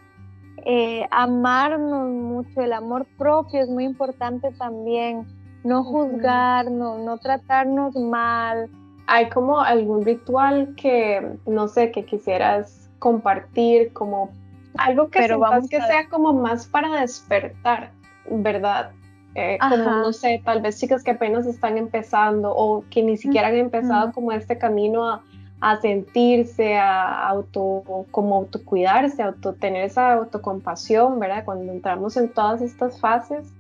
eh, 0.65 1.07
amarnos 1.11 2.09
mucho, 2.09 2.61
el 2.61 2.73
amor 2.73 3.05
propio 3.19 3.61
es 3.61 3.69
muy 3.69 3.85
importante 3.85 4.53
también, 4.53 5.27
no 5.65 5.83
juzgarnos, 5.83 7.01
no 7.01 7.19
tratarnos 7.19 7.97
mal. 7.97 8.71
¿Hay 9.09 9.29
como 9.29 9.61
algún 9.61 10.05
ritual 10.05 10.73
que, 10.77 11.37
no 11.47 11.67
sé, 11.67 11.91
que 11.91 12.05
quisieras 12.05 12.89
compartir 13.01 13.93
como 13.93 14.31
algo 14.77 15.09
que 15.09 15.19
Pero 15.19 15.39
vamos 15.39 15.69
que 15.69 15.81
sea 15.81 16.09
como 16.09 16.33
más 16.33 16.67
para 16.67 17.01
despertar, 17.01 17.91
¿verdad? 18.31 18.91
Eh, 19.35 19.59
como 19.61 19.77
no 19.77 20.13
sé, 20.13 20.43
tal 20.45 20.61
vez 20.61 20.79
chicas 20.79 21.03
que 21.03 21.13
apenas 21.13 21.47
están 21.47 21.79
empezando 21.79 22.55
o 22.55 22.85
que 22.91 23.03
ni 23.03 23.17
siquiera 23.17 23.49
han 23.49 23.57
empezado 23.57 24.13
como 24.13 24.31
este 24.33 24.59
camino 24.59 25.09
a, 25.09 25.23
a 25.63 25.81
sentirse, 25.81 26.77
a 26.77 27.29
auto, 27.29 27.83
como 28.11 28.37
autocuidarse, 28.37 29.23
auto, 29.23 29.55
tener 29.55 29.85
esa 29.85 30.15
autocompasión, 30.15 31.19
¿verdad? 31.19 31.45
Cuando 31.45 31.73
entramos 31.73 32.17
en 32.17 32.29
todas 32.29 32.61
estas 32.61 33.01
fases. 33.01 33.51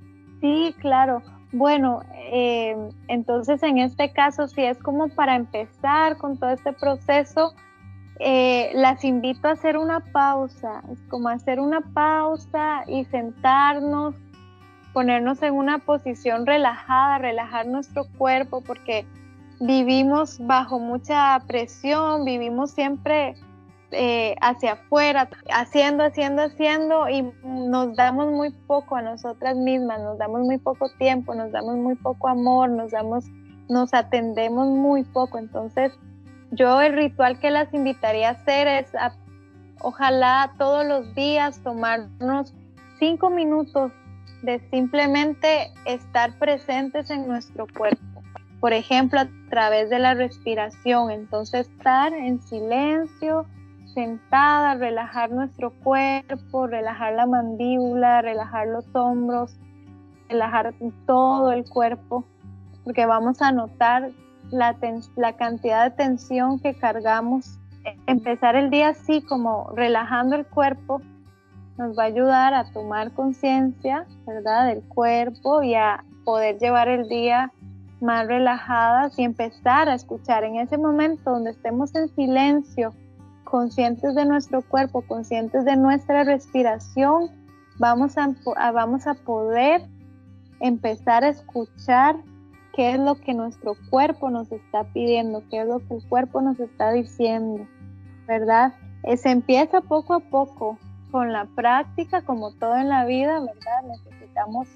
Sí, 0.40 0.74
claro. 0.80 1.22
Bueno, 1.52 2.00
eh, 2.32 2.76
entonces 3.08 3.62
en 3.62 3.78
este 3.78 4.10
caso, 4.12 4.48
si 4.48 4.62
es 4.62 4.78
como 4.78 5.08
para 5.08 5.36
empezar 5.36 6.16
con 6.16 6.38
todo 6.38 6.50
este 6.50 6.72
proceso, 6.72 7.54
eh, 8.24 8.70
las 8.74 9.02
invito 9.02 9.48
a 9.48 9.52
hacer 9.52 9.76
una 9.76 9.98
pausa, 9.98 10.80
es 10.92 11.00
como 11.08 11.28
hacer 11.28 11.58
una 11.58 11.80
pausa 11.80 12.84
y 12.86 13.04
sentarnos, 13.06 14.14
ponernos 14.92 15.42
en 15.42 15.54
una 15.54 15.78
posición 15.78 16.46
relajada, 16.46 17.18
relajar 17.18 17.66
nuestro 17.66 18.04
cuerpo, 18.16 18.60
porque 18.60 19.04
vivimos 19.58 20.38
bajo 20.46 20.78
mucha 20.78 21.42
presión, 21.48 22.24
vivimos 22.24 22.70
siempre 22.70 23.34
eh, 23.90 24.36
hacia 24.40 24.74
afuera, 24.74 25.28
haciendo, 25.52 26.04
haciendo, 26.04 26.42
haciendo 26.42 27.08
y 27.08 27.28
nos 27.42 27.96
damos 27.96 28.30
muy 28.30 28.50
poco 28.68 28.94
a 28.94 29.02
nosotras 29.02 29.56
mismas, 29.56 30.00
nos 30.00 30.16
damos 30.18 30.42
muy 30.42 30.58
poco 30.58 30.88
tiempo, 30.96 31.34
nos 31.34 31.50
damos 31.50 31.74
muy 31.76 31.96
poco 31.96 32.28
amor, 32.28 32.70
nos 32.70 32.92
damos, 32.92 33.24
nos 33.68 33.92
atendemos 33.92 34.68
muy 34.68 35.02
poco. 35.02 35.38
Entonces, 35.38 35.92
yo 36.52 36.80
el 36.80 36.94
ritual 36.94 37.38
que 37.38 37.50
las 37.50 37.72
invitaría 37.74 38.28
a 38.28 38.32
hacer 38.32 38.68
es 38.68 38.92
ojalá 39.80 40.52
todos 40.58 40.86
los 40.86 41.14
días 41.14 41.60
tomarnos 41.62 42.54
cinco 42.98 43.28
minutos 43.28 43.92
de 44.42 44.60
simplemente 44.70 45.72
estar 45.84 46.38
presentes 46.38 47.10
en 47.10 47.26
nuestro 47.26 47.66
cuerpo 47.66 48.12
por 48.62 48.72
ejemplo, 48.72 49.18
a 49.18 49.28
través 49.50 49.90
de 49.90 49.98
la 49.98 50.14
respiración. 50.14 51.10
Entonces, 51.10 51.68
estar 51.68 52.12
en 52.12 52.40
silencio, 52.42 53.44
sentada, 53.92 54.76
relajar 54.76 55.32
nuestro 55.32 55.72
cuerpo, 55.72 56.68
relajar 56.68 57.14
la 57.14 57.26
mandíbula, 57.26 58.22
relajar 58.22 58.68
los 58.68 58.84
hombros, 58.94 59.58
relajar 60.28 60.74
todo 61.06 61.50
el 61.50 61.68
cuerpo, 61.68 62.24
porque 62.84 63.04
vamos 63.04 63.42
a 63.42 63.50
notar 63.50 64.12
la, 64.52 65.32
cantidad 65.36 65.90
de 65.90 65.96
tensión 65.96 66.60
que 66.60 66.74
cargamos. 66.74 67.58
Empezar 68.06 68.54
el 68.54 68.70
día 68.70 68.90
así, 68.90 69.22
como 69.22 69.70
relajando 69.74 70.36
el 70.36 70.46
cuerpo, 70.46 71.00
nos 71.78 71.98
va 71.98 72.04
a 72.04 72.06
ayudar 72.06 72.54
a 72.54 72.70
tomar 72.72 73.12
conciencia, 73.12 74.06
¿verdad?, 74.26 74.66
del 74.66 74.82
cuerpo 74.82 75.62
y 75.62 75.74
a 75.74 76.04
poder 76.24 76.58
llevar 76.58 76.88
el 76.88 77.08
día 77.08 77.52
más 78.00 78.26
relajadas 78.26 79.18
y 79.18 79.24
empezar 79.24 79.88
a 79.88 79.94
escuchar 79.94 80.44
en 80.44 80.56
ese 80.56 80.76
momento 80.76 81.30
donde 81.30 81.50
estemos 81.50 81.94
en 81.94 82.08
silencio, 82.14 82.92
conscientes 83.44 84.14
de 84.14 84.24
nuestro 84.24 84.62
cuerpo, 84.62 85.02
conscientes 85.02 85.64
de 85.64 85.76
nuestra 85.76 86.24
respiración, 86.24 87.30
vamos 87.78 88.16
a, 88.18 88.34
vamos 88.72 89.06
a 89.06 89.14
poder 89.14 89.82
empezar 90.60 91.24
a 91.24 91.28
escuchar 91.28 92.16
qué 92.72 92.92
es 92.92 92.98
lo 92.98 93.16
que 93.16 93.34
nuestro 93.34 93.76
cuerpo 93.90 94.30
nos 94.30 94.50
está 94.50 94.84
pidiendo, 94.84 95.42
qué 95.50 95.60
es 95.60 95.66
lo 95.66 95.78
que 95.86 95.94
el 95.94 96.08
cuerpo 96.08 96.40
nos 96.40 96.58
está 96.58 96.92
diciendo, 96.92 97.66
¿verdad? 98.26 98.74
Eh, 99.04 99.16
se 99.16 99.30
empieza 99.30 99.80
poco 99.82 100.14
a 100.14 100.20
poco 100.20 100.78
con 101.10 101.32
la 101.32 101.44
práctica, 101.54 102.22
como 102.22 102.52
todo 102.52 102.76
en 102.76 102.88
la 102.88 103.04
vida, 103.04 103.40
¿verdad? 103.40 103.82
Necesitamos 103.86 104.68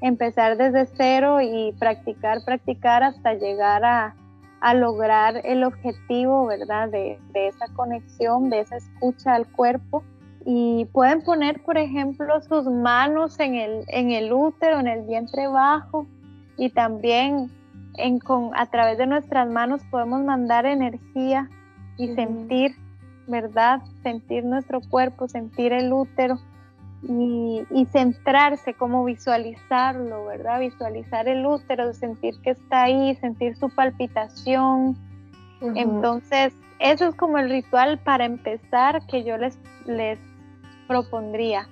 empezar 0.00 0.56
desde 0.56 0.86
cero 0.96 1.40
y 1.40 1.72
practicar, 1.78 2.38
practicar 2.44 3.02
hasta 3.02 3.34
llegar 3.34 3.84
a, 3.84 4.14
lograr 4.74 5.40
el 5.44 5.64
objetivo, 5.64 6.46
¿verdad? 6.46 6.88
De, 6.88 7.18
esa 7.34 7.66
conexión, 7.74 8.48
de 8.48 8.60
esa 8.60 8.76
escucha 8.76 9.34
al 9.34 9.46
cuerpo. 9.48 10.04
Y 10.44 10.86
pueden 10.92 11.22
poner, 11.22 11.62
por 11.62 11.78
ejemplo, 11.78 12.40
sus 12.42 12.66
manos 12.66 13.38
en 13.38 13.54
el, 13.56 13.84
en 13.88 14.12
el 14.12 14.32
útero, 14.32 14.80
en 14.80 14.86
el 14.88 15.02
vientre 15.02 15.46
bajo 15.48 16.06
y 16.56 16.70
también 16.70 17.50
en, 17.96 18.18
con, 18.18 18.50
a 18.56 18.66
través 18.66 18.98
de 18.98 19.06
nuestras 19.06 19.48
manos 19.48 19.82
podemos 19.90 20.22
mandar 20.22 20.66
energía 20.66 21.48
y 21.98 22.14
sentir, 22.14 22.74
¿verdad? 23.26 23.82
Sentir 24.02 24.44
nuestro 24.44 24.80
cuerpo, 24.80 25.28
sentir 25.28 25.72
el 25.72 25.92
útero 25.92 26.38
y, 27.02 27.86
centrarse, 27.90 28.74
como 28.74 29.04
visualizarlo, 29.04 30.26
¿verdad? 30.26 30.60
Visualizar 30.60 31.28
el 31.28 31.44
útero, 31.44 31.92
sentir 31.92 32.34
que 32.42 32.50
está 32.50 32.84
ahí, 32.84 33.14
sentir 33.16 33.56
su 33.56 33.68
palpitación. 33.70 34.96
Entonces, 35.60 36.54
eso 36.78 37.06
es 37.08 37.14
como 37.14 37.38
el 37.38 37.50
ritual 37.50 37.98
para 37.98 38.24
empezar 38.24 39.04
que 39.06 39.24
yo 39.24 39.36
les, 39.36 39.58
les 39.86 40.18
propondría. 40.86 41.68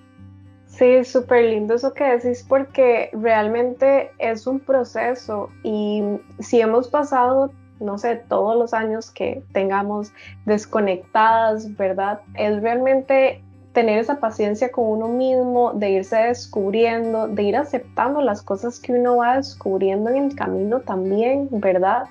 Sí, 0.81 1.05
súper 1.05 1.45
lindo 1.45 1.75
eso 1.75 1.93
que 1.93 2.05
decís 2.05 2.43
porque 2.49 3.11
realmente 3.13 4.13
es 4.19 4.47
un 4.47 4.61
proceso 4.61 5.51
y 5.63 6.03
si 6.39 6.63
hemos 6.63 6.89
pasado, 6.89 7.53
no 7.81 7.99
sé, 7.99 8.17
todos 8.17 8.57
los 8.57 8.73
años 8.73 9.11
que 9.11 9.43
tengamos 9.53 10.11
desconectadas, 10.47 11.77
¿verdad? 11.77 12.23
Es 12.33 12.63
realmente 12.63 13.45
tener 13.75 13.99
esa 13.99 14.21
paciencia 14.21 14.73
con 14.73 14.87
uno 14.87 15.09
mismo, 15.09 15.75
de 15.75 15.91
irse 15.91 16.17
descubriendo, 16.17 17.29
de 17.29 17.43
ir 17.43 17.57
aceptando 17.59 18.23
las 18.23 18.41
cosas 18.41 18.81
que 18.81 18.95
uno 18.95 19.19
va 19.19 19.37
descubriendo 19.37 20.09
en 20.09 20.31
el 20.31 20.35
camino 20.35 20.81
también, 20.81 21.49
¿verdad? 21.51 22.05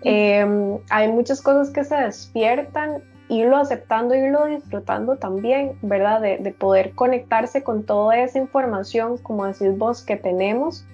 Em, 0.00 0.78
hay 0.88 1.12
muchas 1.12 1.42
cosas 1.42 1.68
que 1.68 1.84
se 1.84 1.96
despiertan, 1.96 3.02
irlo 3.28 3.56
aceptando, 3.56 4.14
irlo 4.14 4.46
disfrutando 4.46 5.16
también, 5.16 5.78
¿verdad? 5.82 6.20
De, 6.20 6.54
poder 6.58 6.94
conectarse 6.94 7.62
con 7.62 7.84
toda 7.84 8.18
esa 8.18 8.38
información, 8.38 9.18
como 9.18 9.46
decís 9.46 9.76
vos, 9.76 10.02
que 10.02 10.16
tenemos 10.16 10.86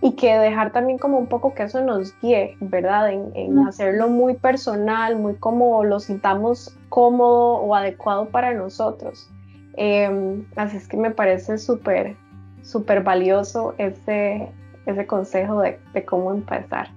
y 0.00 0.12
que 0.12 0.36
dejar 0.38 0.72
también 0.72 0.98
como 0.98 1.18
un 1.18 1.26
poco 1.26 1.54
que 1.54 1.62
eso 1.62 1.82
nos 1.82 2.18
guíe, 2.20 2.56
¿verdad? 2.60 3.10
En, 3.10 3.30
en 3.34 3.58
hacerlo 3.66 4.08
muy 4.08 4.34
personal, 4.34 5.16
muy 5.16 5.34
como 5.36 5.84
lo 5.84 6.00
sintamos 6.00 6.76
cómodo 6.88 7.54
o 7.56 7.74
adecuado 7.74 8.28
para 8.28 8.52
nosotros. 8.54 9.30
Em, 9.76 10.46
así 10.56 10.76
es 10.76 10.86
que 10.86 10.96
me 10.96 11.10
parece 11.10 11.58
súper, 11.58 12.16
súper 12.62 13.02
valioso 13.02 13.74
ese, 13.78 14.48
ese 14.86 15.06
consejo 15.06 15.60
de, 15.60 16.04
cómo 16.04 16.32
empezar. 16.32 16.90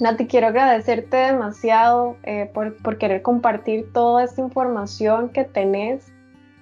Nati, 0.00 0.26
quiero 0.26 0.48
agradecerte 0.48 1.16
demasiado 1.16 2.16
eh, 2.22 2.50
por, 2.52 2.98
querer 2.98 3.22
compartir 3.22 3.92
toda 3.92 4.24
esta 4.24 4.40
información 4.40 5.28
que 5.28 5.44
tenés. 5.44 6.12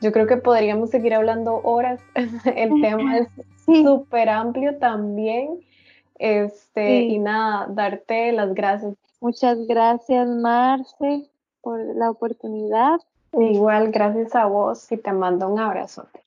Yo 0.00 0.12
creo 0.12 0.26
que 0.26 0.36
podríamos 0.36 0.90
seguir 0.90 1.14
hablando 1.14 1.60
horas. 1.62 2.00
El 2.56 2.80
tema 2.80 3.18
es 3.18 3.28
súper 3.64 4.28
amplio 4.28 4.76
también. 4.78 5.60
Este. 6.18 7.02
Y 7.02 7.18
nada, 7.18 7.66
darte 7.70 8.32
las 8.32 8.54
gracias. 8.54 8.94
Muchas 9.20 9.66
gracias, 9.66 10.26
Marce, 10.28 11.30
por 11.60 11.80
la 11.96 12.10
oportunidad. 12.10 13.00
Igual, 13.32 13.92
gracias 13.92 14.34
a 14.34 14.46
vos 14.46 14.90
y 14.90 14.96
te 14.96 15.12
mando 15.12 15.48
un 15.48 15.60
abrazote. 15.60 16.20